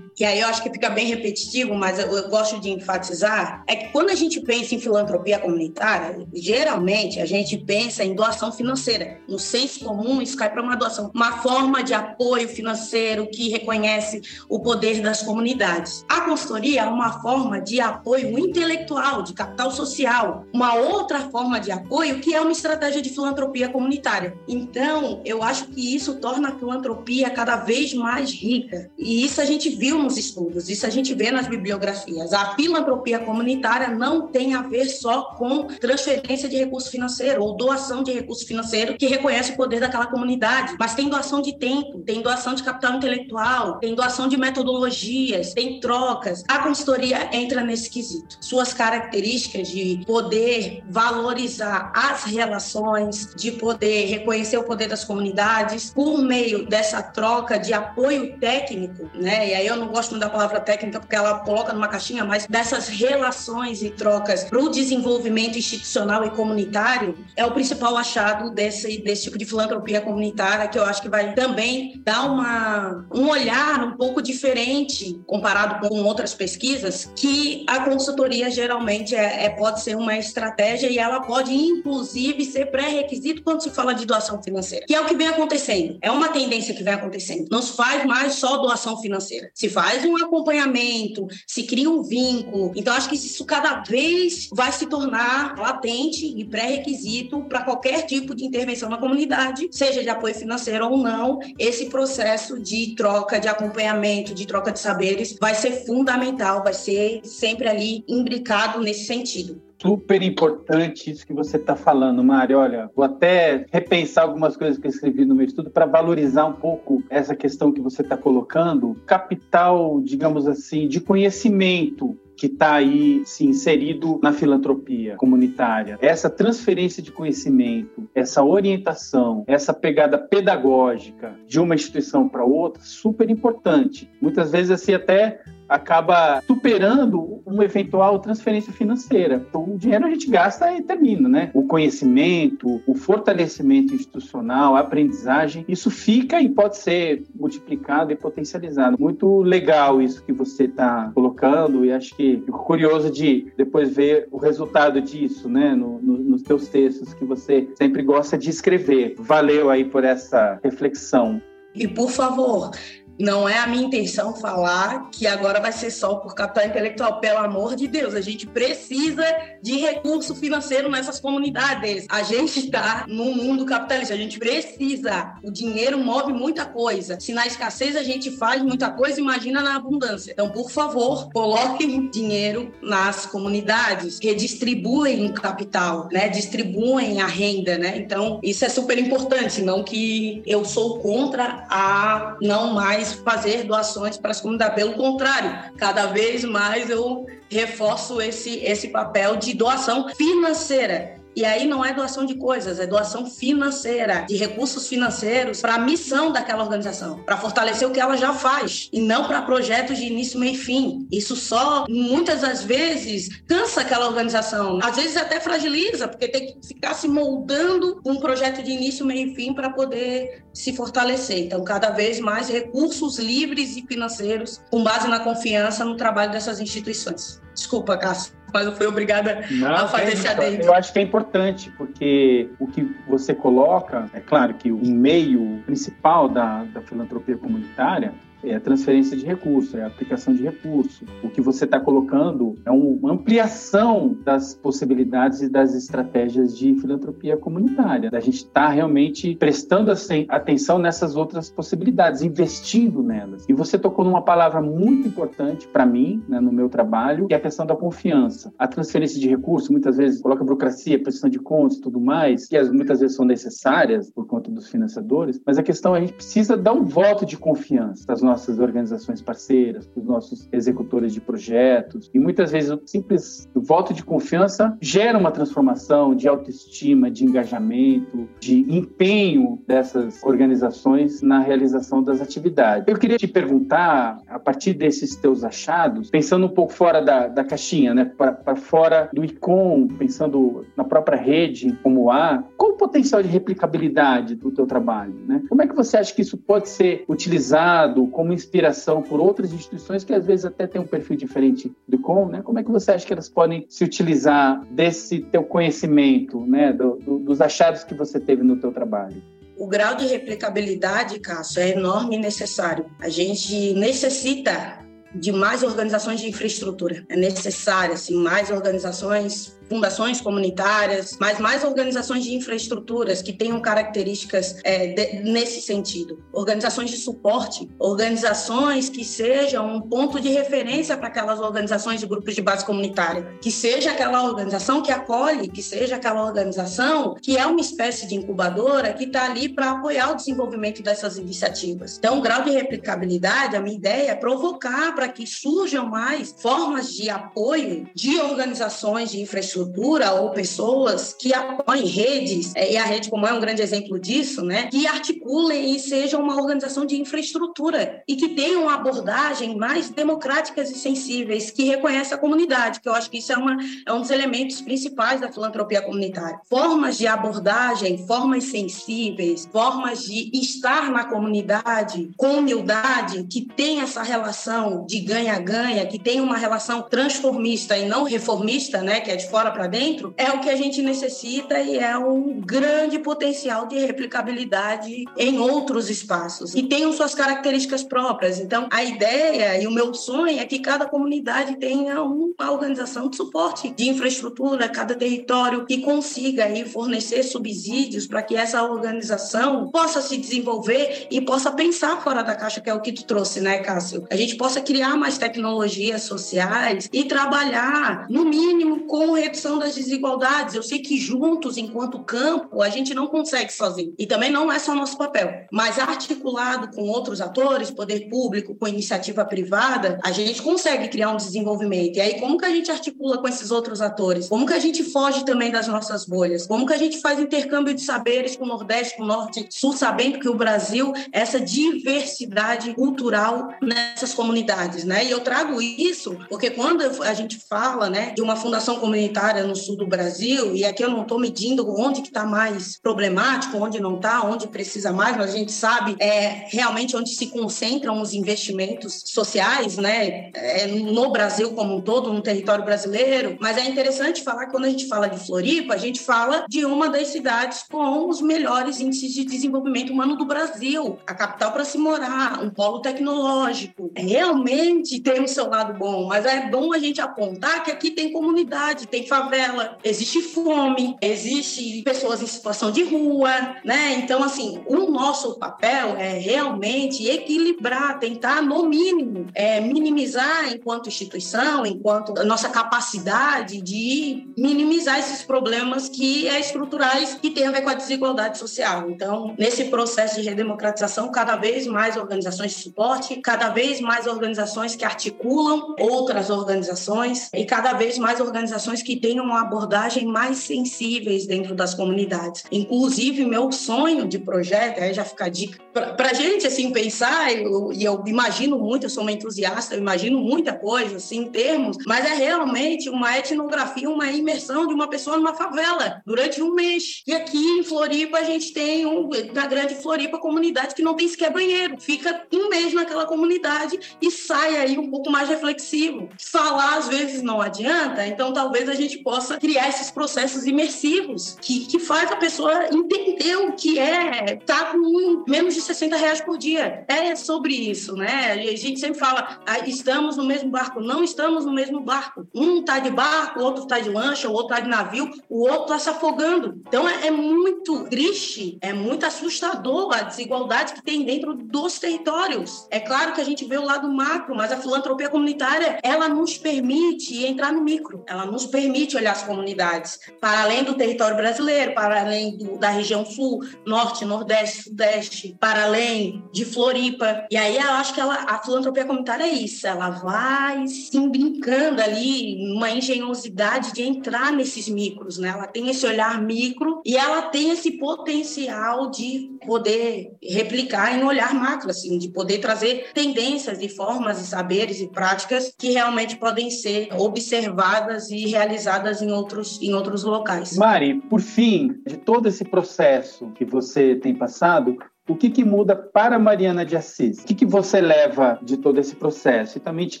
que 0.16 0.24
aí 0.24 0.40
eu 0.40 0.48
acho 0.48 0.62
que 0.62 0.70
fica 0.70 0.88
bem 0.88 1.06
repetitivo, 1.06 1.74
mas 1.74 1.98
eu, 1.98 2.06
eu, 2.06 2.30
gosto 2.30 2.58
de 2.58 2.70
enfatizar, 2.70 3.62
é 3.66 3.76
que 3.76 3.92
quando 3.92 4.08
a 4.08 4.14
gente 4.14 4.40
pensa 4.40 4.74
em 4.74 4.80
filantropia 4.80 5.38
comunitária, 5.38 6.26
geralmente 6.32 7.20
a 7.20 7.26
gente 7.26 7.58
pensa 7.58 8.02
em 8.02 8.14
doação 8.14 8.50
financeira. 8.50 9.18
No 9.28 9.38
senso 9.38 9.84
comum, 9.84 10.22
isso 10.22 10.34
cai 10.34 10.50
para 10.50 10.62
uma 10.62 10.74
doação, 10.74 11.10
uma 11.14 11.42
forma 11.42 11.84
de 11.84 11.92
apoio 11.92 12.48
financeiro 12.48 13.28
que 13.28 13.50
reconhece 13.50 14.22
o 14.48 14.58
poder 14.58 15.02
das 15.02 15.20
comunidades. 15.20 16.02
A 16.08 16.22
consultoria 16.22 16.80
é 16.80 16.86
uma 16.86 17.20
forma 17.20 17.60
de 17.60 17.78
apoio 17.78 18.38
intelectual, 18.38 19.22
de 19.22 19.34
capital 19.34 19.70
social, 19.70 20.46
uma 20.50 20.74
outra 20.76 21.28
forma 21.28 21.60
de 21.60 21.70
apoio 21.70 22.20
que 22.20 22.34
é 22.34 22.40
uma 22.40 22.52
estratégia 22.52 23.02
de 23.02 23.10
filantropia 23.10 23.68
comunitária. 23.68 24.34
Então, 24.48 25.20
eu 25.26 25.42
acho 25.42 25.66
que 25.66 25.94
isso 25.94 26.14
torna 26.20 26.48
a 26.48 26.58
filantropia 26.58 27.28
cada 27.28 27.56
vez 27.56 27.92
mais 27.92 28.32
rica. 28.32 28.90
E 28.96 29.22
isso 29.22 29.42
a 29.42 29.44
gente 29.44 29.68
viu 29.68 30.05
nos 30.06 30.16
estudos, 30.16 30.68
isso 30.68 30.86
a 30.86 30.90
gente 30.90 31.14
vê 31.14 31.30
nas 31.30 31.48
bibliografias. 31.48 32.32
A 32.32 32.54
filantropia 32.54 33.18
comunitária 33.18 33.88
não 33.88 34.28
tem 34.28 34.54
a 34.54 34.62
ver 34.62 34.86
só 34.86 35.34
com 35.36 35.64
transferência 35.64 36.48
de 36.48 36.56
recurso 36.56 36.90
financeiro 36.90 37.42
ou 37.42 37.56
doação 37.56 38.02
de 38.02 38.12
recurso 38.12 38.46
financeiro 38.46 38.96
que 38.96 39.06
reconhece 39.06 39.52
o 39.52 39.56
poder 39.56 39.80
daquela 39.80 40.06
comunidade, 40.06 40.76
mas 40.78 40.94
tem 40.94 41.08
doação 41.08 41.42
de 41.42 41.58
tempo, 41.58 42.00
tem 42.00 42.22
doação 42.22 42.54
de 42.54 42.62
capital 42.62 42.94
intelectual, 42.94 43.78
tem 43.78 43.94
doação 43.94 44.28
de 44.28 44.36
metodologias, 44.36 45.52
tem 45.52 45.80
trocas. 45.80 46.44
A 46.48 46.60
consultoria 46.60 47.28
entra 47.32 47.62
nesse 47.62 47.90
quesito. 47.90 48.38
Suas 48.40 48.72
características 48.72 49.68
de 49.68 50.02
poder 50.06 50.82
valorizar 50.88 51.92
as 51.94 52.24
relações, 52.24 53.34
de 53.34 53.50
poder 53.52 54.06
reconhecer 54.06 54.56
o 54.56 54.62
poder 54.62 54.88
das 54.88 55.04
comunidades 55.04 55.90
por 55.92 56.18
meio 56.18 56.66
dessa 56.66 57.02
troca 57.02 57.58
de 57.58 57.72
apoio 57.72 58.38
técnico, 58.38 59.10
né? 59.14 59.48
E 59.48 59.54
aí 59.54 59.66
eu 59.66 59.76
não 59.76 59.88
gosto 59.96 60.10
muito 60.10 60.20
da 60.20 60.28
palavra 60.28 60.60
técnica 60.60 61.00
porque 61.00 61.16
ela 61.16 61.38
coloca 61.38 61.72
numa 61.72 61.88
caixinha, 61.88 62.22
mas 62.22 62.46
dessas 62.46 62.86
relações 62.86 63.82
e 63.82 63.88
trocas 63.88 64.44
para 64.44 64.60
o 64.60 64.68
desenvolvimento 64.68 65.56
institucional 65.56 66.22
e 66.22 66.30
comunitário 66.30 67.16
é 67.34 67.46
o 67.46 67.50
principal 67.50 67.96
achado 67.96 68.50
desse, 68.50 68.98
desse 68.98 69.22
tipo 69.22 69.38
de 69.38 69.46
filantropia 69.46 70.02
comunitária 70.02 70.68
que 70.68 70.78
eu 70.78 70.84
acho 70.84 71.00
que 71.00 71.08
vai 71.08 71.32
também 71.32 72.02
dar 72.04 72.30
uma, 72.30 73.06
um 73.10 73.30
olhar 73.30 73.82
um 73.84 73.96
pouco 73.96 74.20
diferente 74.20 75.18
comparado 75.26 75.88
com 75.88 76.02
outras 76.02 76.34
pesquisas 76.34 77.10
que 77.16 77.64
a 77.66 77.80
consultoria 77.80 78.50
geralmente 78.50 79.14
é, 79.14 79.46
é 79.46 79.48
pode 79.48 79.80
ser 79.80 79.96
uma 79.96 80.18
estratégia 80.18 80.90
e 80.90 80.98
ela 80.98 81.20
pode 81.20 81.54
inclusive 81.54 82.44
ser 82.44 82.66
pré-requisito 82.66 83.42
quando 83.42 83.62
se 83.62 83.70
fala 83.70 83.94
de 83.94 84.04
doação 84.04 84.42
financeira, 84.42 84.84
que 84.86 84.94
é 84.94 85.00
o 85.00 85.06
que 85.06 85.16
vem 85.16 85.28
acontecendo. 85.28 85.96
É 86.02 86.10
uma 86.10 86.28
tendência 86.28 86.74
que 86.74 86.82
vem 86.82 86.92
acontecendo. 86.92 87.48
Não 87.50 87.62
se 87.62 87.72
faz 87.72 88.04
mais 88.04 88.34
só 88.34 88.58
doação 88.58 89.00
financeira. 89.00 89.50
Se 89.54 89.70
faz 89.70 89.85
um 90.04 90.16
acompanhamento, 90.16 91.26
se 91.46 91.62
cria 91.64 91.90
um 91.90 92.02
vínculo. 92.02 92.72
Então, 92.74 92.94
acho 92.94 93.08
que 93.08 93.16
isso 93.16 93.44
cada 93.44 93.82
vez 93.82 94.48
vai 94.52 94.72
se 94.72 94.86
tornar 94.86 95.56
latente 95.58 96.26
e 96.26 96.44
pré-requisito 96.44 97.42
para 97.44 97.62
qualquer 97.62 98.02
tipo 98.02 98.34
de 98.34 98.44
intervenção 98.44 98.88
na 98.88 98.98
comunidade, 98.98 99.68
seja 99.70 100.02
de 100.02 100.08
apoio 100.08 100.34
financeiro 100.34 100.88
ou 100.88 100.98
não. 100.98 101.38
Esse 101.58 101.86
processo 101.86 102.58
de 102.58 102.94
troca, 102.94 103.38
de 103.38 103.48
acompanhamento, 103.48 104.34
de 104.34 104.46
troca 104.46 104.72
de 104.72 104.78
saberes 104.78 105.36
vai 105.40 105.54
ser 105.54 105.84
fundamental, 105.84 106.62
vai 106.62 106.74
ser 106.74 107.20
sempre 107.24 107.68
ali 107.68 108.04
imbricado 108.08 108.80
nesse 108.80 109.06
sentido 109.06 109.65
super 109.80 110.22
importante 110.22 111.10
isso 111.10 111.26
que 111.26 111.32
você 111.32 111.56
está 111.56 111.76
falando, 111.76 112.22
Mário. 112.22 112.58
Olha, 112.58 112.90
vou 112.94 113.04
até 113.04 113.66
repensar 113.70 114.24
algumas 114.24 114.56
coisas 114.56 114.78
que 114.78 114.86
eu 114.86 114.90
escrevi 114.90 115.24
no 115.24 115.34
meu 115.34 115.46
estudo 115.46 115.70
para 115.70 115.86
valorizar 115.86 116.46
um 116.46 116.54
pouco 116.54 117.02
essa 117.10 117.34
questão 117.34 117.72
que 117.72 117.80
você 117.80 118.02
está 118.02 118.16
colocando. 118.16 118.96
Capital, 119.06 120.00
digamos 120.00 120.46
assim, 120.46 120.88
de 120.88 121.00
conhecimento 121.00 122.16
que 122.36 122.46
está 122.46 122.74
aí 122.74 123.22
se 123.24 123.46
inserido 123.46 124.20
na 124.22 124.32
filantropia 124.32 125.16
comunitária. 125.16 125.98
Essa 126.00 126.28
transferência 126.28 127.02
de 127.02 127.10
conhecimento, 127.10 128.08
essa 128.14 128.44
orientação, 128.44 129.42
essa 129.46 129.72
pegada 129.72 130.18
pedagógica 130.18 131.34
de 131.48 131.58
uma 131.58 131.74
instituição 131.74 132.28
para 132.28 132.44
outra, 132.44 132.82
super 132.82 133.30
importante. 133.30 134.10
Muitas 134.20 134.52
vezes 134.52 134.70
assim 134.70 134.92
até 134.92 135.40
acaba 135.68 136.42
superando 136.46 137.40
uma 137.44 137.64
eventual 137.64 138.18
transferência 138.18 138.72
financeira. 138.72 139.44
Então, 139.48 139.64
o 139.64 139.78
dinheiro 139.78 140.06
a 140.06 140.10
gente 140.10 140.28
gasta 140.28 140.72
e 140.72 140.82
termina, 140.82 141.28
né? 141.28 141.50
O 141.54 141.66
conhecimento, 141.66 142.80
o 142.86 142.94
fortalecimento 142.94 143.94
institucional, 143.94 144.76
a 144.76 144.80
aprendizagem, 144.80 145.64
isso 145.68 145.90
fica 145.90 146.40
e 146.40 146.48
pode 146.48 146.76
ser 146.76 147.24
multiplicado 147.34 148.12
e 148.12 148.16
potencializado. 148.16 148.96
Muito 148.98 149.42
legal 149.42 150.00
isso 150.00 150.22
que 150.24 150.32
você 150.32 150.64
está 150.64 151.10
colocando 151.14 151.84
e 151.84 151.92
acho 151.92 152.14
que 152.16 152.42
fico 152.44 152.64
curioso 152.64 153.10
de 153.10 153.52
depois 153.56 153.94
ver 153.94 154.28
o 154.30 154.38
resultado 154.38 155.00
disso, 155.00 155.48
né? 155.48 155.74
No, 155.74 156.00
no, 156.00 156.18
nos 156.18 156.42
teus 156.42 156.68
textos 156.68 157.14
que 157.14 157.24
você 157.24 157.68
sempre 157.76 158.02
gosta 158.02 158.36
de 158.36 158.50
escrever. 158.50 159.14
Valeu 159.18 159.70
aí 159.70 159.84
por 159.84 160.04
essa 160.04 160.58
reflexão. 160.62 161.40
E 161.74 161.86
por 161.86 162.10
favor, 162.10 162.70
não 163.18 163.48
é 163.48 163.58
a 163.58 163.66
minha 163.66 163.84
intenção 163.84 164.34
falar 164.34 165.10
que 165.10 165.26
agora 165.26 165.60
vai 165.60 165.72
ser 165.72 165.90
só 165.90 166.16
por 166.16 166.34
capital 166.34 166.66
intelectual. 166.66 167.20
Pelo 167.20 167.38
amor 167.38 167.76
de 167.76 167.86
Deus, 167.86 168.14
a 168.14 168.20
gente 168.20 168.46
precisa 168.46 169.24
de 169.62 169.76
recurso 169.76 170.34
financeiro 170.34 170.90
nessas 170.90 171.20
comunidades. 171.20 172.06
A 172.08 172.22
gente 172.22 172.60
está 172.60 173.04
no 173.08 173.34
mundo 173.34 173.64
capitalista, 173.64 174.14
a 174.14 174.16
gente 174.16 174.38
precisa. 174.38 175.34
O 175.42 175.50
dinheiro 175.50 175.98
move 175.98 176.32
muita 176.32 176.64
coisa. 176.64 177.18
Se 177.20 177.32
na 177.32 177.46
escassez 177.46 177.96
a 177.96 178.02
gente 178.02 178.30
faz 178.32 178.62
muita 178.62 178.90
coisa, 178.90 179.20
imagina 179.20 179.62
na 179.62 179.76
abundância. 179.76 180.32
Então, 180.32 180.50
por 180.50 180.70
favor, 180.70 181.30
coloquem 181.32 182.08
dinheiro 182.10 182.72
nas 182.82 183.26
comunidades, 183.26 184.18
redistribuem 184.22 185.26
o 185.26 185.34
capital, 185.34 186.08
né? 186.12 186.28
Distribuem 186.28 187.20
a 187.20 187.26
renda, 187.26 187.78
né? 187.78 187.96
Então, 187.96 188.40
isso 188.42 188.64
é 188.64 188.68
super 188.68 188.98
importante, 188.98 189.62
não 189.62 189.82
que 189.82 190.42
eu 190.46 190.64
sou 190.64 190.98
contra 190.98 191.66
a 191.68 192.36
não 192.40 192.74
mais 192.74 193.05
mais 193.06 193.12
fazer 193.12 193.64
doações 193.64 194.16
para 194.16 194.30
as 194.30 194.40
comunidades. 194.40 194.74
Pelo 194.74 194.94
contrário, 194.94 195.72
cada 195.76 196.06
vez 196.06 196.44
mais 196.44 196.90
eu 196.90 197.26
reforço 197.50 198.20
esse, 198.20 198.58
esse 198.64 198.88
papel 198.88 199.36
de 199.36 199.54
doação 199.54 200.08
financeira. 200.10 201.14
E 201.36 201.44
aí 201.44 201.66
não 201.66 201.84
é 201.84 201.92
doação 201.92 202.24
de 202.24 202.34
coisas, 202.34 202.80
é 202.80 202.86
doação 202.86 203.26
financeira, 203.26 204.24
de 204.26 204.36
recursos 204.36 204.88
financeiros 204.88 205.60
para 205.60 205.74
a 205.74 205.78
missão 205.78 206.32
daquela 206.32 206.62
organização, 206.62 207.22
para 207.24 207.36
fortalecer 207.36 207.86
o 207.86 207.90
que 207.90 208.00
ela 208.00 208.16
já 208.16 208.32
faz 208.32 208.88
e 208.90 209.02
não 209.02 209.26
para 209.26 209.42
projetos 209.42 209.98
de 209.98 210.06
início, 210.06 210.40
meio 210.40 210.54
e 210.54 210.56
fim. 210.56 211.06
Isso 211.12 211.36
só 211.36 211.84
muitas 211.90 212.40
das 212.40 212.62
vezes 212.62 213.42
cansa 213.46 213.82
aquela 213.82 214.06
organização, 214.06 214.78
às 214.82 214.96
vezes 214.96 215.14
até 215.14 215.38
fragiliza, 215.38 216.08
porque 216.08 216.26
tem 216.26 216.46
que 216.54 216.68
ficar 216.68 216.94
se 216.94 217.06
moldando 217.06 218.00
um 218.06 218.16
projeto 218.16 218.62
de 218.62 218.70
início, 218.70 219.04
meio 219.04 219.28
e 219.28 219.34
fim 219.34 219.52
para 219.52 219.68
poder 219.68 220.42
se 220.54 220.74
fortalecer. 220.74 221.40
Então, 221.40 221.62
cada 221.62 221.90
vez 221.90 222.18
mais 222.18 222.48
recursos 222.48 223.18
livres 223.18 223.76
e 223.76 223.86
financeiros 223.86 224.62
com 224.70 224.82
base 224.82 225.06
na 225.06 225.20
confiança 225.20 225.84
no 225.84 225.98
trabalho 225.98 226.32
dessas 226.32 226.60
instituições. 226.60 227.42
Desculpa, 227.54 227.98
Cássio 227.98 228.36
mas 228.56 228.66
eu 228.66 228.72
fui 228.72 228.86
obrigada 228.86 229.44
Não, 229.50 229.74
a 229.74 229.86
fazer 229.86 230.14
esse 230.14 230.26
adendo. 230.26 230.64
Eu 230.64 230.74
acho 230.74 230.90
que 230.92 230.98
é 230.98 231.02
importante, 231.02 231.70
porque 231.76 232.48
o 232.58 232.66
que 232.66 232.90
você 233.06 233.34
coloca, 233.34 234.08
é 234.14 234.20
claro 234.20 234.54
que 234.54 234.72
o 234.72 234.78
meio 234.78 235.62
principal 235.66 236.26
da, 236.28 236.64
da 236.64 236.80
filantropia 236.80 237.36
comunitária 237.36 238.14
é 238.42 238.58
transferência 238.58 239.16
de 239.16 239.24
recursos, 239.24 239.74
é 239.74 239.84
aplicação 239.84 240.34
de 240.34 240.42
recursos. 240.42 241.06
O 241.22 241.28
que 241.28 241.40
você 241.40 241.64
está 241.64 241.80
colocando 241.80 242.54
é 242.64 242.70
uma 242.70 243.12
ampliação 243.12 244.16
das 244.24 244.54
possibilidades 244.54 245.42
e 245.42 245.48
das 245.48 245.74
estratégias 245.74 246.56
de 246.56 246.74
filantropia 246.74 247.36
comunitária. 247.36 248.10
A 248.12 248.20
gente 248.20 248.38
está 248.38 248.68
realmente 248.68 249.34
prestando 249.36 249.90
atenção 250.28 250.78
nessas 250.78 251.16
outras 251.16 251.50
possibilidades, 251.50 252.22
investindo 252.22 253.02
nelas. 253.02 253.44
E 253.48 253.52
você 253.52 253.78
tocou 253.78 254.04
numa 254.04 254.22
palavra 254.22 254.60
muito 254.60 255.08
importante 255.08 255.66
para 255.68 255.86
mim, 255.86 256.22
né, 256.28 256.40
no 256.40 256.52
meu 256.52 256.68
trabalho, 256.68 257.26
que 257.26 257.34
é 257.34 257.36
a 257.36 257.40
questão 257.40 257.66
da 257.66 257.76
confiança. 257.76 258.52
A 258.58 258.66
transferência 258.66 259.20
de 259.20 259.28
recursos, 259.28 259.68
muitas 259.70 259.96
vezes, 259.96 260.20
coloca 260.20 260.44
burocracia, 260.44 261.00
prestação 261.00 261.30
de 261.30 261.38
contas 261.38 261.78
tudo 261.78 262.00
mais, 262.00 262.46
que 262.46 262.60
muitas 262.70 263.00
vezes 263.00 263.16
são 263.16 263.24
necessárias 263.24 264.10
por 264.10 264.26
conta 264.26 264.50
dos 264.50 264.68
financiadores, 264.68 265.40
mas 265.44 265.58
a 265.58 265.62
questão 265.62 265.94
é 265.94 265.98
a 265.98 266.00
gente 266.00 266.12
precisa 266.12 266.56
dar 266.56 266.72
um 266.72 266.84
voto 266.84 267.24
de 267.24 267.36
confiança 267.36 268.04
nossas 268.26 268.58
organizações 268.58 269.22
parceiras, 269.22 269.86
para 269.86 270.00
os 270.00 270.06
nossos 270.06 270.48
executores 270.52 271.14
de 271.14 271.20
projetos. 271.20 272.10
E 272.12 272.18
muitas 272.18 272.50
vezes 272.50 272.70
o 272.70 272.80
simples 272.84 273.48
voto 273.54 273.94
de 273.94 274.02
confiança 274.02 274.76
gera 274.80 275.16
uma 275.16 275.30
transformação 275.30 276.14
de 276.14 276.28
autoestima, 276.28 277.10
de 277.10 277.24
engajamento, 277.24 278.28
de 278.40 278.60
empenho 278.76 279.62
dessas 279.66 280.22
organizações 280.24 281.22
na 281.22 281.38
realização 281.38 282.02
das 282.02 282.20
atividades. 282.20 282.88
Eu 282.88 282.98
queria 282.98 283.16
te 283.16 283.28
perguntar, 283.28 284.20
a 284.28 284.38
partir 284.38 284.74
desses 284.74 285.14
teus 285.16 285.44
achados, 285.44 286.10
pensando 286.10 286.46
um 286.46 286.50
pouco 286.50 286.72
fora 286.72 287.00
da, 287.00 287.28
da 287.28 287.44
caixinha, 287.44 287.94
né, 287.94 288.04
para 288.04 288.56
fora 288.56 289.08
do 289.12 289.24
ICOM, 289.24 289.86
pensando 289.86 290.66
na 290.76 290.84
própria 290.84 291.16
rede 291.16 291.72
como 291.82 292.10
há, 292.10 292.42
qual 292.56 292.72
o 292.72 292.76
potencial 292.76 293.22
de 293.22 293.28
replicabilidade 293.28 294.34
do 294.34 294.50
teu 294.50 294.66
trabalho? 294.66 295.14
Né? 295.26 295.42
Como 295.48 295.62
é 295.62 295.66
que 295.66 295.74
você 295.74 295.96
acha 295.96 296.14
que 296.14 296.22
isso 296.22 296.36
pode 296.36 296.68
ser 296.68 297.04
utilizado 297.08 298.06
como 298.16 298.32
inspiração 298.32 299.02
por 299.02 299.20
outras 299.20 299.52
instituições 299.52 300.02
que 300.02 300.14
às 300.14 300.24
vezes 300.24 300.46
até 300.46 300.66
têm 300.66 300.80
um 300.80 300.86
perfil 300.86 301.18
diferente 301.18 301.70
do 301.86 301.98
com, 301.98 302.26
né? 302.26 302.40
Como 302.40 302.58
é 302.58 302.64
que 302.64 302.70
você 302.70 302.92
acha 302.92 303.06
que 303.06 303.12
elas 303.12 303.28
podem 303.28 303.66
se 303.68 303.84
utilizar 303.84 304.64
desse 304.70 305.20
teu 305.20 305.44
conhecimento, 305.44 306.40
né, 306.46 306.72
do, 306.72 306.96
do, 306.96 307.18
dos 307.18 307.42
achados 307.42 307.84
que 307.84 307.92
você 307.92 308.18
teve 308.18 308.42
no 308.42 308.56
teu 308.56 308.72
trabalho? 308.72 309.22
O 309.58 309.66
grau 309.66 309.96
de 309.96 310.06
replicabilidade, 310.06 311.20
Cássio, 311.20 311.60
é 311.60 311.72
enorme 311.72 312.16
e 312.16 312.18
necessário. 312.18 312.86
A 313.00 313.10
gente 313.10 313.74
necessita 313.74 314.78
de 315.14 315.30
mais 315.30 315.62
organizações 315.62 316.18
de 316.18 316.26
infraestrutura. 316.26 317.04
É 317.10 317.16
necessário, 317.16 317.92
assim, 317.92 318.16
mais 318.16 318.50
organizações 318.50 319.58
fundações 319.68 320.20
comunitárias, 320.20 321.16
mas 321.20 321.38
mais 321.38 321.64
organizações 321.64 322.24
de 322.24 322.34
infraestruturas 322.34 323.22
que 323.22 323.32
tenham 323.32 323.60
características 323.60 324.56
é, 324.64 324.88
de, 324.88 325.22
nesse 325.22 325.60
sentido. 325.60 326.22
Organizações 326.32 326.90
de 326.90 326.96
suporte, 326.96 327.68
organizações 327.78 328.88
que 328.88 329.04
sejam 329.04 329.76
um 329.76 329.80
ponto 329.80 330.20
de 330.20 330.28
referência 330.28 330.96
para 330.96 331.08
aquelas 331.08 331.40
organizações 331.40 332.00
de 332.00 332.06
grupos 332.06 332.34
de 332.34 332.42
base 332.42 332.64
comunitária, 332.64 333.36
que 333.40 333.50
seja 333.50 333.90
aquela 333.90 334.24
organização 334.24 334.82
que 334.82 334.92
acolhe, 334.92 335.48
que 335.48 335.62
seja 335.62 335.96
aquela 335.96 336.24
organização 336.24 337.14
que 337.20 337.36
é 337.36 337.46
uma 337.46 337.60
espécie 337.60 338.06
de 338.06 338.14
incubadora 338.14 338.92
que 338.92 339.04
está 339.04 339.24
ali 339.24 339.48
para 339.48 339.72
apoiar 339.72 340.12
o 340.12 340.16
desenvolvimento 340.16 340.82
dessas 340.82 341.16
iniciativas. 341.16 341.96
Então, 341.98 342.18
o 342.18 342.22
grau 342.22 342.42
de 342.42 342.50
replicabilidade, 342.50 343.56
a 343.56 343.60
minha 343.60 343.76
ideia 343.76 344.10
é 344.10 344.14
provocar 344.14 344.94
para 344.94 345.08
que 345.08 345.26
surjam 345.26 345.88
mais 345.88 346.34
formas 346.38 346.92
de 346.92 347.10
apoio 347.10 347.88
de 347.94 348.18
organizações 348.20 349.10
de 349.10 349.20
infraestrutura 349.20 349.55
ou 349.60 350.30
pessoas 350.30 351.14
que 351.18 351.32
apoiem 351.32 351.86
redes, 351.86 352.52
é, 352.54 352.72
e 352.72 352.76
a 352.76 352.84
Rede 352.84 353.10
Comum 353.10 353.26
é 353.26 353.32
um 353.32 353.40
grande 353.40 353.62
exemplo 353.62 353.98
disso, 353.98 354.42
né? 354.42 354.66
Que 354.66 354.86
articulem 354.86 355.74
e 355.74 355.80
sejam 355.80 356.20
uma 356.20 356.36
organização 356.36 356.84
de 356.84 357.00
infraestrutura 357.00 358.02
e 358.06 358.16
que 358.16 358.30
tenham 358.30 358.68
abordagem 358.68 359.56
mais 359.56 359.90
democráticas 359.90 360.70
e 360.70 360.74
sensíveis, 360.74 361.50
que 361.50 361.64
reconhece 361.64 362.14
a 362.14 362.18
comunidade, 362.18 362.80
que 362.80 362.88
eu 362.88 362.94
acho 362.94 363.10
que 363.10 363.18
isso 363.18 363.32
é, 363.32 363.36
uma, 363.36 363.56
é 363.86 363.92
um 363.92 364.00
dos 364.00 364.10
elementos 364.10 364.60
principais 364.60 365.20
da 365.20 365.30
filantropia 365.30 365.82
comunitária. 365.82 366.38
Formas 366.48 366.98
de 366.98 367.06
abordagem, 367.06 368.06
formas 368.06 368.44
sensíveis, 368.44 369.48
formas 369.50 370.04
de 370.04 370.30
estar 370.34 370.90
na 370.90 371.04
comunidade 371.04 372.10
com 372.16 372.38
humildade, 372.38 373.26
que 373.30 373.42
tem 373.42 373.80
essa 373.80 374.02
relação 374.02 374.86
de 374.86 375.00
ganha-ganha, 375.00 375.86
que 375.86 375.98
tem 375.98 376.20
uma 376.20 376.36
relação 376.36 376.82
transformista 376.82 377.76
e 377.76 377.86
não 377.86 378.04
reformista, 378.04 378.82
né, 378.82 379.00
que 379.00 379.10
é 379.10 379.16
de 379.16 379.28
fora 379.28 379.45
para 379.50 379.66
dentro, 379.66 380.14
é 380.16 380.30
o 380.30 380.40
que 380.40 380.48
a 380.48 380.56
gente 380.56 380.82
necessita 380.82 381.58
e 381.60 381.78
é 381.78 381.96
um 381.96 382.40
grande 382.40 382.98
potencial 382.98 383.66
de 383.66 383.78
replicabilidade 383.78 385.04
em 385.16 385.38
outros 385.38 385.88
espaços. 385.88 386.54
E 386.54 386.62
tem 386.62 386.90
suas 386.92 387.14
características 387.14 387.82
próprias. 387.82 388.38
Então, 388.38 388.68
a 388.70 388.82
ideia 388.82 389.62
e 389.62 389.66
o 389.66 389.70
meu 389.70 389.94
sonho 389.94 390.38
é 390.38 390.44
que 390.44 390.58
cada 390.58 390.86
comunidade 390.86 391.56
tenha 391.56 392.02
uma 392.02 392.50
organização 392.50 393.08
de 393.08 393.16
suporte 393.16 393.70
de 393.70 393.88
infraestrutura, 393.88 394.68
cada 394.68 394.94
território 394.94 395.64
que 395.64 395.78
consiga 395.78 396.44
aí 396.44 396.64
fornecer 396.64 397.22
subsídios 397.22 398.06
para 398.06 398.22
que 398.22 398.36
essa 398.36 398.62
organização 398.62 399.70
possa 399.70 400.00
se 400.00 400.16
desenvolver 400.16 401.08
e 401.10 401.20
possa 401.20 401.50
pensar 401.52 402.02
fora 402.02 402.22
da 402.22 402.34
caixa, 402.34 402.60
que 402.60 402.70
é 402.70 402.74
o 402.74 402.80
que 402.80 402.92
tu 402.92 403.04
trouxe, 403.04 403.40
né, 403.40 403.58
Cássio? 403.58 404.06
A 404.10 404.16
gente 404.16 404.36
possa 404.36 404.60
criar 404.60 404.96
mais 404.96 405.18
tecnologias 405.18 406.02
sociais 406.02 406.88
e 406.92 407.04
trabalhar, 407.04 408.06
no 408.08 408.24
mínimo, 408.24 408.86
com 408.86 409.12
redução 409.12 409.35
das 409.58 409.74
desigualdades. 409.74 410.54
Eu 410.54 410.62
sei 410.62 410.78
que 410.78 410.98
juntos, 410.98 411.56
enquanto 411.56 412.02
campo, 412.04 412.62
a 412.62 412.68
gente 412.68 412.94
não 412.94 413.06
consegue 413.06 413.52
sozinho. 413.52 413.94
E 413.98 414.06
também 414.06 414.30
não 414.30 414.50
é 414.50 414.58
só 414.58 414.74
nosso 414.74 414.96
papel. 414.96 415.46
Mas 415.52 415.78
articulado 415.78 416.74
com 416.74 416.82
outros 416.82 417.20
atores, 417.20 417.70
poder 417.70 418.08
público, 418.08 418.54
com 418.54 418.68
iniciativa 418.68 419.24
privada, 419.24 419.98
a 420.04 420.12
gente 420.12 420.42
consegue 420.42 420.88
criar 420.88 421.10
um 421.10 421.16
desenvolvimento. 421.16 421.96
E 421.96 422.00
aí, 422.00 422.20
como 422.20 422.38
que 422.38 422.44
a 422.44 422.50
gente 422.50 422.70
articula 422.70 423.18
com 423.18 423.28
esses 423.28 423.50
outros 423.50 423.80
atores? 423.80 424.28
Como 424.28 424.46
que 424.46 424.54
a 424.54 424.58
gente 424.58 424.82
foge 424.84 425.24
também 425.24 425.50
das 425.50 425.68
nossas 425.68 426.04
bolhas? 426.04 426.46
Como 426.46 426.66
que 426.66 426.72
a 426.72 426.78
gente 426.78 427.00
faz 427.00 427.18
intercâmbio 427.18 427.74
de 427.74 427.82
saberes 427.82 428.36
com 428.36 428.44
o 428.44 428.48
Nordeste, 428.48 428.96
com 428.96 429.02
o 429.02 429.06
Norte, 429.06 429.46
Sul, 429.50 429.72
sabendo 429.72 430.18
que 430.18 430.28
o 430.28 430.34
Brasil, 430.34 430.92
essa 431.12 431.40
diversidade 431.40 432.74
cultural 432.74 433.48
nessas 433.62 434.12
comunidades, 434.14 434.84
né? 434.84 435.04
E 435.04 435.10
eu 435.10 435.20
trago 435.20 435.60
isso 435.60 436.16
porque 436.28 436.50
quando 436.50 436.82
a 437.02 437.14
gente 437.14 437.38
fala, 437.48 437.88
né, 437.88 438.12
de 438.14 438.22
uma 438.22 438.36
fundação 438.36 438.78
comunitária 438.78 439.25
no 439.34 439.56
sul 439.56 439.76
do 439.76 439.86
Brasil, 439.86 440.54
e 440.54 440.64
aqui 440.64 440.82
eu 440.82 440.90
não 440.90 441.02
estou 441.02 441.18
medindo 441.18 441.68
onde 441.68 442.02
que 442.02 442.08
está 442.08 442.24
mais 442.24 442.78
problemático, 442.78 443.58
onde 443.58 443.80
não 443.80 443.96
está, 443.96 444.22
onde 444.22 444.46
precisa 444.46 444.92
mais, 444.92 445.16
mas 445.16 445.34
a 445.34 445.36
gente 445.36 445.52
sabe 445.52 445.96
é 445.98 446.46
realmente 446.48 446.96
onde 446.96 447.10
se 447.10 447.26
concentram 447.26 448.00
os 448.00 448.12
investimentos 448.12 449.02
sociais, 449.06 449.76
né, 449.76 450.30
é, 450.34 450.66
no 450.66 451.10
Brasil 451.10 451.52
como 451.52 451.76
um 451.76 451.80
todo, 451.80 452.12
no 452.12 452.20
território 452.20 452.64
brasileiro. 452.64 453.36
Mas 453.40 453.56
é 453.56 453.64
interessante 453.64 454.22
falar 454.22 454.46
que 454.46 454.52
quando 454.52 454.64
a 454.64 454.70
gente 454.70 454.86
fala 454.86 455.08
de 455.08 455.24
Floripa, 455.24 455.74
a 455.74 455.78
gente 455.78 456.00
fala 456.00 456.44
de 456.48 456.64
uma 456.64 456.88
das 456.88 457.08
cidades 457.08 457.64
com 457.70 458.08
os 458.08 458.20
melhores 458.20 458.80
índices 458.80 459.12
de 459.12 459.24
desenvolvimento 459.24 459.92
humano 459.92 460.16
do 460.16 460.24
Brasil, 460.24 460.98
a 461.06 461.14
capital 461.14 461.52
para 461.52 461.64
se 461.64 461.78
morar, 461.78 462.42
um 462.42 462.50
polo 462.50 462.80
tecnológico. 462.80 463.90
Realmente 463.94 465.00
tem 465.00 465.22
o 465.22 465.28
seu 465.28 465.48
lado 465.48 465.78
bom, 465.78 466.06
mas 466.06 466.24
é 466.24 466.48
bom 466.48 466.72
a 466.72 466.78
gente 466.78 467.00
apontar 467.00 467.62
que 467.64 467.70
aqui 467.70 467.90
tem 467.90 468.12
comunidade, 468.12 468.86
tem 468.86 469.06
favela, 469.16 469.78
existe 469.82 470.20
fome, 470.20 470.96
existe 471.00 471.82
pessoas 471.82 472.22
em 472.22 472.26
situação 472.26 472.70
de 472.70 472.82
rua, 472.84 473.30
né? 473.64 473.94
Então, 473.94 474.22
assim, 474.22 474.62
o 474.66 474.90
nosso 474.90 475.38
papel 475.38 475.96
é 475.96 476.18
realmente 476.18 477.08
equilibrar, 477.08 477.98
tentar, 477.98 478.42
no 478.42 478.68
mínimo, 478.68 479.26
é, 479.34 479.60
minimizar 479.60 480.52
enquanto 480.52 480.88
instituição, 480.88 481.64
enquanto 481.64 482.12
nossa 482.24 482.48
capacidade 482.48 483.60
de 483.60 484.28
minimizar 484.36 484.98
esses 484.98 485.22
problemas 485.22 485.88
que 485.88 486.28
é 486.28 486.38
estruturais 486.40 487.14
que 487.14 487.30
tem 487.30 487.46
a 487.46 487.50
ver 487.50 487.62
com 487.62 487.70
a 487.70 487.74
desigualdade 487.74 488.38
social. 488.38 488.90
Então, 488.90 489.34
nesse 489.38 489.64
processo 489.64 490.20
de 490.20 490.28
redemocratização, 490.28 491.10
cada 491.10 491.36
vez 491.36 491.66
mais 491.66 491.96
organizações 491.96 492.52
de 492.52 492.62
suporte, 492.62 493.16
cada 493.16 493.48
vez 493.48 493.80
mais 493.80 494.06
organizações 494.06 494.76
que 494.76 494.84
articulam 494.84 495.74
outras 495.78 496.30
organizações 496.30 497.30
e 497.34 497.44
cada 497.44 497.72
vez 497.72 497.98
mais 497.98 498.20
organizações 498.20 498.82
que 498.82 498.96
tenham 499.06 499.24
uma 499.24 499.42
abordagem 499.42 500.04
mais 500.04 500.38
sensíveis 500.38 501.26
dentro 501.26 501.54
das 501.54 501.74
comunidades. 501.74 502.42
Inclusive, 502.50 503.24
meu 503.24 503.52
sonho 503.52 504.08
de 504.08 504.18
projeto, 504.18 504.80
aí 504.80 504.92
já 504.92 505.04
fica 505.04 505.26
a 505.26 505.28
dica, 505.28 505.60
para 505.72 506.10
a 506.10 506.14
gente 506.14 506.46
assim 506.46 506.72
pensar, 506.72 507.32
e 507.32 507.44
eu, 507.44 507.72
eu, 507.72 508.02
imagino 508.06 508.58
muito, 508.58 508.86
eu 508.86 508.90
sou 508.90 509.02
uma 509.02 509.12
entusiasta, 509.12 509.74
eu 509.74 509.78
imagino 509.78 510.18
muita 510.18 510.52
coisa 510.52 510.96
assim 510.96 511.18
em 511.18 511.30
termos, 511.30 511.76
mas 511.86 512.04
é 512.04 512.14
realmente 512.14 512.88
uma 512.88 513.16
etnografia, 513.16 513.88
uma 513.88 514.10
imersão 514.10 514.66
de 514.66 514.74
uma 514.74 514.88
pessoa 514.88 515.16
numa 515.16 515.34
favela 515.34 516.02
durante 516.04 516.42
um 516.42 516.54
mês. 516.54 517.02
E 517.06 517.12
aqui 517.12 517.38
em 517.38 517.62
Floripa 517.62 518.18
a 518.18 518.24
gente 518.24 518.52
tem 518.52 518.86
um, 518.86 519.08
na 519.32 519.46
grande 519.46 519.76
Floripa 519.76 520.18
comunidade 520.18 520.74
que 520.74 520.82
não 520.82 520.94
tem 520.94 521.06
sequer 521.06 521.32
banheiro, 521.32 521.76
fica 521.78 522.26
um 522.32 522.48
mês 522.48 522.72
naquela 522.72 523.06
comunidade 523.06 523.78
e 524.00 524.10
sai 524.10 524.56
aí 524.56 524.78
um 524.78 524.90
pouco 524.90 525.10
mais 525.10 525.28
reflexivo. 525.28 526.08
Falar 526.18 526.78
às 526.78 526.88
vezes 526.88 527.22
não 527.22 527.40
adianta, 527.40 528.06
então 528.06 528.32
talvez 528.32 528.68
a 528.68 528.74
gente 528.74 528.95
possa 528.98 529.38
criar 529.38 529.68
esses 529.68 529.90
processos 529.90 530.46
imersivos 530.46 531.36
que, 531.40 531.66
que 531.66 531.78
faz 531.78 532.10
a 532.10 532.16
pessoa 532.16 532.68
entender 532.72 533.36
o 533.36 533.52
que 533.52 533.78
é 533.78 534.34
estar 534.34 534.64
tá 534.64 534.72
com 534.72 535.24
menos 535.26 535.54
de 535.54 535.60
60 535.60 535.96
reais 535.96 536.20
por 536.20 536.38
dia. 536.38 536.84
É 536.88 537.14
sobre 537.16 537.54
isso, 537.54 537.94
né? 537.94 538.32
A 538.32 538.56
gente 538.56 538.80
sempre 538.80 538.98
fala, 538.98 539.40
ah, 539.46 539.58
estamos 539.66 540.16
no 540.16 540.24
mesmo 540.24 540.50
barco. 540.50 540.80
Não 540.80 541.02
estamos 541.02 541.44
no 541.44 541.52
mesmo 541.52 541.80
barco. 541.80 542.26
Um 542.34 542.60
está 542.60 542.78
de 542.78 542.90
barco, 542.90 543.40
o 543.40 543.44
outro 543.44 543.62
está 543.62 543.78
de 543.78 543.88
lancha, 543.88 544.28
o 544.28 544.32
outro 544.32 544.54
está 544.54 544.60
de 544.60 544.68
navio, 544.68 545.10
o 545.28 545.42
outro 545.48 545.64
está 545.64 545.78
se 545.78 545.88
afogando. 545.88 546.60
Então 546.66 546.88
é, 546.88 547.06
é 547.06 547.10
muito 547.10 547.84
triste, 547.88 548.58
é 548.60 548.72
muito 548.72 549.06
assustador 549.06 549.94
a 549.94 550.02
desigualdade 550.02 550.74
que 550.74 550.82
tem 550.82 551.04
dentro 551.04 551.34
dos 551.34 551.78
territórios. 551.78 552.66
É 552.70 552.80
claro 552.80 553.12
que 553.12 553.20
a 553.20 553.24
gente 553.24 553.44
vê 553.44 553.56
o 553.56 553.64
lado 553.64 553.88
macro, 553.88 554.34
mas 554.34 554.52
a 554.52 554.56
filantropia 554.56 555.08
comunitária, 555.08 555.78
ela 555.82 556.08
nos 556.08 556.36
permite 556.36 557.24
entrar 557.24 557.52
no 557.52 557.62
micro. 557.62 558.04
Ela 558.06 558.26
nos 558.26 558.46
permite 558.46 558.75
olhar 558.96 559.12
as 559.12 559.22
comunidades 559.22 559.98
para 560.20 560.42
além 560.42 560.62
do 560.64 560.74
território 560.74 561.16
brasileiro, 561.16 561.74
para 561.74 562.00
além 562.00 562.36
do, 562.36 562.58
da 562.58 562.68
região 562.68 563.04
sul, 563.04 563.40
norte, 563.64 564.04
nordeste, 564.04 564.64
sudeste, 564.64 565.36
para 565.40 565.64
além 565.64 566.22
de 566.32 566.44
Floripa. 566.44 567.26
E 567.30 567.36
aí 567.36 567.56
eu 567.56 567.70
acho 567.72 567.94
que 567.94 568.00
ela, 568.00 568.14
a 568.26 568.38
filantropia 568.42 568.84
comunitária 568.84 569.24
é 569.24 569.32
isso, 569.32 569.66
ela 569.66 569.90
vai 569.90 570.66
se 570.66 570.98
brincando 571.08 571.80
ali, 571.80 572.36
uma 572.54 572.70
engenhosidade 572.70 573.72
de 573.72 573.82
entrar 573.82 574.32
nesses 574.32 574.68
micros, 574.68 575.18
né? 575.18 575.28
Ela 575.28 575.46
tem 575.46 575.68
esse 575.68 575.86
olhar 575.86 576.20
micro 576.20 576.82
e 576.84 576.96
ela 576.96 577.22
tem 577.22 577.50
esse 577.50 577.72
potencial 577.78 578.90
de 578.90 579.30
poder 579.46 580.12
replicar 580.22 580.98
em 580.98 581.04
olhar 581.04 581.32
macro, 581.34 581.70
assim, 581.70 581.98
de 581.98 582.08
poder 582.08 582.38
trazer 582.38 582.90
tendências 582.92 583.60
e 583.60 583.68
formas 583.68 584.20
e 584.20 584.26
saberes 584.26 584.80
e 584.80 584.88
práticas 584.88 585.54
que 585.56 585.70
realmente 585.70 586.16
podem 586.16 586.50
ser 586.50 586.88
observadas 586.92 588.10
e 588.10 588.26
realizadas 588.26 588.65
em 589.02 589.12
outros, 589.12 589.60
em 589.62 589.72
outros 589.74 590.04
locais. 590.04 590.56
Mari, 590.56 590.94
por 590.94 591.20
fim, 591.20 591.80
de 591.86 591.96
todo 591.96 592.26
esse 592.26 592.44
processo 592.44 593.30
que 593.34 593.44
você 593.44 593.94
tem 593.94 594.14
passado, 594.14 594.76
o 595.08 595.14
que, 595.14 595.30
que 595.30 595.44
muda 595.44 595.76
para 595.76 596.18
Mariana 596.18 596.64
de 596.64 596.76
Assis? 596.76 597.18
O 597.20 597.24
que, 597.24 597.34
que 597.34 597.46
você 597.46 597.80
leva 597.80 598.40
de 598.42 598.56
todo 598.56 598.80
esse 598.80 598.96
processo? 598.96 599.58
E 599.58 599.60
também 599.60 599.86
te 599.86 600.00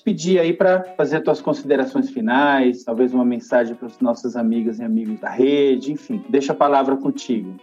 pedir 0.00 0.40
aí 0.40 0.52
para 0.52 0.82
fazer 0.96 1.18
as 1.18 1.22
tuas 1.22 1.40
considerações 1.40 2.10
finais, 2.10 2.82
talvez 2.82 3.14
uma 3.14 3.24
mensagem 3.24 3.74
para 3.76 3.86
os 3.86 4.00
nossos 4.00 4.36
amigas 4.36 4.80
e 4.80 4.82
amigos 4.82 5.20
da 5.20 5.30
rede, 5.30 5.92
enfim, 5.92 6.24
deixa 6.28 6.52
a 6.52 6.56
palavra 6.56 6.96
contigo. 6.96 7.54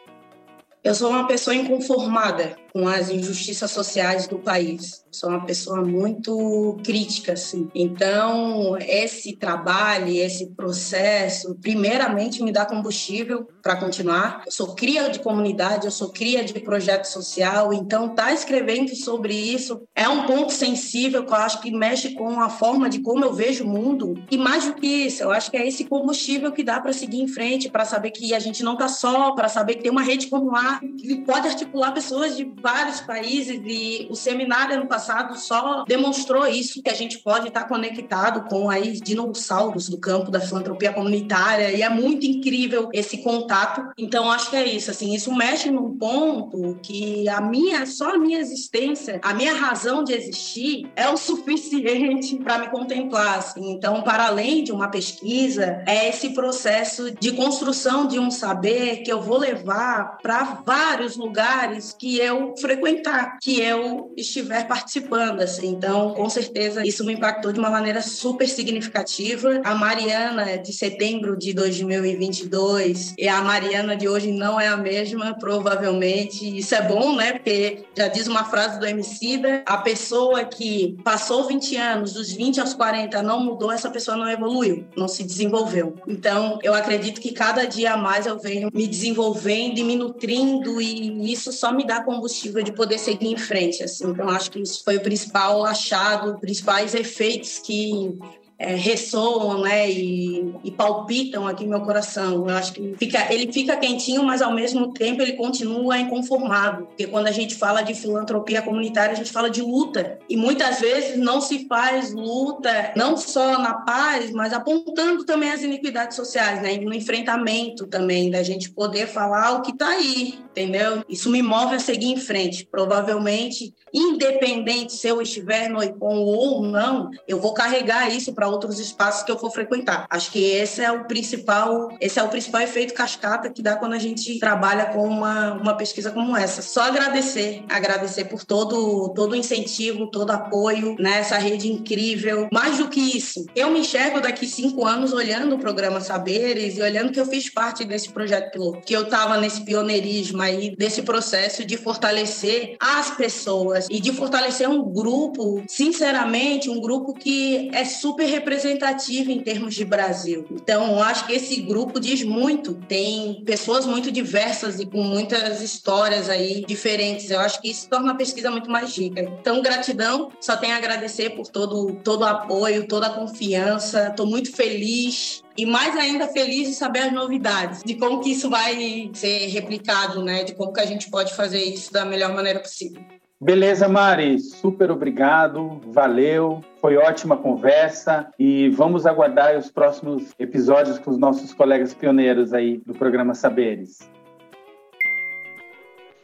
Eu 0.83 0.95
sou 0.95 1.09
uma 1.09 1.27
pessoa 1.27 1.55
inconformada 1.55 2.55
com 2.73 2.87
as 2.87 3.09
injustiças 3.09 3.69
sociais 3.69 4.27
do 4.27 4.39
país. 4.39 5.03
Sou 5.11 5.29
uma 5.29 5.45
pessoa 5.45 5.83
muito 5.85 6.75
crítica, 6.83 7.33
assim. 7.33 7.69
Então, 7.75 8.75
esse 8.79 9.35
trabalho, 9.35 10.09
esse 10.09 10.47
processo, 10.47 11.55
primeiramente 11.61 12.41
me 12.41 12.51
dá 12.51 12.65
combustível 12.65 13.47
para 13.61 13.75
continuar. 13.75 14.41
Eu 14.43 14.51
sou 14.51 14.73
cria 14.73 15.09
de 15.09 15.19
comunidade, 15.19 15.85
eu 15.85 15.91
sou 15.91 16.09
cria 16.09 16.43
de 16.43 16.59
projeto 16.59 17.05
social, 17.05 17.71
então 17.71 18.09
tá 18.09 18.33
escrevendo 18.33 18.95
sobre 18.95 19.35
isso 19.35 19.83
é 19.95 20.09
um 20.09 20.25
ponto 20.25 20.51
sensível 20.51 21.23
que 21.23 21.31
eu 21.31 21.37
acho 21.37 21.61
que 21.61 21.71
mexe 21.71 22.15
com 22.15 22.39
a 22.39 22.49
forma 22.49 22.89
de 22.89 22.99
como 22.99 23.23
eu 23.23 23.33
vejo 23.33 23.63
o 23.63 23.67
mundo. 23.67 24.15
E 24.31 24.37
mais 24.37 24.65
do 24.65 24.73
que 24.73 24.87
isso, 24.87 25.21
eu 25.21 25.31
acho 25.31 25.51
que 25.51 25.57
é 25.57 25.67
esse 25.67 25.85
combustível 25.85 26.51
que 26.51 26.63
dá 26.63 26.79
para 26.79 26.91
seguir 26.93 27.21
em 27.21 27.27
frente, 27.27 27.69
para 27.69 27.85
saber 27.85 28.11
que 28.11 28.33
a 28.33 28.39
gente 28.39 28.63
não 28.63 28.75
tá 28.75 28.87
só, 28.87 29.31
para 29.33 29.47
saber 29.47 29.75
que 29.75 29.83
tem 29.83 29.91
uma 29.91 30.01
rede 30.01 30.27
como 30.27 30.55
a 30.55 30.79
que 30.79 31.21
pode 31.21 31.47
articular 31.47 31.91
pessoas 31.91 32.35
de 32.35 32.43
vários 32.63 33.01
países 33.01 33.61
e 33.65 34.07
o 34.09 34.15
seminário 34.15 34.75
ano 34.75 34.87
passado 34.87 35.37
só 35.37 35.83
demonstrou 35.83 36.47
isso, 36.47 36.81
que 36.81 36.89
a 36.89 36.95
gente 36.95 37.19
pode 37.19 37.49
estar 37.49 37.65
conectado 37.65 38.47
com 38.49 38.69
aí 38.69 38.93
dinossauros 38.93 39.89
do 39.89 39.99
campo 39.99 40.31
da 40.31 40.39
filantropia 40.39 40.93
comunitária 40.93 41.71
e 41.71 41.81
é 41.81 41.89
muito 41.89 42.25
incrível 42.25 42.89
esse 42.93 43.17
contato. 43.17 43.91
Então 43.97 44.31
acho 44.31 44.49
que 44.49 44.55
é 44.55 44.65
isso, 44.65 44.89
assim, 44.89 45.13
isso 45.13 45.33
mexe 45.35 45.69
num 45.69 45.97
ponto 45.97 46.79
que 46.81 47.27
a 47.27 47.41
minha, 47.41 47.85
só 47.85 48.15
a 48.15 48.17
minha 48.17 48.39
existência, 48.39 49.19
a 49.21 49.33
minha 49.33 49.53
razão 49.53 50.03
de 50.03 50.13
existir 50.13 50.89
é 50.95 51.09
o 51.09 51.17
suficiente 51.33 52.37
para 52.37 52.59
me 52.59 52.69
contemplar, 52.69 53.39
assim. 53.39 53.71
Então, 53.71 54.01
para 54.03 54.27
além 54.27 54.63
de 54.63 54.71
uma 54.71 54.87
pesquisa, 54.87 55.83
é 55.85 56.07
esse 56.07 56.29
processo 56.29 57.11
de 57.11 57.31
construção 57.33 58.07
de 58.07 58.19
um 58.19 58.31
saber 58.31 59.03
que 59.03 59.11
eu 59.11 59.21
vou 59.21 59.37
levar 59.37 60.17
para 60.21 60.61
vários 60.65 61.17
lugares 61.17 61.93
que 61.97 62.17
eu 62.17 62.52
frequentar, 62.57 63.37
que 63.41 63.59
eu 63.59 64.13
estiver 64.17 64.67
participando, 64.67 65.41
assim. 65.41 65.67
Então, 65.67 66.13
com 66.13 66.29
certeza, 66.29 66.85
isso 66.85 67.05
me 67.05 67.13
impactou 67.13 67.51
de 67.51 67.59
uma 67.59 67.69
maneira 67.69 68.01
super 68.01 68.47
significativa. 68.47 69.61
A 69.63 69.75
Mariana 69.75 70.57
de 70.57 70.73
setembro 70.73 71.37
de 71.37 71.53
2022 71.53 73.15
e 73.17 73.27
a 73.27 73.41
Mariana 73.41 73.95
de 73.95 74.07
hoje 74.07 74.31
não 74.31 74.59
é 74.59 74.67
a 74.67 74.77
mesma, 74.77 75.35
provavelmente. 75.37 76.57
Isso 76.57 76.75
é 76.75 76.81
bom, 76.81 77.15
né? 77.15 77.33
Porque 77.33 77.83
já 77.97 78.07
diz 78.07 78.27
uma 78.27 78.43
frase 78.45 78.79
do 78.79 78.85
Emicida, 78.85 79.63
a 79.65 79.77
pessoa 79.77 80.43
que 80.45 80.97
passou 81.03 81.47
20 81.47 81.75
anos, 81.75 82.13
dos 82.13 82.31
20 82.31 82.59
aos 82.59 82.73
40, 82.73 83.21
não 83.21 83.43
mudou, 83.43 83.71
essa 83.71 83.89
pessoa 83.89 84.17
não 84.17 84.29
evoluiu, 84.29 84.85
não 84.95 85.07
se 85.07 85.23
desenvolveu. 85.23 85.95
Então, 86.07 86.59
eu 86.63 86.73
acredito 86.73 87.19
que 87.19 87.31
cada 87.31 87.65
dia 87.65 87.97
mais 87.97 88.25
eu 88.25 88.39
venho 88.39 88.69
me 88.73 88.87
desenvolvendo 88.87 89.77
e 89.77 89.83
me 89.83 89.95
nutrindo 89.95 90.81
e 90.81 91.31
isso 91.31 91.51
só 91.51 91.71
me 91.71 91.85
dá 91.85 92.03
combustível 92.03 92.42
de 92.49 92.71
poder 92.71 92.97
seguir 92.97 93.27
em 93.27 93.37
frente. 93.37 93.83
Assim. 93.83 94.09
Então, 94.09 94.29
acho 94.29 94.51
que 94.51 94.59
isso 94.59 94.83
foi 94.83 94.97
o 94.97 95.01
principal 95.01 95.65
achado, 95.65 96.39
principais 96.39 96.93
efeitos 96.93 97.59
que 97.59 98.17
é, 98.57 98.75
ressoam 98.75 99.61
né, 99.61 99.89
e, 99.89 100.53
e, 100.63 100.71
palpitam 100.71 101.47
aqui 101.47 101.65
meu 101.65 101.81
coração. 101.81 102.47
Eu 102.47 102.55
acho 102.55 102.73
que 102.73 102.95
fica, 102.97 103.33
ele 103.33 103.51
fica 103.51 103.75
quentinho, 103.75 104.23
mas 104.23 104.41
ao 104.41 104.53
mesmo 104.53 104.93
tempo 104.93 105.21
ele 105.21 105.33
continua 105.33 105.97
inconformado. 105.97 106.85
Porque 106.85 107.07
quando 107.07 107.27
a 107.27 107.31
gente 107.31 107.55
fala 107.55 107.81
de 107.81 107.93
filantropia 107.93 108.61
comunitária, 108.61 109.13
a 109.13 109.15
gente 109.15 109.31
fala 109.31 109.49
de 109.49 109.61
luta. 109.61 110.19
E 110.29 110.37
muitas 110.37 110.79
vezes 110.79 111.17
não 111.17 111.41
se 111.41 111.67
faz 111.67 112.13
luta 112.13 112.93
não 112.95 113.17
só 113.17 113.59
na 113.59 113.73
paz, 113.73 114.31
mas 114.31 114.53
apontando 114.53 115.25
também 115.25 115.51
as 115.51 115.61
iniquidades 115.61 116.15
sociais, 116.15 116.61
né? 116.61 116.77
no 116.77 116.93
enfrentamento 116.93 117.87
também, 117.87 118.29
da 118.29 118.43
gente 118.43 118.71
poder 118.71 119.07
falar 119.07 119.53
o 119.53 119.61
que 119.61 119.71
está 119.71 119.89
aí, 119.89 120.39
entendeu? 120.51 121.03
Isso 121.09 121.29
me 121.29 121.41
move 121.41 121.75
a 121.75 121.79
seguir 121.79 122.07
em 122.07 122.17
frente. 122.17 122.67
Provavelmente, 122.69 123.73
independente 123.93 124.93
se 124.93 125.07
eu 125.07 125.21
estiver 125.21 125.69
no 125.69 125.83
IPOM 125.83 126.17
ou 126.19 126.63
não, 126.63 127.09
eu 127.27 127.39
vou 127.39 127.53
carregar 127.53 128.13
isso 128.13 128.33
para 128.33 128.52
outros 128.53 128.79
espaços 128.79 129.23
que 129.23 129.31
eu 129.31 129.37
for 129.37 129.51
frequentar. 129.51 130.05
Acho 130.09 130.31
que 130.31 130.43
esse 130.43 130.81
é 130.81 130.91
o 130.91 131.05
principal, 131.05 131.89
esse 131.99 132.19
é 132.19 132.23
o 132.23 132.29
principal 132.29 132.61
efeito 132.61 132.93
cascata 132.93 133.49
que 133.49 133.61
dá 133.61 133.75
quando 133.75 133.93
a 133.93 133.99
gente 133.99 134.39
trabalha 134.39 134.85
com 134.85 135.05
uma, 135.07 135.53
uma 135.53 135.75
pesquisa 135.75 136.11
como 136.11 136.35
essa. 136.37 136.61
Só 136.61 136.83
agradecer, 136.83 137.63
agradecer 137.69 138.25
por 138.25 138.43
todo 138.43 139.13
todo 139.13 139.35
incentivo, 139.35 140.09
todo 140.09 140.31
apoio 140.31 140.95
nessa 140.99 141.37
né? 141.37 141.43
rede 141.43 141.71
incrível. 141.71 142.47
Mais 142.51 142.77
do 142.77 142.89
que 142.89 142.99
isso, 142.99 143.45
eu 143.55 143.71
me 143.71 143.79
enxergo 143.79 144.21
daqui 144.21 144.45
cinco 144.45 144.85
anos 144.85 145.13
olhando 145.13 145.55
o 145.55 145.59
programa 145.59 146.01
Saberes 146.01 146.77
e 146.77 146.81
olhando 146.81 147.11
que 147.11 147.19
eu 147.19 147.25
fiz 147.25 147.49
parte 147.49 147.83
desse 147.83 148.09
projeto 148.09 148.51
piloto, 148.51 148.81
que 148.85 148.95
eu 148.95 149.03
estava 149.03 149.37
nesse 149.37 149.61
pioneirismo 149.61 150.41
aí, 150.41 150.75
desse 150.75 151.01
processo 151.01 151.65
de 151.65 151.77
fortalecer 151.77 152.75
as 152.79 153.11
pessoas 153.11 153.87
e 153.89 153.99
de 153.99 154.11
fortalecer 154.11 154.69
um 154.69 154.83
grupo, 154.83 155.63
sinceramente, 155.67 156.69
um 156.69 156.79
grupo 156.79 157.13
que 157.13 157.69
é 157.73 157.85
super 157.85 158.25
representativa 158.33 159.31
em 159.31 159.41
termos 159.41 159.75
de 159.75 159.85
Brasil. 159.85 160.45
Então, 160.51 161.01
acho 161.01 161.25
que 161.25 161.33
esse 161.33 161.61
grupo 161.61 161.99
diz 161.99 162.23
muito. 162.23 162.73
Tem 162.87 163.43
pessoas 163.45 163.85
muito 163.85 164.11
diversas 164.11 164.79
e 164.79 164.85
com 164.85 165.01
muitas 165.01 165.61
histórias 165.61 166.29
aí 166.29 166.63
diferentes. 166.65 167.29
Eu 167.31 167.39
acho 167.39 167.61
que 167.61 167.69
isso 167.69 167.89
torna 167.89 168.11
a 168.11 168.15
pesquisa 168.15 168.51
muito 168.51 168.69
mais 168.69 168.97
rica. 168.97 169.21
Então, 169.21 169.61
gratidão. 169.61 170.31
Só 170.39 170.57
tenho 170.57 170.73
a 170.73 170.77
agradecer 170.77 171.31
por 171.31 171.47
todo, 171.47 171.95
todo 172.03 172.21
o 172.21 172.25
apoio, 172.25 172.87
toda 172.87 173.07
a 173.07 173.13
confiança. 173.13 174.07
Estou 174.07 174.25
muito 174.25 174.55
feliz 174.55 175.43
e 175.57 175.65
mais 175.65 175.95
ainda 175.95 176.27
feliz 176.27 176.67
de 176.67 176.73
saber 176.73 176.99
as 176.99 177.13
novidades, 177.13 177.83
de 177.83 177.95
como 177.95 178.19
que 178.21 178.31
isso 178.31 178.49
vai 178.49 179.09
ser 179.13 179.47
replicado, 179.47 180.23
né? 180.23 180.43
De 180.43 180.55
como 180.55 180.73
que 180.73 180.79
a 180.79 180.85
gente 180.85 181.09
pode 181.09 181.33
fazer 181.35 181.63
isso 181.63 181.93
da 181.93 182.03
melhor 182.03 182.33
maneira 182.33 182.59
possível. 182.59 183.01
Beleza, 183.43 183.89
Mari, 183.89 184.39
super 184.39 184.89
obrigado, 184.89 185.81
valeu, 185.87 186.61
foi 186.79 186.95
ótima 186.95 187.35
conversa 187.35 188.31
e 188.39 188.69
vamos 188.69 189.05
aguardar 189.05 189.57
os 189.57 189.69
próximos 189.69 190.33
episódios 190.39 190.97
com 190.97 191.11
os 191.11 191.17
nossos 191.17 191.53
colegas 191.53 191.93
pioneiros 191.93 192.53
aí 192.53 192.77
do 192.85 192.93
programa 192.93 193.33
Saberes. 193.33 194.09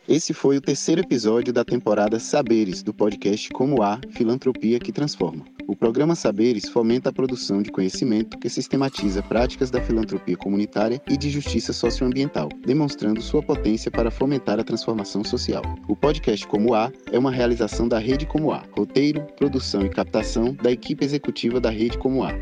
Esse 0.07 0.33
foi 0.33 0.55
o 0.55 0.61
terceiro 0.61 1.01
episódio 1.01 1.51
da 1.51 1.65
temporada 1.65 2.21
Saberes 2.21 2.81
do 2.81 2.93
podcast 2.93 3.49
Como 3.49 3.83
Há 3.83 3.99
Filantropia 4.11 4.79
que 4.79 4.93
Transforma. 4.93 5.43
O 5.69 5.75
programa 5.75 6.15
Saberes 6.15 6.67
fomenta 6.67 7.09
a 7.09 7.13
produção 7.13 7.61
de 7.61 7.69
conhecimento 7.69 8.39
que 8.39 8.49
sistematiza 8.49 9.21
práticas 9.21 9.69
da 9.69 9.79
filantropia 9.79 10.35
comunitária 10.35 10.99
e 11.07 11.15
de 11.15 11.29
justiça 11.29 11.71
socioambiental, 11.71 12.49
demonstrando 12.65 13.21
sua 13.21 13.43
potência 13.43 13.91
para 13.91 14.09
fomentar 14.09 14.59
a 14.59 14.63
transformação 14.63 15.23
social. 15.23 15.61
O 15.87 15.95
podcast 15.95 16.47
Como 16.47 16.73
Há 16.73 16.91
é 17.11 17.19
uma 17.19 17.29
realização 17.29 17.87
da 17.87 17.99
Rede 17.99 18.25
Como 18.25 18.51
Há, 18.51 18.63
roteiro, 18.75 19.21
produção 19.37 19.85
e 19.85 19.89
captação 19.89 20.55
da 20.55 20.71
equipe 20.71 21.05
executiva 21.05 21.61
da 21.61 21.69
Rede 21.69 21.99
Como 21.99 22.23
Há, 22.23 22.33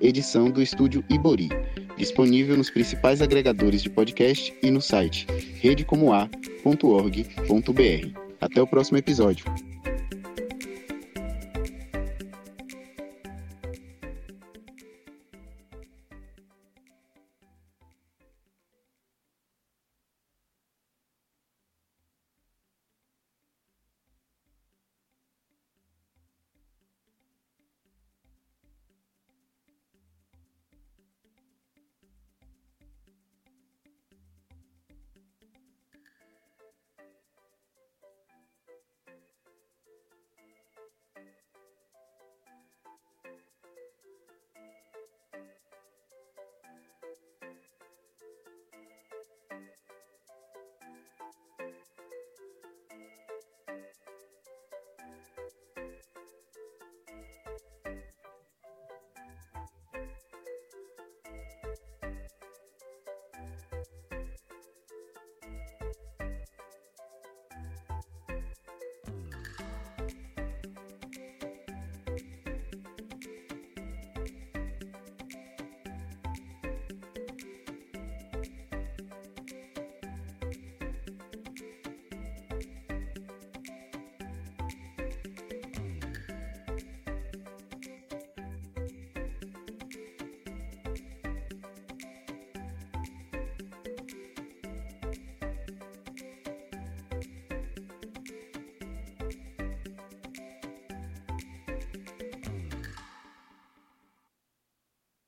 edição 0.00 0.50
do 0.50 0.60
estúdio 0.60 1.04
Ibori 1.08 1.50
disponível 1.96 2.56
nos 2.56 2.68
principais 2.68 3.22
agregadores 3.22 3.80
de 3.80 3.90
podcast 3.90 4.52
e 4.60 4.72
no 4.72 4.80
site 4.80 5.24
redecomoa.org.br. 5.60 8.18
Até 8.40 8.60
o 8.60 8.66
próximo 8.66 8.98
episódio. 8.98 9.71